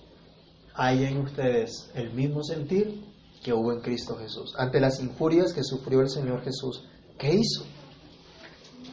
Hay 0.73 1.03
en 1.03 1.17
ustedes 1.17 1.91
el 1.93 2.13
mismo 2.13 2.43
sentir 2.43 3.03
que 3.43 3.53
hubo 3.53 3.73
en 3.73 3.81
Cristo 3.81 4.15
Jesús. 4.17 4.53
Ante 4.57 4.79
las 4.79 5.01
injurias 5.01 5.53
que 5.53 5.63
sufrió 5.63 6.01
el 6.01 6.09
Señor 6.09 6.43
Jesús, 6.43 6.83
¿qué 7.17 7.35
hizo? 7.35 7.65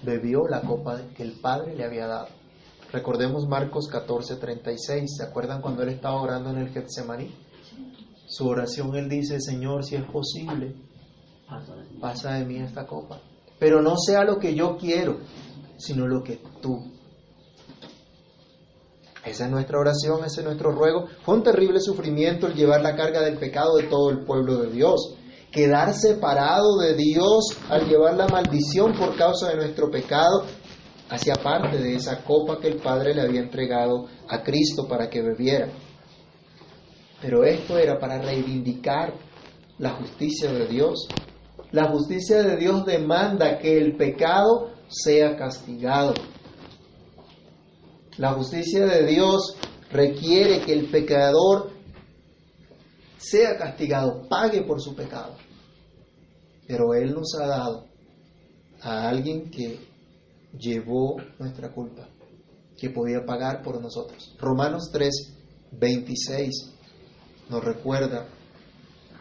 Bebió 0.02 0.46
la 0.48 0.62
copa 0.62 1.00
que 1.16 1.22
el 1.22 1.40
Padre 1.40 1.76
le 1.76 1.84
había 1.84 2.06
dado. 2.06 2.28
Recordemos 2.92 3.46
Marcos 3.46 3.90
14:36. 3.90 5.16
¿Se 5.18 5.22
acuerdan 5.22 5.60
cuando 5.60 5.82
él 5.82 5.90
estaba 5.90 6.20
orando 6.20 6.50
en 6.50 6.58
el 6.58 6.70
Getsemaní? 6.70 7.34
Su 8.26 8.46
oración 8.46 8.94
él 8.96 9.08
dice, 9.08 9.40
Señor, 9.40 9.84
si 9.84 9.96
es 9.96 10.04
posible, 10.04 10.74
pasa 12.00 12.34
de 12.34 12.44
mí 12.44 12.56
esta 12.56 12.86
copa. 12.86 13.20
Pero 13.58 13.82
no 13.82 13.96
sea 13.96 14.24
lo 14.24 14.38
que 14.38 14.54
yo 14.54 14.76
quiero, 14.76 15.18
sino 15.76 16.06
lo 16.06 16.22
que 16.22 16.40
tú. 16.60 16.97
Esa 19.24 19.44
es 19.44 19.50
nuestra 19.50 19.78
oración, 19.78 20.24
ese 20.24 20.40
es 20.40 20.46
nuestro 20.46 20.70
ruego. 20.72 21.06
Fue 21.24 21.34
un 21.34 21.42
terrible 21.42 21.80
sufrimiento 21.80 22.46
el 22.46 22.54
llevar 22.54 22.80
la 22.80 22.96
carga 22.96 23.20
del 23.20 23.38
pecado 23.38 23.76
de 23.76 23.84
todo 23.84 24.10
el 24.10 24.24
pueblo 24.24 24.58
de 24.58 24.70
Dios. 24.70 25.14
Quedar 25.50 25.94
separado 25.94 26.78
de 26.78 26.94
Dios 26.94 27.56
al 27.68 27.88
llevar 27.88 28.14
la 28.14 28.28
maldición 28.28 28.94
por 28.94 29.16
causa 29.16 29.48
de 29.48 29.56
nuestro 29.56 29.90
pecado 29.90 30.44
hacía 31.08 31.34
parte 31.34 31.78
de 31.78 31.94
esa 31.94 32.22
copa 32.22 32.58
que 32.60 32.68
el 32.68 32.76
Padre 32.76 33.14
le 33.14 33.22
había 33.22 33.40
entregado 33.40 34.06
a 34.28 34.42
Cristo 34.42 34.86
para 34.86 35.08
que 35.08 35.22
bebiera. 35.22 35.68
Pero 37.20 37.44
esto 37.44 37.78
era 37.78 37.98
para 37.98 38.20
reivindicar 38.20 39.14
la 39.78 39.90
justicia 39.90 40.52
de 40.52 40.66
Dios. 40.66 41.08
La 41.72 41.88
justicia 41.88 42.42
de 42.42 42.56
Dios 42.56 42.84
demanda 42.84 43.58
que 43.58 43.78
el 43.78 43.96
pecado 43.96 44.70
sea 44.88 45.36
castigado. 45.36 46.14
La 48.18 48.32
justicia 48.32 48.84
de 48.84 49.06
Dios 49.06 49.56
requiere 49.92 50.60
que 50.62 50.72
el 50.72 50.90
pecador 50.90 51.70
sea 53.16 53.56
castigado, 53.56 54.26
pague 54.28 54.62
por 54.62 54.80
su 54.80 54.96
pecado. 54.96 55.36
Pero 56.66 56.94
Él 56.94 57.14
nos 57.14 57.34
ha 57.40 57.46
dado 57.46 57.86
a 58.82 59.08
alguien 59.08 59.50
que 59.50 59.78
llevó 60.58 61.16
nuestra 61.38 61.72
culpa, 61.72 62.08
que 62.76 62.90
podía 62.90 63.24
pagar 63.24 63.62
por 63.62 63.80
nosotros. 63.80 64.34
Romanos 64.40 64.90
3, 64.92 65.10
26 65.72 66.74
nos 67.50 67.64
recuerda 67.64 68.26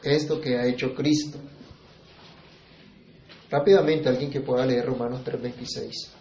esto 0.02 0.42
que 0.42 0.58
ha 0.58 0.66
hecho 0.66 0.96
Cristo. 0.96 1.38
Rápidamente, 3.50 4.10
alguien 4.10 4.32
que 4.32 4.42
pueda 4.42 4.66
leer 4.66 4.86
Romanos 4.86 5.22
3, 5.24 5.42
26. 5.42 6.17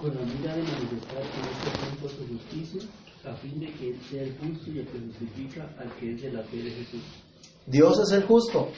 Con 0.00 0.14
la 0.14 0.20
mira 0.22 0.54
de 0.54 0.62
manifestar 0.62 1.22
en 1.22 1.44
este 1.52 1.78
tiempo 1.78 2.08
su 2.08 2.26
justicia, 2.34 2.82
a 3.24 3.34
fin 3.36 3.60
de 3.60 3.72
que 3.72 3.90
Él 3.90 4.00
sea 4.10 4.22
el 4.22 4.36
justo 4.38 4.70
y 4.70 4.78
el 4.80 4.86
que 4.86 4.98
justifica 4.98 5.74
al 5.78 5.94
que 5.96 6.12
es 6.12 6.22
de 6.22 6.32
la 6.32 6.42
fe 6.42 6.56
de 6.56 6.70
Jesús. 6.70 7.02
Dios 7.66 7.98
es 8.00 8.12
el 8.12 8.24
justo, 8.24 8.68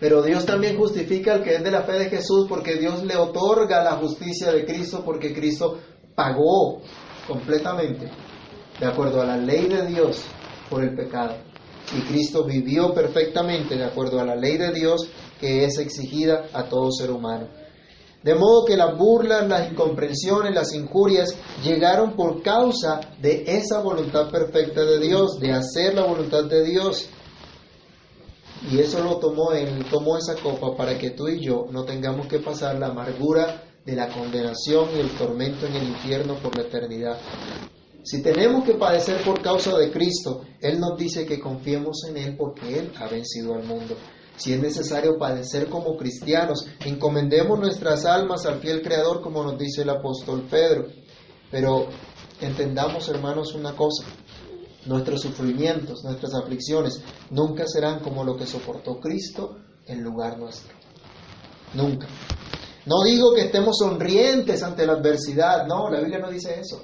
pero 0.00 0.22
Dios 0.22 0.46
también 0.46 0.78
justifica 0.78 1.34
al 1.34 1.42
que 1.42 1.56
es 1.56 1.64
de 1.64 1.70
la 1.70 1.82
fe 1.82 1.92
de 1.92 2.08
Jesús 2.08 2.46
porque 2.48 2.76
Dios 2.76 3.04
le 3.04 3.16
otorga 3.16 3.84
la 3.84 3.96
justicia 3.96 4.50
de 4.50 4.64
Cristo 4.64 5.02
porque 5.04 5.34
Cristo 5.34 5.78
pagó 6.14 6.80
completamente 7.26 8.10
de 8.80 8.86
acuerdo 8.86 9.20
a 9.20 9.26
la 9.26 9.36
ley 9.36 9.68
de 9.68 9.86
Dios 9.86 10.22
por 10.70 10.82
el 10.82 10.94
pecado. 10.94 11.36
Y 11.96 12.00
Cristo 12.02 12.44
vivió 12.44 12.94
perfectamente 12.94 13.76
de 13.76 13.84
acuerdo 13.84 14.20
a 14.20 14.24
la 14.24 14.36
ley 14.36 14.56
de 14.56 14.72
Dios 14.72 15.08
que 15.40 15.64
es 15.64 15.78
exigida 15.78 16.46
a 16.52 16.64
todo 16.64 16.90
ser 16.90 17.10
humano. 17.10 17.48
De 18.28 18.34
modo 18.34 18.66
que 18.66 18.76
las 18.76 18.94
burlas, 18.94 19.48
las 19.48 19.70
incomprensiones, 19.70 20.54
las 20.54 20.74
injurias 20.74 21.34
llegaron 21.64 22.14
por 22.14 22.42
causa 22.42 23.00
de 23.22 23.44
esa 23.46 23.80
voluntad 23.80 24.30
perfecta 24.30 24.84
de 24.84 24.98
Dios, 24.98 25.40
de 25.40 25.52
hacer 25.52 25.94
la 25.94 26.04
voluntad 26.04 26.44
de 26.44 26.62
Dios. 26.62 27.08
Y 28.70 28.80
eso 28.80 29.02
lo 29.02 29.16
tomó 29.16 29.52
Él, 29.52 29.82
tomó 29.90 30.18
esa 30.18 30.34
copa 30.34 30.76
para 30.76 30.98
que 30.98 31.12
tú 31.12 31.26
y 31.28 31.42
yo 31.42 31.68
no 31.70 31.84
tengamos 31.84 32.26
que 32.26 32.38
pasar 32.38 32.78
la 32.78 32.88
amargura 32.88 33.62
de 33.86 33.96
la 33.96 34.08
condenación 34.08 34.90
y 34.94 35.00
el 35.00 35.10
tormento 35.16 35.64
en 35.66 35.76
el 35.76 35.88
infierno 35.88 36.34
por 36.34 36.54
la 36.54 36.64
eternidad. 36.64 37.18
Si 38.02 38.22
tenemos 38.22 38.62
que 38.62 38.74
padecer 38.74 39.24
por 39.24 39.40
causa 39.40 39.74
de 39.78 39.90
Cristo, 39.90 40.42
Él 40.60 40.78
nos 40.78 40.98
dice 40.98 41.24
que 41.24 41.40
confiemos 41.40 42.04
en 42.06 42.18
Él 42.18 42.36
porque 42.36 42.78
Él 42.78 42.92
ha 42.98 43.08
vencido 43.08 43.54
al 43.54 43.64
mundo. 43.64 43.96
Si 44.38 44.52
es 44.52 44.60
necesario 44.60 45.18
padecer 45.18 45.68
como 45.68 45.96
cristianos, 45.96 46.66
encomendemos 46.84 47.58
nuestras 47.58 48.04
almas 48.04 48.46
al 48.46 48.60
fiel 48.60 48.82
Creador 48.82 49.20
como 49.20 49.42
nos 49.42 49.58
dice 49.58 49.82
el 49.82 49.90
apóstol 49.90 50.46
Pedro. 50.48 50.86
Pero 51.50 51.88
entendamos, 52.40 53.08
hermanos, 53.08 53.54
una 53.54 53.74
cosa. 53.74 54.04
Nuestros 54.86 55.22
sufrimientos, 55.22 56.04
nuestras 56.04 56.34
aflicciones, 56.34 57.02
nunca 57.30 57.66
serán 57.66 57.98
como 57.98 58.22
lo 58.22 58.36
que 58.36 58.46
soportó 58.46 59.00
Cristo 59.00 59.58
en 59.86 60.02
lugar 60.02 60.38
nuestro. 60.38 60.72
Nunca. 61.74 62.06
No 62.86 63.02
digo 63.04 63.34
que 63.34 63.42
estemos 63.42 63.76
sonrientes 63.78 64.62
ante 64.62 64.86
la 64.86 64.94
adversidad, 64.94 65.66
no, 65.66 65.90
la 65.90 65.98
Biblia 65.98 66.20
no 66.20 66.30
dice 66.30 66.58
eso. 66.60 66.80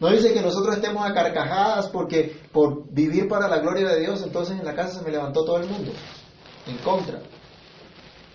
No 0.00 0.10
dice 0.10 0.32
que 0.32 0.40
nosotros 0.40 0.76
estemos 0.76 1.08
a 1.08 1.14
carcajadas 1.14 1.88
porque 1.88 2.40
por 2.52 2.92
vivir 2.92 3.28
para 3.28 3.48
la 3.48 3.58
gloria 3.58 3.88
de 3.88 4.00
Dios, 4.00 4.22
entonces 4.22 4.58
en 4.58 4.64
la 4.64 4.74
casa 4.74 4.98
se 4.98 5.04
me 5.04 5.10
levantó 5.10 5.44
todo 5.44 5.58
el 5.58 5.68
mundo 5.68 5.92
en 6.66 6.76
contra. 6.78 7.20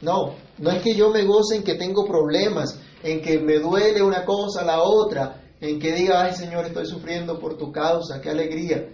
No, 0.01 0.35
no 0.57 0.71
es 0.71 0.81
que 0.81 0.95
yo 0.95 1.09
me 1.09 1.23
goce 1.23 1.57
en 1.57 1.63
que 1.63 1.75
tengo 1.75 2.05
problemas, 2.05 2.79
en 3.03 3.21
que 3.21 3.39
me 3.39 3.59
duele 3.59 4.01
una 4.01 4.25
cosa, 4.25 4.63
la 4.63 4.81
otra, 4.81 5.43
en 5.59 5.79
que 5.79 5.91
diga, 5.93 6.23
ay 6.23 6.33
Señor, 6.33 6.65
estoy 6.65 6.85
sufriendo 6.85 7.39
por 7.39 7.57
tu 7.57 7.71
causa, 7.71 8.21
qué 8.21 8.29
alegría. 8.29 8.89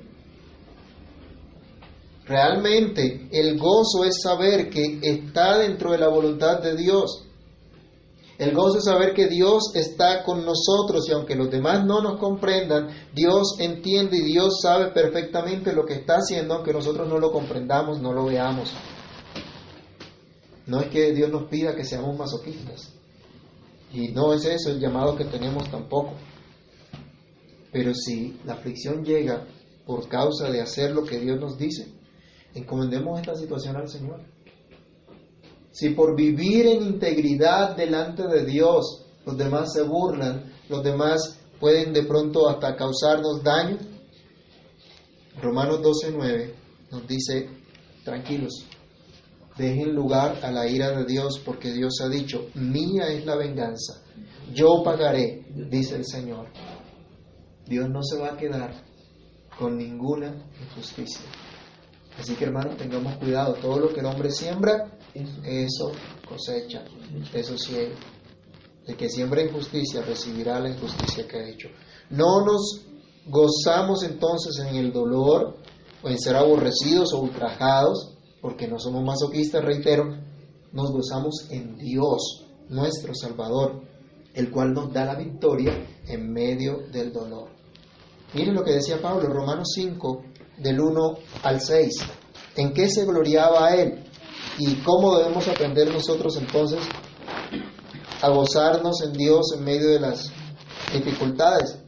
Realmente 2.25 3.27
el 3.31 3.57
gozo 3.57 4.05
es 4.05 4.21
saber 4.21 4.69
que 4.69 4.99
está 5.01 5.57
dentro 5.57 5.91
de 5.91 5.97
la 5.97 6.07
voluntad 6.07 6.61
de 6.61 6.75
Dios. 6.75 7.25
El 8.43 8.53
gozo 8.53 8.79
es 8.79 8.83
saber 8.83 9.13
que 9.13 9.29
Dios 9.29 9.71
está 9.73 10.21
con 10.21 10.43
nosotros 10.45 11.07
y 11.07 11.13
aunque 11.13 11.33
los 11.33 11.49
demás 11.49 11.85
no 11.85 12.01
nos 12.01 12.19
comprendan, 12.19 12.89
Dios 13.13 13.55
entiende 13.57 14.17
y 14.17 14.21
Dios 14.21 14.59
sabe 14.61 14.91
perfectamente 14.91 15.71
lo 15.71 15.85
que 15.85 15.93
está 15.93 16.15
haciendo, 16.15 16.55
aunque 16.55 16.73
nosotros 16.73 17.07
no 17.07 17.19
lo 17.19 17.31
comprendamos, 17.31 18.01
no 18.01 18.11
lo 18.11 18.25
veamos. 18.25 18.69
No 20.65 20.81
es 20.81 20.87
que 20.87 21.13
Dios 21.13 21.31
nos 21.31 21.47
pida 21.47 21.73
que 21.73 21.85
seamos 21.85 22.17
masoquistas. 22.17 22.93
Y 23.93 24.09
no 24.09 24.33
es 24.33 24.43
eso 24.43 24.71
el 24.71 24.79
llamado 24.81 25.15
que 25.15 25.23
tenemos 25.23 25.71
tampoco. 25.71 26.11
Pero 27.71 27.93
si 27.93 28.41
la 28.43 28.55
aflicción 28.55 29.05
llega 29.05 29.47
por 29.85 30.09
causa 30.09 30.51
de 30.51 30.59
hacer 30.59 30.91
lo 30.91 31.05
que 31.05 31.17
Dios 31.17 31.39
nos 31.39 31.57
dice, 31.57 31.93
encomendemos 32.53 33.21
esta 33.21 33.35
situación 33.35 33.77
al 33.77 33.87
Señor. 33.87 34.32
Si 35.73 35.89
por 35.89 36.15
vivir 36.15 36.67
en 36.67 36.83
integridad 36.83 37.75
delante 37.75 38.27
de 38.27 38.45
Dios 38.45 39.05
los 39.25 39.35
demás 39.35 39.73
se 39.73 39.81
burlan, 39.81 40.53
los 40.69 40.83
demás 40.83 41.39
pueden 41.59 41.93
de 41.93 42.03
pronto 42.03 42.47
hasta 42.47 42.75
causarnos 42.75 43.43
daño, 43.43 43.77
Romanos 45.41 45.81
12:9 45.81 46.53
nos 46.91 47.07
dice, 47.07 47.49
tranquilos, 48.03 48.65
dejen 49.57 49.95
lugar 49.95 50.39
a 50.43 50.51
la 50.51 50.67
ira 50.67 50.91
de 50.91 51.05
Dios 51.05 51.41
porque 51.43 51.71
Dios 51.73 51.99
ha 52.01 52.07
dicho, 52.07 52.49
mía 52.53 53.07
es 53.07 53.25
la 53.25 53.35
venganza, 53.35 54.03
yo 54.53 54.83
pagaré, 54.83 55.43
dice 55.71 55.95
el 55.95 56.05
Señor. 56.05 56.47
Dios 57.65 57.89
no 57.89 58.03
se 58.03 58.19
va 58.19 58.33
a 58.33 58.37
quedar 58.37 58.73
con 59.57 59.77
ninguna 59.77 60.35
injusticia. 60.61 61.25
Así 62.19 62.35
que 62.35 62.45
hermanos, 62.45 62.77
tengamos 62.77 63.17
cuidado, 63.17 63.55
todo 63.55 63.79
lo 63.79 63.93
que 63.93 64.01
el 64.01 64.05
hombre 64.05 64.29
siembra, 64.29 64.99
eso 65.13 65.91
cosecha, 66.27 66.83
eso 67.33 67.57
ciega. 67.57 67.95
El 68.85 68.97
que 68.97 69.09
siembra 69.09 69.43
injusticia 69.43 70.01
recibirá 70.01 70.59
la 70.59 70.69
injusticia 70.69 71.27
que 71.27 71.37
ha 71.37 71.49
hecho. 71.49 71.69
No 72.09 72.43
nos 72.43 72.81
gozamos 73.27 74.03
entonces 74.03 74.59
en 74.59 74.75
el 74.75 74.91
dolor 74.91 75.57
o 76.01 76.09
en 76.09 76.19
ser 76.19 76.35
aborrecidos 76.35 77.13
o 77.13 77.19
ultrajados, 77.19 78.17
porque 78.41 78.67
no 78.67 78.77
somos 78.79 79.03
masoquistas, 79.03 79.63
reitero, 79.63 80.17
nos 80.73 80.91
gozamos 80.91 81.47
en 81.49 81.77
Dios, 81.77 82.45
nuestro 82.67 83.13
Salvador, 83.15 83.83
el 84.33 84.51
cual 84.51 84.73
nos 84.73 84.91
da 84.91 85.05
la 85.05 85.15
victoria 85.15 85.73
en 86.07 86.33
medio 86.33 86.79
del 86.91 87.13
dolor. 87.13 87.49
Miren 88.33 88.55
lo 88.55 88.63
que 88.63 88.71
decía 88.71 89.01
Pablo, 89.01 89.29
Romanos 89.29 89.69
5, 89.75 90.23
del 90.57 90.79
1 90.81 91.17
al 91.43 91.61
6. 91.61 91.93
¿En 92.57 92.73
qué 92.73 92.89
se 92.89 93.05
gloriaba 93.05 93.75
él? 93.75 94.03
¿Y 94.57 94.75
cómo 94.83 95.17
debemos 95.17 95.47
aprender 95.47 95.91
nosotros 95.91 96.37
entonces 96.37 96.79
a 98.21 98.29
gozarnos 98.29 99.01
en 99.01 99.13
Dios 99.13 99.53
en 99.57 99.63
medio 99.63 99.89
de 99.89 99.99
las 99.99 100.31
dificultades? 100.93 101.79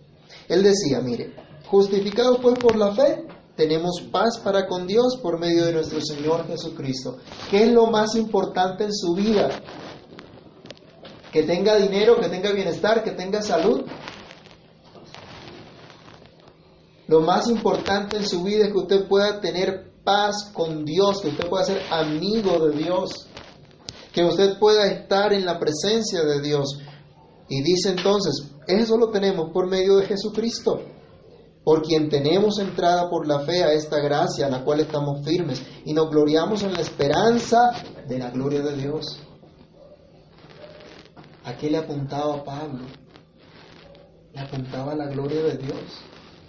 Él 0.47 0.63
decía, 0.63 0.99
mire, 1.01 1.35
justificados 1.67 2.39
pues 2.41 2.57
por 2.57 2.75
la 2.75 2.93
fe, 2.93 3.25
tenemos 3.55 4.01
paz 4.11 4.39
para 4.43 4.67
con 4.67 4.85
Dios 4.87 5.17
por 5.21 5.39
medio 5.39 5.65
de 5.65 5.73
nuestro 5.73 6.01
Señor 6.01 6.47
Jesucristo. 6.47 7.17
¿Qué 7.49 7.63
es 7.63 7.71
lo 7.71 7.87
más 7.87 8.15
importante 8.15 8.83
en 8.83 8.93
su 8.93 9.13
vida? 9.13 9.49
Que 11.31 11.43
tenga 11.43 11.75
dinero, 11.75 12.19
que 12.19 12.29
tenga 12.29 12.51
bienestar, 12.51 13.03
que 13.03 13.11
tenga 13.11 13.41
salud. 13.41 13.83
Lo 17.07 17.21
más 17.21 17.47
importante 17.47 18.17
en 18.17 18.27
su 18.27 18.43
vida 18.43 18.65
es 18.65 18.71
que 18.71 18.79
usted 18.79 19.07
pueda 19.07 19.39
tener 19.39 19.94
paz 20.05 20.51
con 20.53 20.85
Dios, 20.85 21.21
que 21.21 21.29
usted 21.29 21.49
pueda 21.49 21.65
ser 21.65 21.81
amigo 21.91 22.67
de 22.67 22.77
Dios, 22.77 23.27
que 24.13 24.23
usted 24.23 24.57
pueda 24.59 24.87
estar 24.87 25.33
en 25.33 25.45
la 25.45 25.59
presencia 25.59 26.23
de 26.23 26.41
Dios. 26.41 26.79
Y 27.49 27.61
dice 27.61 27.89
entonces, 27.89 28.51
eso 28.67 28.97
lo 28.97 29.09
tenemos 29.09 29.51
por 29.51 29.67
medio 29.67 29.97
de 29.97 30.05
Jesucristo, 30.05 30.81
por 31.63 31.81
quien 31.81 32.09
tenemos 32.09 32.59
entrada 32.59 33.09
por 33.09 33.27
la 33.27 33.39
fe 33.39 33.63
a 33.63 33.73
esta 33.73 33.99
gracia 33.99 34.45
a 34.45 34.49
la 34.49 34.63
cual 34.63 34.79
estamos 34.79 35.25
firmes 35.25 35.61
y 35.83 35.93
nos 35.93 36.09
gloriamos 36.09 36.63
en 36.63 36.73
la 36.73 36.81
esperanza 36.81 37.71
de 38.07 38.19
la 38.19 38.29
gloria 38.29 38.61
de 38.61 38.77
Dios. 38.77 39.19
¿A 41.43 41.55
qué 41.57 41.69
le 41.69 41.77
apuntaba 41.77 42.43
Pablo? 42.43 42.85
Le 44.33 44.39
apuntaba 44.39 44.95
la 44.95 45.07
gloria 45.07 45.43
de 45.43 45.57
Dios. 45.57 45.81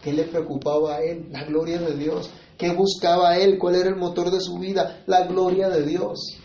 ¿Qué 0.03 0.13
le 0.13 0.25
preocupaba 0.25 0.97
a 0.97 1.03
él? 1.03 1.29
La 1.31 1.45
gloria 1.45 1.79
de 1.79 1.95
Dios. 1.97 2.31
¿Qué 2.57 2.73
buscaba 2.73 3.37
él? 3.37 3.59
¿Cuál 3.59 3.77
era 3.77 3.89
el 3.91 3.97
motor 3.97 4.31
de 4.31 4.41
su 4.41 4.59
vida? 4.59 5.03
La 5.07 5.27
gloria 5.27 5.69
de 5.69 5.85
Dios. 5.85 6.39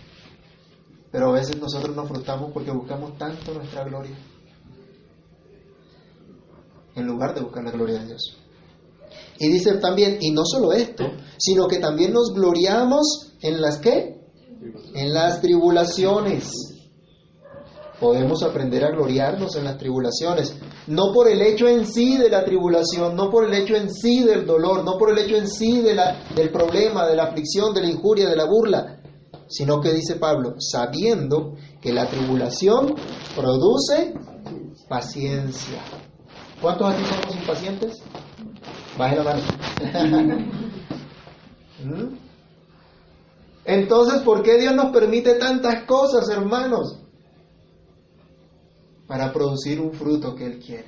Pero 1.12 1.30
a 1.30 1.34
veces 1.34 1.58
nosotros 1.58 1.96
nos 1.96 2.08
frustamos 2.08 2.52
porque 2.54 2.72
buscamos 2.72 3.18
tanto 3.18 3.54
nuestra 3.54 3.84
gloria 3.84 4.18
en 6.96 7.06
lugar 7.06 7.34
de 7.34 7.42
buscar 7.42 7.64
la 7.64 7.72
gloria 7.72 8.00
de 8.00 8.08
Dios. 8.08 8.38
Y 9.40 9.50
dice 9.50 9.76
también, 9.76 10.18
y 10.22 10.32
no 10.32 10.44
solo 10.46 10.72
esto, 10.72 11.04
sino 11.38 11.68
que 11.68 11.80
también 11.80 12.14
nos 12.14 12.34
gloriamos 12.34 13.34
en 13.42 13.62
las 13.62 13.80
qué? 13.80 14.22
En 14.94 15.14
las 15.14 15.42
tribulaciones. 15.42 16.71
Podemos 18.02 18.42
aprender 18.42 18.84
a 18.84 18.90
gloriarnos 18.90 19.56
en 19.58 19.64
las 19.64 19.78
tribulaciones, 19.78 20.56
no 20.88 21.14
por 21.14 21.30
el 21.30 21.40
hecho 21.40 21.68
en 21.68 21.86
sí 21.86 22.18
de 22.18 22.32
la 22.32 22.44
tribulación, 22.44 23.16
no 23.16 23.30
por 23.30 23.46
el 23.46 23.54
hecho 23.54 23.76
en 23.76 23.94
sí 23.94 24.24
del 24.24 24.48
dolor, 24.48 24.84
no 24.84 24.98
por 24.98 25.12
el 25.12 25.20
hecho 25.20 25.36
en 25.36 25.48
sí 25.48 25.84
del 25.84 26.50
problema, 26.50 27.06
de 27.06 27.16
la 27.16 27.26
aflicción, 27.26 27.76
de 27.76 27.82
la 27.82 27.92
injuria, 27.92 28.28
de 28.28 28.36
la 28.36 28.46
burla, 28.46 29.04
sino 29.48 29.80
que 29.80 29.94
dice 29.94 30.16
Pablo, 30.16 30.56
sabiendo 30.58 31.54
que 31.80 31.94
la 31.94 32.08
tribulación 32.08 32.96
produce 33.36 34.16
paciencia. 34.90 35.84
¿Cuántos 36.60 36.96
aquí 36.96 37.04
somos 37.06 37.36
impacientes? 37.36 38.02
Baje 38.98 39.16
la 39.16 39.24
mano. 39.24 39.42
¿Mm? 41.86 42.16
Entonces, 43.66 44.24
¿por 44.24 44.42
qué 44.42 44.58
Dios 44.58 44.74
nos 44.74 44.92
permite 44.92 45.36
tantas 45.36 45.84
cosas, 45.84 46.28
hermanos? 46.30 47.01
Para 49.12 49.34
producir 49.34 49.82
un 49.82 49.92
fruto 49.92 50.34
que 50.34 50.46
Él 50.46 50.58
quiere. 50.58 50.88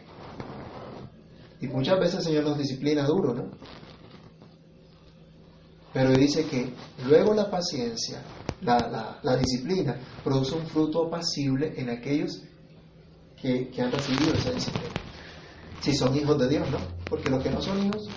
Y 1.59 1.67
muchas 1.67 1.99
veces 1.99 2.15
el 2.19 2.21
Señor 2.21 2.45
nos 2.45 2.57
disciplina 2.57 3.03
duro, 3.03 3.33
¿no? 3.33 3.49
Pero 5.91 6.11
dice 6.11 6.45
que 6.45 6.73
luego 7.05 7.33
la 7.33 7.51
paciencia, 7.51 8.23
la, 8.61 9.19
la, 9.21 9.35
disciplina, 9.35 9.99
produce 10.23 10.55
un 10.55 10.65
fruto 10.67 11.07
apacible 11.07 11.73
en 11.75 11.89
aquellos 11.89 12.41
que, 13.41 13.67
que 13.67 13.81
han 13.81 13.91
recibido 13.91 14.33
esa 14.33 14.51
disciplina 14.51 14.93
si 15.81 15.93
son 15.93 16.15
hijos 16.15 16.37
de 16.39 16.47
Dios, 16.47 16.71
¿no? 16.71 16.77
Porque 17.09 17.29
los 17.29 17.43
que 17.43 17.49
no 17.49 17.61
son 17.61 17.87
hijos 17.87 18.07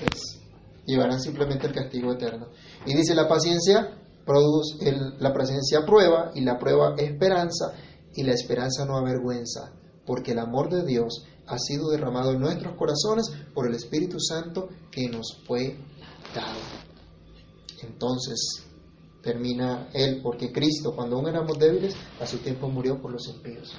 pues, 0.00 0.38
llevarán 0.84 1.18
simplemente 1.18 1.66
el 1.66 1.72
castigo 1.72 2.12
eterno. 2.12 2.48
Y 2.84 2.94
dice 2.94 3.14
la 3.14 3.26
paciencia 3.26 3.88
produce 4.26 4.92
la 5.18 5.32
paciencia 5.32 5.86
prueba 5.86 6.30
y 6.34 6.42
la 6.42 6.58
prueba 6.58 6.94
esperanza 6.98 7.72
y 8.14 8.22
la 8.22 8.32
esperanza 8.32 8.84
no 8.84 8.96
avergüenza, 8.96 9.72
porque 10.06 10.32
el 10.32 10.38
amor 10.38 10.70
de 10.70 10.84
Dios 10.84 11.24
ha 11.46 11.58
sido 11.58 11.90
derramado 11.90 12.32
en 12.32 12.40
nuestros 12.40 12.76
corazones 12.76 13.30
por 13.52 13.66
el 13.66 13.74
Espíritu 13.74 14.18
Santo 14.20 14.68
que 14.90 15.08
nos 15.08 15.40
fue 15.46 15.76
dado. 16.34 16.58
Entonces 17.82 18.64
termina 19.22 19.88
él, 19.92 20.20
porque 20.22 20.52
Cristo, 20.52 20.94
cuando 20.94 21.16
aún 21.16 21.28
éramos 21.28 21.58
débiles, 21.58 21.94
a 22.20 22.26
su 22.26 22.38
tiempo 22.38 22.68
murió 22.68 23.00
por 23.00 23.10
los 23.12 23.26
impíos. 23.28 23.72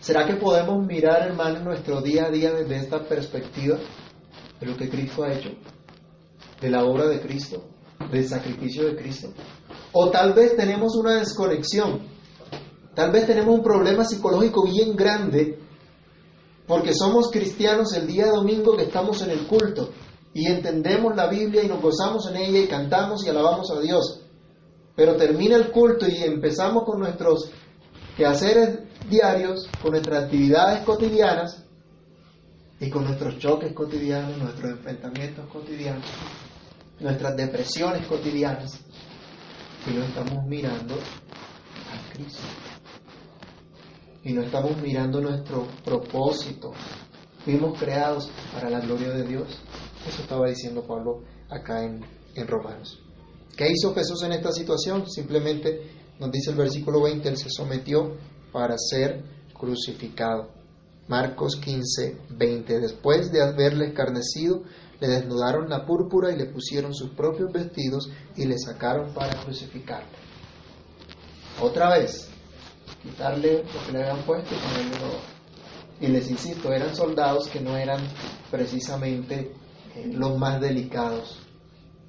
¿Será 0.00 0.26
que 0.26 0.34
podemos 0.34 0.84
mirar, 0.86 1.28
hermano, 1.28 1.60
nuestro 1.60 2.02
día 2.02 2.26
a 2.26 2.30
día 2.30 2.52
desde 2.52 2.76
esta 2.76 3.04
perspectiva 3.04 3.78
de 4.60 4.66
lo 4.66 4.76
que 4.76 4.88
Cristo 4.88 5.24
ha 5.24 5.32
hecho? 5.32 5.50
De 6.60 6.70
la 6.70 6.84
obra 6.84 7.06
de 7.06 7.20
Cristo, 7.20 7.64
del 8.10 8.26
sacrificio 8.26 8.86
de 8.86 8.96
Cristo. 8.96 9.28
O 9.92 10.10
tal 10.10 10.34
vez 10.34 10.56
tenemos 10.56 10.96
una 10.96 11.14
desconexión, 11.14 12.13
tal 12.94 13.10
vez 13.10 13.26
tenemos 13.26 13.54
un 13.54 13.62
problema 13.62 14.04
psicológico 14.04 14.64
bien 14.64 14.96
grande 14.96 15.58
porque 16.66 16.94
somos 16.94 17.30
cristianos 17.30 17.92
el 17.94 18.06
día 18.06 18.28
domingo 18.28 18.76
que 18.76 18.84
estamos 18.84 19.20
en 19.22 19.30
el 19.30 19.46
culto 19.46 19.90
y 20.32 20.46
entendemos 20.46 21.14
la 21.14 21.28
Biblia 21.28 21.62
y 21.62 21.68
nos 21.68 21.80
gozamos 21.80 22.28
en 22.28 22.36
ella 22.36 22.58
y 22.58 22.66
cantamos 22.66 23.24
y 23.24 23.28
alabamos 23.28 23.70
a 23.70 23.80
Dios. 23.80 24.20
Pero 24.96 25.16
termina 25.16 25.56
el 25.56 25.70
culto 25.70 26.08
y 26.08 26.22
empezamos 26.22 26.84
con 26.84 26.98
nuestros 26.98 27.50
quehaceres 28.16 28.80
diarios, 29.08 29.68
con 29.82 29.92
nuestras 29.92 30.24
actividades 30.24 30.84
cotidianas 30.84 31.64
y 32.80 32.90
con 32.90 33.04
nuestros 33.04 33.38
choques 33.38 33.72
cotidianos, 33.72 34.36
nuestros 34.38 34.72
enfrentamientos 34.72 35.46
cotidianos, 35.48 36.04
nuestras 37.00 37.36
depresiones 37.36 38.06
cotidianas, 38.06 38.80
y 39.86 39.94
no 39.94 40.04
estamos 40.04 40.44
mirando 40.46 40.94
a 40.94 42.12
Cristo. 42.12 42.42
Y 44.24 44.32
no 44.32 44.42
estamos 44.42 44.76
mirando 44.80 45.20
nuestro 45.20 45.66
propósito. 45.84 46.72
Fuimos 47.44 47.78
creados 47.78 48.30
para 48.52 48.70
la 48.70 48.80
gloria 48.80 49.10
de 49.10 49.24
Dios. 49.24 49.48
Eso 50.08 50.22
estaba 50.22 50.48
diciendo 50.48 50.82
Pablo 50.86 51.22
acá 51.50 51.84
en, 51.84 52.04
en 52.34 52.46
Romanos. 52.46 52.98
¿Qué 53.56 53.70
hizo 53.70 53.94
Jesús 53.94 54.22
en 54.22 54.32
esta 54.32 54.50
situación? 54.50 55.08
Simplemente 55.08 55.90
nos 56.18 56.30
dice 56.30 56.50
el 56.50 56.56
versículo 56.56 57.02
20, 57.02 57.28
Él 57.28 57.36
se 57.36 57.50
sometió 57.50 58.16
para 58.52 58.76
ser 58.78 59.22
crucificado. 59.52 60.48
Marcos 61.06 61.56
15, 61.56 62.18
20. 62.30 62.80
Después 62.80 63.30
de 63.30 63.42
haberle 63.42 63.88
escarnecido, 63.88 64.62
le 65.00 65.08
desnudaron 65.08 65.68
la 65.68 65.84
púrpura 65.84 66.32
y 66.32 66.38
le 66.38 66.46
pusieron 66.46 66.94
sus 66.94 67.10
propios 67.10 67.52
vestidos 67.52 68.08
y 68.36 68.46
le 68.46 68.58
sacaron 68.58 69.12
para 69.12 69.34
crucificarlo. 69.42 70.08
Otra 71.60 71.90
vez, 71.90 72.28
quitarle 73.04 73.62
lo 73.62 73.86
que 73.86 73.92
le 73.92 74.02
habían 74.02 74.24
puesto 74.24 74.54
y 76.00 76.08
les 76.08 76.30
insisto, 76.30 76.72
eran 76.72 76.94
soldados 76.94 77.48
que 77.48 77.60
no 77.60 77.76
eran 77.76 78.00
precisamente 78.50 79.52
eh, 79.94 80.10
los 80.12 80.36
más 80.38 80.60
delicados 80.60 81.38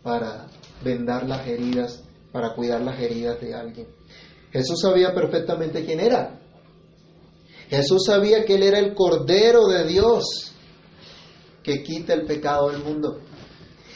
para 0.02 0.48
vendar 0.84 1.28
las 1.28 1.48
heridas, 1.48 2.04
para 2.32 2.56
cuidar 2.56 2.82
las 2.82 3.00
heridas 3.00 3.40
de 3.40 3.54
alguien. 3.54 3.88
Jesús 4.52 4.82
sabía 4.82 5.14
perfectamente 5.14 5.86
quién 5.86 6.00
era. 6.00 6.40
Jesús 7.70 8.06
sabía 8.06 8.46
que 8.46 8.56
Él 8.56 8.64
era 8.64 8.80
el 8.80 8.94
Cordero 8.96 9.68
de 9.68 9.86
Dios 9.86 10.54
que 11.64 11.84
quita 11.84 12.14
el 12.14 12.26
pecado 12.26 12.70
del 12.70 12.84
mundo. 12.84 13.20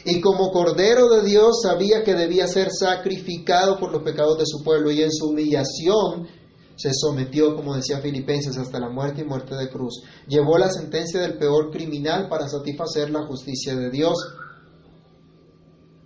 Y 0.04 0.20
como 0.20 0.50
Cordero 0.50 1.08
de 1.08 1.22
Dios 1.22 1.60
sabía 1.62 2.02
que 2.02 2.14
debía 2.14 2.46
ser 2.46 2.70
sacrificado 2.70 3.78
por 3.78 3.92
los 3.92 4.02
pecados 4.02 4.38
de 4.38 4.46
su 4.46 4.62
pueblo 4.64 4.90
y 4.90 5.02
en 5.02 5.12
su 5.12 5.28
humillación 5.28 6.39
se 6.80 6.94
sometió, 6.94 7.54
como 7.54 7.74
decía 7.74 8.00
Filipenses, 8.00 8.56
hasta 8.56 8.80
la 8.80 8.88
muerte 8.88 9.20
y 9.20 9.24
muerte 9.24 9.54
de 9.54 9.68
cruz. 9.68 10.02
Llevó 10.26 10.56
la 10.56 10.70
sentencia 10.70 11.20
del 11.20 11.36
peor 11.36 11.70
criminal 11.70 12.28
para 12.28 12.48
satisfacer 12.48 13.10
la 13.10 13.26
justicia 13.26 13.76
de 13.76 13.90
Dios, 13.90 14.16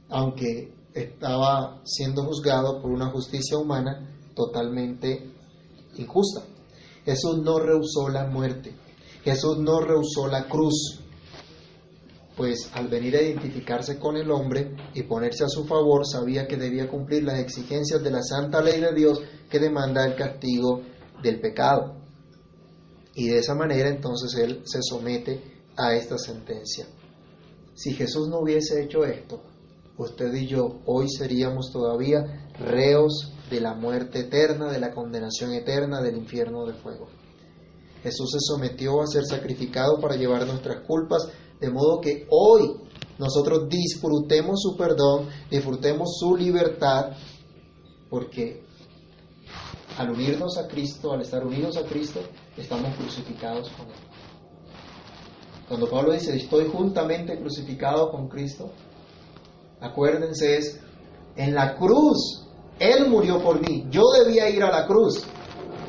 aunque 0.09 0.75
estaba 0.93 1.81
siendo 1.85 2.25
juzgado 2.25 2.83
por 2.83 2.91
una 2.91 3.11
justicia 3.11 3.57
humana 3.57 4.19
totalmente 4.35 5.33
injusta. 5.97 6.43
Jesús 7.05 7.39
no 7.45 7.61
rehusó 7.61 8.09
la 8.09 8.27
muerte, 8.27 8.75
Jesús 9.23 9.59
no 9.59 9.81
rehusó 9.81 10.27
la 10.27 10.49
cruz, 10.49 11.01
pues 12.37 12.71
al 12.73 12.89
venir 12.89 13.17
a 13.17 13.23
identificarse 13.23 13.99
con 13.99 14.17
el 14.17 14.31
hombre 14.31 14.75
y 14.95 15.03
ponerse 15.05 15.45
a 15.45 15.49
su 15.49 15.65
favor, 15.65 16.07
sabía 16.07 16.47
que 16.47 16.57
debía 16.57 16.89
cumplir 16.89 17.23
las 17.23 17.39
exigencias 17.39 18.03
de 18.03 18.11
la 18.11 18.23
santa 18.23 18.61
ley 18.61 18.81
de 18.81 18.93
Dios 18.93 19.21
que 19.49 19.61
demanda 19.61 20.05
el 20.05 20.17
castigo 20.17 20.83
del 21.23 21.41
pecado. 21.41 21.97
Y 23.15 23.29
de 23.29 23.39
esa 23.39 23.55
manera 23.55 23.89
entonces 23.89 24.35
Él 24.35 24.63
se 24.65 24.81
somete 24.83 25.41
a 25.77 25.95
esta 25.95 26.19
sentencia. 26.19 26.87
Si 27.75 27.93
Jesús 27.93 28.29
no 28.29 28.41
hubiese 28.41 28.83
hecho 28.83 29.05
esto, 29.05 29.41
usted 29.97 30.33
y 30.35 30.47
yo 30.47 30.81
hoy 30.87 31.09
seríamos 31.09 31.71
todavía 31.73 32.49
reos 32.59 33.33
de 33.51 33.61
la 33.61 33.75
muerte 33.75 34.21
eterna, 34.21 34.71
de 34.71 34.81
la 34.81 34.93
condenación 34.93 35.53
eterna, 35.53 36.01
del 36.01 36.17
infierno 36.17 36.67
de 36.67 36.75
fuego. 36.75 37.09
Jesús 38.03 38.33
se 38.33 38.39
sometió 38.41 39.01
a 39.01 39.07
ser 39.07 39.25
sacrificado 39.25 39.99
para 40.01 40.17
llevar 40.17 40.47
nuestras 40.47 40.81
culpas, 40.87 41.29
de 41.65 41.71
modo 41.71 42.01
que 42.01 42.27
hoy 42.31 42.77
nosotros 43.19 43.69
disfrutemos 43.69 44.61
su 44.61 44.77
perdón, 44.77 45.29
disfrutemos 45.51 46.17
su 46.19 46.37
libertad, 46.37 47.13
porque 48.11 48.63
al 49.97 50.11
unirnos 50.11 50.59
a 50.59 50.67
Cristo, 50.67 51.13
al 51.13 51.23
estar 51.23 51.47
unidos 51.47 51.77
a 51.77 51.85
Cristo, 51.85 52.21
estamos 52.57 52.95
crucificados 52.97 53.71
con 53.71 53.87
Él. 53.87 53.95
Cuando 55.69 55.89
Pablo 55.89 56.13
dice, 56.13 56.37
estoy 56.37 56.69
juntamente 56.69 57.39
crucificado 57.39 58.11
con 58.11 58.29
Cristo, 58.29 58.71
acuérdense 59.81 60.59
es, 60.59 60.81
en 61.37 61.55
la 61.55 61.77
cruz, 61.77 62.47
Él 62.79 63.09
murió 63.09 63.43
por 63.43 63.61
mí, 63.67 63.87
yo 63.91 64.03
debía 64.23 64.51
ir 64.51 64.63
a 64.63 64.71
la 64.71 64.87
cruz, 64.87 65.25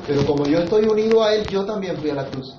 pero 0.06 0.24
como 0.24 0.46
yo 0.46 0.60
estoy 0.60 0.86
unido 0.86 1.22
a 1.22 1.34
Él, 1.34 1.46
yo 1.48 1.64
también 1.64 1.96
fui 1.98 2.10
a 2.10 2.14
la 2.14 2.26
cruz. 2.26 2.54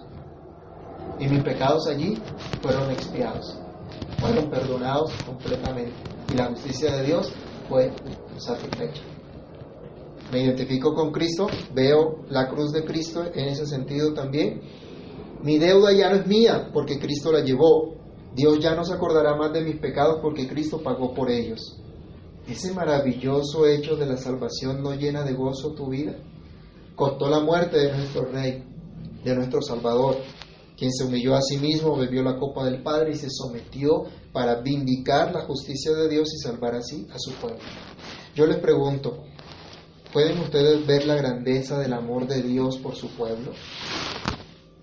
Y 1.20 1.28
mis 1.28 1.44
pecados 1.44 1.88
allí 1.88 2.18
fueron 2.62 2.92
expiados, 2.92 3.58
fueron 4.20 4.50
perdonados 4.50 5.12
completamente. 5.26 5.94
Y 6.34 6.38
la 6.38 6.48
justicia 6.48 6.96
de 6.96 7.04
Dios 7.06 7.32
fue 7.68 7.92
satisfecha. 8.38 9.02
Me 10.32 10.44
identifico 10.44 10.94
con 10.94 11.12
Cristo, 11.12 11.48
veo 11.74 12.26
la 12.30 12.50
cruz 12.50 12.72
de 12.72 12.84
Cristo 12.84 13.24
en 13.34 13.48
ese 13.48 13.66
sentido 13.66 14.14
también. 14.14 14.62
Mi 15.42 15.58
deuda 15.58 15.94
ya 15.94 16.10
no 16.10 16.18
es 16.18 16.28
mía 16.28 16.70
porque 16.74 17.00
Cristo 17.00 17.32
la 17.32 17.42
llevó. 17.42 17.96
Dios 18.36 18.60
ya 18.60 18.76
no 18.76 18.84
se 18.84 18.94
acordará 18.94 19.36
más 19.36 19.54
de 19.54 19.62
mis 19.62 19.78
pecados 19.78 20.20
porque 20.22 20.48
Cristo 20.48 20.82
pagó 20.84 21.14
por 21.14 21.32
ellos. 21.32 21.82
Ese 22.48 22.74
maravilloso 22.74 23.66
hecho 23.66 23.96
de 23.96 24.06
la 24.06 24.18
salvación 24.18 24.84
no 24.84 24.94
llena 24.94 25.24
de 25.24 25.34
gozo 25.34 25.74
tu 25.74 25.90
vida 25.90 26.16
costó 26.98 27.30
la 27.30 27.40
muerte 27.40 27.78
de 27.78 27.96
nuestro 27.96 28.26
Rey, 28.26 28.64
de 29.24 29.36
nuestro 29.36 29.62
Salvador, 29.62 30.18
quien 30.78 30.92
se 30.92 31.06
humilló 31.06 31.36
a 31.36 31.42
sí 31.42 31.58
mismo, 31.58 31.98
bebió 31.98 32.22
la 32.22 32.38
copa 32.38 32.64
del 32.64 32.84
Padre 32.84 33.12
y 33.12 33.16
se 33.16 33.30
sometió 33.32 34.06
para 34.32 34.62
vindicar 34.62 35.34
la 35.34 35.42
justicia 35.42 35.92
de 35.94 36.08
Dios 36.08 36.32
y 36.36 36.38
salvar 36.38 36.76
así 36.76 37.08
a 37.12 37.18
su 37.18 37.32
pueblo. 37.34 37.60
Yo 38.36 38.46
les 38.46 38.60
pregunto, 38.60 39.24
¿pueden 40.14 40.40
ustedes 40.40 40.86
ver 40.86 41.08
la 41.08 41.16
grandeza 41.16 41.80
del 41.80 41.94
amor 41.94 42.28
de 42.28 42.44
Dios 42.44 42.78
por 42.78 42.96
su 42.96 43.10
pueblo? 43.10 43.54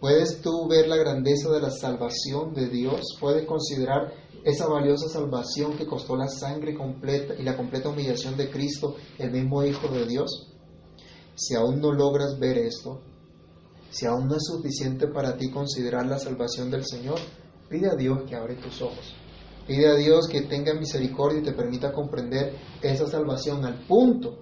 ¿Puedes 0.00 0.42
tú 0.42 0.66
ver 0.68 0.88
la 0.88 0.96
grandeza 0.96 1.50
de 1.50 1.60
la 1.60 1.70
salvación 1.70 2.52
de 2.52 2.68
Dios? 2.68 3.16
¿Puedes 3.20 3.46
considerar 3.46 4.12
esa 4.44 4.66
valiosa 4.66 5.08
salvación 5.08 5.78
que 5.78 5.86
costó 5.86 6.16
la 6.16 6.28
sangre 6.28 6.74
completa 6.74 7.34
y 7.38 7.44
la 7.44 7.56
completa 7.56 7.88
humillación 7.88 8.36
de 8.36 8.50
Cristo, 8.50 8.96
el 9.18 9.30
mismo 9.30 9.62
Hijo 9.62 9.88
de 9.88 10.04
Dios? 10.06 10.50
Si 11.36 11.54
aún 11.54 11.80
no 11.80 11.92
logras 11.92 12.38
ver 12.38 12.58
esto, 12.58 13.00
si 13.94 14.06
aún 14.06 14.26
no 14.26 14.34
es 14.34 14.42
suficiente 14.42 15.06
para 15.06 15.36
ti 15.36 15.52
considerar 15.52 16.04
la 16.06 16.18
salvación 16.18 16.68
del 16.68 16.84
Señor, 16.84 17.20
pide 17.70 17.88
a 17.88 17.94
Dios 17.94 18.24
que 18.28 18.34
abre 18.34 18.56
tus 18.56 18.82
ojos. 18.82 19.14
Pide 19.68 19.86
a 19.86 19.94
Dios 19.94 20.26
que 20.26 20.42
tenga 20.42 20.74
misericordia 20.74 21.38
y 21.38 21.44
te 21.44 21.52
permita 21.52 21.92
comprender 21.92 22.56
esa 22.82 23.06
salvación 23.06 23.64
al 23.64 23.86
punto 23.86 24.40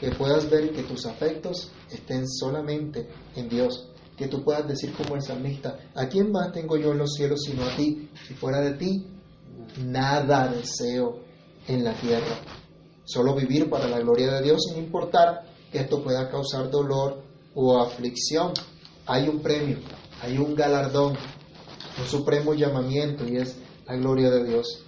que 0.00 0.10
puedas 0.10 0.50
ver 0.50 0.72
que 0.72 0.82
tus 0.82 1.06
afectos 1.06 1.70
estén 1.88 2.28
solamente 2.28 3.08
en 3.36 3.48
Dios. 3.48 3.88
Que 4.16 4.26
tú 4.26 4.42
puedas 4.42 4.66
decir 4.66 4.92
como 4.92 5.14
el 5.14 5.22
salmista, 5.22 5.78
¿a 5.94 6.08
quién 6.08 6.32
más 6.32 6.50
tengo 6.50 6.76
yo 6.76 6.90
en 6.90 6.98
los 6.98 7.14
cielos 7.14 7.42
sino 7.44 7.62
a 7.62 7.76
ti? 7.76 8.10
Si 8.26 8.34
fuera 8.34 8.60
de 8.60 8.72
ti, 8.72 9.06
nada 9.80 10.48
deseo 10.48 11.20
en 11.68 11.84
la 11.84 11.94
tierra. 11.94 12.40
Solo 13.04 13.36
vivir 13.36 13.70
para 13.70 13.86
la 13.86 14.00
gloria 14.00 14.32
de 14.32 14.42
Dios 14.42 14.64
sin 14.68 14.82
importar 14.82 15.44
que 15.70 15.78
esto 15.78 16.02
pueda 16.02 16.28
causar 16.28 16.68
dolor 16.68 17.22
o 17.54 17.80
aflicción. 17.80 18.52
Hay 19.08 19.26
un 19.26 19.40
premio, 19.40 19.78
hay 20.20 20.36
un 20.36 20.54
galardón, 20.54 21.14
un 21.98 22.06
supremo 22.06 22.52
llamamiento 22.52 23.26
y 23.26 23.38
es 23.38 23.56
la 23.86 23.96
gloria 23.96 24.28
de 24.28 24.44
Dios. 24.44 24.84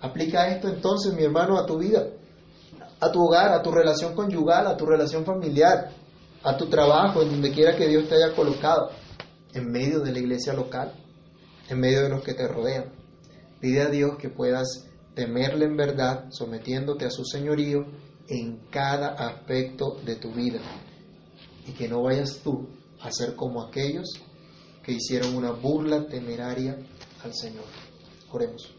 Aplica 0.00 0.48
esto 0.48 0.68
entonces, 0.68 1.14
mi 1.14 1.22
hermano, 1.22 1.56
a 1.56 1.64
tu 1.64 1.78
vida, 1.78 2.08
a 2.98 3.12
tu 3.12 3.22
hogar, 3.22 3.52
a 3.52 3.62
tu 3.62 3.70
relación 3.70 4.16
conyugal, 4.16 4.66
a 4.66 4.76
tu 4.76 4.84
relación 4.84 5.24
familiar, 5.24 5.92
a 6.42 6.56
tu 6.56 6.66
trabajo, 6.66 7.22
en 7.22 7.30
donde 7.30 7.52
quiera 7.52 7.76
que 7.76 7.86
Dios 7.86 8.08
te 8.08 8.16
haya 8.16 8.34
colocado, 8.34 8.90
en 9.54 9.70
medio 9.70 10.00
de 10.00 10.10
la 10.10 10.18
iglesia 10.18 10.52
local, 10.52 10.92
en 11.68 11.78
medio 11.78 12.02
de 12.02 12.08
los 12.08 12.24
que 12.24 12.34
te 12.34 12.48
rodean. 12.48 12.86
Pide 13.60 13.82
a 13.82 13.88
Dios 13.88 14.16
que 14.18 14.28
puedas 14.28 14.88
temerle 15.14 15.66
en 15.66 15.76
verdad, 15.76 16.26
sometiéndote 16.30 17.04
a 17.04 17.10
su 17.10 17.24
señorío 17.24 17.86
en 18.28 18.58
cada 18.70 19.10
aspecto 19.10 19.98
de 20.04 20.16
tu 20.16 20.32
vida 20.32 20.58
y 21.64 21.72
que 21.74 21.88
no 21.88 22.02
vayas 22.02 22.40
tú 22.42 22.66
a 23.06 23.10
ser 23.12 23.34
como 23.34 23.62
aquellos 23.62 24.08
que 24.82 24.92
hicieron 24.92 25.36
una 25.36 25.52
burla 25.52 26.06
temeraria 26.06 26.76
al 27.24 27.34
Señor. 27.34 27.64
Oremos. 28.30 28.70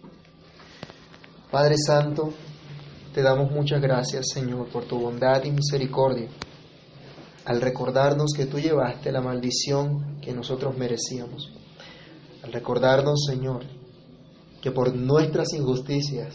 Padre 1.51 1.75
Santo, 1.78 2.34
te 3.13 3.21
damos 3.21 3.51
muchas 3.51 3.82
gracias, 3.82 4.28
Señor, 4.34 4.69
por 4.69 4.86
tu 4.86 4.99
bondad 4.99 5.43
y 5.43 5.51
misericordia, 5.51 6.30
al 7.45 7.61
recordarnos 7.61 8.34
que 8.36 8.45
tú 8.45 8.59
llevaste 8.59 9.11
la 9.11 9.21
maldición 9.21 10.19
que 10.21 10.34
nosotros 10.34 10.78
merecíamos, 10.78 11.51
al 12.43 12.51
recordarnos, 12.51 13.25
Señor, 13.25 13.63
que 14.61 14.71
por 14.71 14.93
nuestras 14.93 15.53
injusticias 15.53 16.34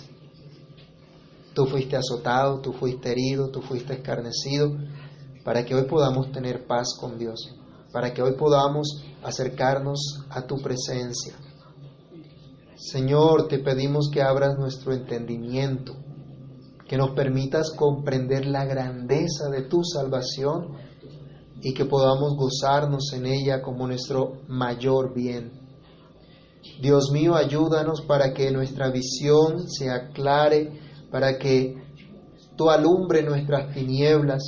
Tú 1.55 1.67
fuiste 1.67 1.97
azotado, 1.97 2.61
tú 2.61 2.73
fuiste 2.73 3.13
herido, 3.13 3.51
tú 3.51 3.61
fuiste 3.61 3.93
escarnecido, 3.93 4.75
para 5.45 5.65
que 5.65 5.75
hoy 5.75 5.85
podamos 5.85 6.33
tener 6.33 6.67
paz 6.67 6.97
con 6.99 7.19
Dios, 7.19 7.55
para 7.93 8.13
que 8.13 8.23
hoy 8.23 8.33
podamos 8.33 9.05
acercarnos 9.23 10.25
a 10.31 10.47
tu 10.47 10.57
presencia. 10.61 11.35
Señor, 12.77 13.49
te 13.49 13.59
pedimos 13.59 14.11
que 14.11 14.23
abras 14.23 14.59
nuestro 14.59 14.93
entendimiento, 14.93 15.95
que 16.89 16.97
nos 16.97 17.11
permitas 17.11 17.71
comprender 17.71 18.47
la 18.47 18.65
grandeza 18.65 19.49
de 19.51 19.63
tu 19.63 19.85
salvación 19.85 20.77
y 21.61 21.75
que 21.75 21.85
podamos 21.85 22.35
gozarnos 22.37 23.13
en 23.13 23.27
ella 23.27 23.63
como 23.63 23.87
nuestro 23.87 24.43
mayor 24.49 25.15
bien. 25.15 25.53
Dios 26.81 27.11
mío, 27.13 27.35
ayúdanos 27.35 28.03
para 28.03 28.33
que 28.33 28.51
nuestra 28.51 28.91
visión 28.91 29.69
se 29.69 29.91
aclare 29.91 30.81
para 31.13 31.39
que 31.39 31.77
tú 32.57 32.71
alumbre 32.71 33.23
nuestras 33.23 33.73
tinieblas, 33.75 34.43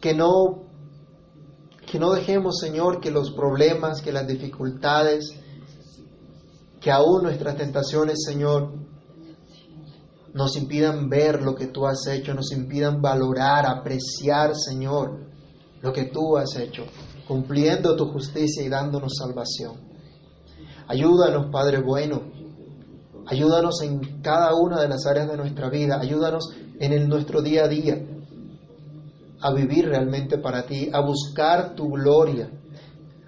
que 0.00 0.14
no 0.14 0.67
que 1.90 1.98
no 1.98 2.12
dejemos, 2.12 2.58
Señor, 2.58 3.00
que 3.00 3.10
los 3.10 3.30
problemas, 3.32 4.02
que 4.02 4.12
las 4.12 4.26
dificultades, 4.26 5.30
que 6.80 6.90
aún 6.90 7.22
nuestras 7.22 7.56
tentaciones, 7.56 8.22
Señor, 8.24 8.72
nos 10.34 10.56
impidan 10.56 11.08
ver 11.08 11.42
lo 11.42 11.54
que 11.54 11.66
tú 11.66 11.86
has 11.86 12.06
hecho, 12.06 12.34
nos 12.34 12.52
impidan 12.52 13.00
valorar, 13.00 13.66
apreciar, 13.66 14.54
Señor, 14.54 15.26
lo 15.80 15.92
que 15.92 16.04
tú 16.04 16.36
has 16.36 16.54
hecho, 16.56 16.84
cumpliendo 17.26 17.96
tu 17.96 18.06
justicia 18.12 18.62
y 18.62 18.68
dándonos 18.68 19.14
salvación. 19.16 19.88
Ayúdanos, 20.86 21.50
Padre 21.50 21.80
bueno, 21.80 22.22
Ayúdanos 23.30 23.82
en 23.82 24.22
cada 24.22 24.54
una 24.54 24.80
de 24.80 24.88
las 24.88 25.04
áreas 25.04 25.28
de 25.28 25.36
nuestra 25.36 25.68
vida. 25.68 26.00
Ayúdanos 26.00 26.50
en 26.80 26.94
el, 26.94 27.08
nuestro 27.10 27.42
día 27.42 27.64
a 27.64 27.68
día 27.68 28.02
a 29.40 29.52
vivir 29.52 29.86
realmente 29.86 30.38
para 30.38 30.66
ti, 30.66 30.90
a 30.92 31.00
buscar 31.00 31.74
tu 31.74 31.88
gloria, 31.90 32.50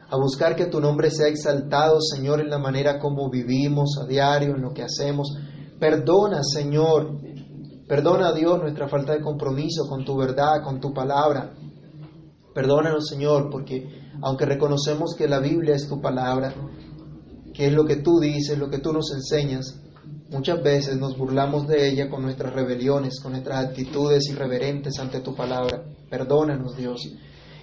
a 0.08 0.16
buscar 0.16 0.56
que 0.56 0.66
tu 0.66 0.80
nombre 0.80 1.10
sea 1.10 1.28
exaltado, 1.28 2.00
Señor, 2.00 2.40
en 2.40 2.50
la 2.50 2.58
manera 2.58 2.98
como 2.98 3.30
vivimos 3.30 3.98
a 4.02 4.06
diario, 4.06 4.56
en 4.56 4.62
lo 4.62 4.72
que 4.72 4.82
hacemos, 4.82 5.36
Perdona, 5.80 6.42
Señor. 6.44 7.18
Perdona, 7.88 8.32
Dios, 8.34 8.60
nuestra 8.60 8.86
falta 8.86 9.14
de 9.14 9.22
compromiso 9.22 9.88
con 9.88 10.04
tu 10.04 10.14
verdad, 10.14 10.62
con 10.62 10.78
tu 10.78 10.92
palabra. 10.92 11.54
Perdónanos, 12.54 13.08
Señor, 13.08 13.48
porque 13.50 13.88
aunque 14.20 14.44
reconocemos 14.44 15.14
que 15.16 15.26
la 15.26 15.40
Biblia 15.40 15.74
es 15.74 15.88
tu 15.88 15.98
palabra, 15.98 16.52
que 17.54 17.68
es 17.68 17.72
lo 17.72 17.86
que 17.86 17.96
tú 17.96 18.20
dices, 18.20 18.58
lo 18.58 18.68
que 18.68 18.78
tú 18.78 18.92
nos 18.92 19.10
enseñas, 19.12 19.80
muchas 20.28 20.62
veces 20.62 20.98
nos 20.98 21.16
burlamos 21.16 21.66
de 21.66 21.88
ella 21.88 22.10
con 22.10 22.22
nuestras 22.22 22.52
rebeliones, 22.52 23.18
con 23.18 23.32
nuestras 23.32 23.64
actitudes 23.64 24.28
irreverentes 24.28 24.98
ante 24.98 25.20
tu 25.20 25.34
palabra. 25.34 25.82
Perdónanos, 26.10 26.76
Dios. 26.76 27.08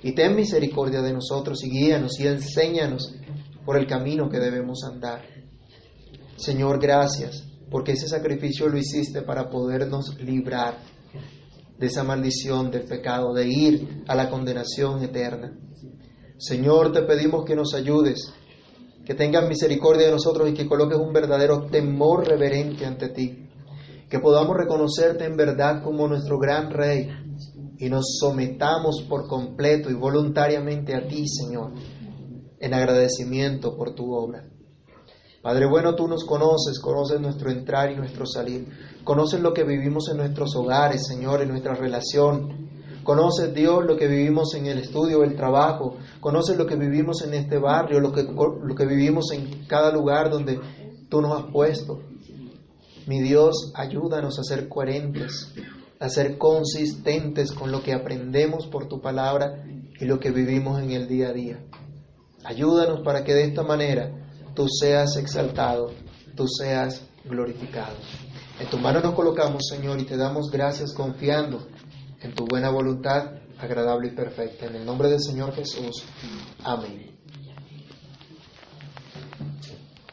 Y 0.02 0.14
ten 0.14 0.36
misericordia 0.36 1.02
de 1.02 1.14
nosotros 1.14 1.64
y 1.64 1.70
guíanos 1.70 2.20
y 2.20 2.28
enséñanos 2.28 3.14
por 3.66 3.78
el 3.78 3.86
camino 3.86 4.30
que 4.30 4.40
debemos 4.40 4.84
andar. 4.86 5.22
Señor, 6.38 6.80
gracias, 6.80 7.44
porque 7.70 7.92
ese 7.92 8.08
sacrificio 8.08 8.70
lo 8.70 8.78
hiciste 8.78 9.22
para 9.24 9.50
podernos 9.50 10.18
librar 10.22 10.78
de 11.78 11.88
esa 11.88 12.04
maldición 12.04 12.72
del 12.72 12.84
pecado, 12.84 13.34
de 13.34 13.48
ir 13.48 14.04
a 14.08 14.16
la 14.16 14.30
condenación 14.30 15.04
eterna. 15.04 15.52
Señor, 16.38 16.94
te 16.94 17.02
pedimos 17.02 17.44
que 17.44 17.56
nos 17.56 17.74
ayudes, 17.74 18.34
que 19.06 19.14
tengas 19.14 19.48
misericordia 19.48 20.06
de 20.06 20.14
nosotros 20.14 20.50
y 20.50 20.54
que 20.54 20.68
coloques 20.68 20.98
un 20.98 21.12
verdadero 21.12 21.66
temor 21.66 22.28
reverente 22.28 22.86
ante 22.86 23.10
ti, 23.10 23.50
que 24.10 24.20
podamos 24.20 24.56
reconocerte 24.56 25.26
en 25.26 25.36
verdad 25.36 25.84
como 25.84 26.08
nuestro 26.08 26.38
gran 26.40 26.72
Rey 26.72 27.10
y 27.78 27.90
nos 27.90 28.18
sometamos 28.20 29.04
por 29.08 29.28
completo 29.28 29.90
y 29.90 29.94
voluntariamente 29.94 30.96
a 30.96 31.08
ti, 31.08 31.28
Señor, 31.28 31.74
en 32.60 32.74
agradecimiento 32.74 33.76
por 33.76 33.94
tu 33.94 34.14
obra. 34.14 34.44
Padre 35.42 35.68
bueno, 35.68 35.96
tú 35.96 36.08
nos 36.08 36.26
conoces, 36.26 36.80
conoces 36.80 37.22
nuestro 37.22 37.52
entrar 37.52 37.92
y 37.92 37.96
nuestro 37.96 38.26
salir, 38.26 38.68
conoces 39.04 39.40
lo 39.40 39.54
que 39.54 39.64
vivimos 39.64 40.10
en 40.10 40.18
nuestros 40.18 40.56
hogares, 40.56 41.06
Señor, 41.08 41.42
en 41.42 41.50
nuestra 41.50 41.74
relación. 41.74 42.68
Conoces, 43.04 43.54
Dios, 43.54 43.86
lo 43.86 43.96
que 43.96 44.08
vivimos 44.08 44.54
en 44.56 44.66
el 44.66 44.80
estudio, 44.80 45.24
el 45.24 45.38
trabajo. 45.38 45.96
Conoces 46.20 46.58
lo 46.58 46.66
que 46.66 46.76
vivimos 46.76 47.22
en 47.22 47.36
este 47.36 47.58
barrio, 47.58 48.02
lo 48.02 48.12
que, 48.12 48.24
lo 48.24 48.76
que 48.76 48.86
vivimos 48.86 49.32
en 49.32 49.66
cada 49.66 49.94
lugar 49.94 50.30
donde 50.30 50.60
tú 51.08 51.22
nos 51.22 51.40
has 51.40 51.50
puesto. 51.50 52.02
Mi 53.06 53.22
Dios, 53.22 53.72
ayúdanos 53.76 54.38
a 54.40 54.44
ser 54.44 54.68
coherentes, 54.68 55.54
a 56.00 56.10
ser 56.10 56.38
consistentes 56.38 57.52
con 57.52 57.72
lo 57.72 57.82
que 57.82 57.94
aprendemos 57.94 58.68
por 58.68 58.88
tu 58.88 59.02
palabra 59.02 59.64
y 60.00 60.06
lo 60.06 60.20
que 60.20 60.32
vivimos 60.32 60.82
en 60.82 60.92
el 60.92 61.08
día 61.08 61.30
a 61.30 61.34
día. 61.34 61.60
Ayúdanos 62.44 63.02
para 63.02 63.24
que 63.24 63.34
de 63.34 63.46
esta 63.46 63.64
manera 63.64 64.12
tú 64.54 64.68
seas 64.70 65.18
exaltado, 65.18 65.92
tú 66.36 66.48
seas 66.48 67.02
glorificado. 67.26 67.96
En 68.60 68.70
tu 68.70 68.78
mano 68.78 69.02
nos 69.02 69.14
colocamos, 69.14 69.68
Señor, 69.70 70.00
y 70.00 70.06
te 70.06 70.18
damos 70.18 70.50
gracias 70.52 70.94
confiando 70.94 71.68
en 72.22 72.34
tu 72.34 72.46
buena 72.46 72.70
voluntad 72.70 73.34
agradable 73.60 74.10
y 74.10 74.12
perfecta. 74.12 74.68
En 74.68 74.76
el 74.76 74.86
nombre 74.86 75.10
del 75.10 75.22
Señor 75.22 75.54
Jesús. 75.54 76.04
Amén. 76.64 77.18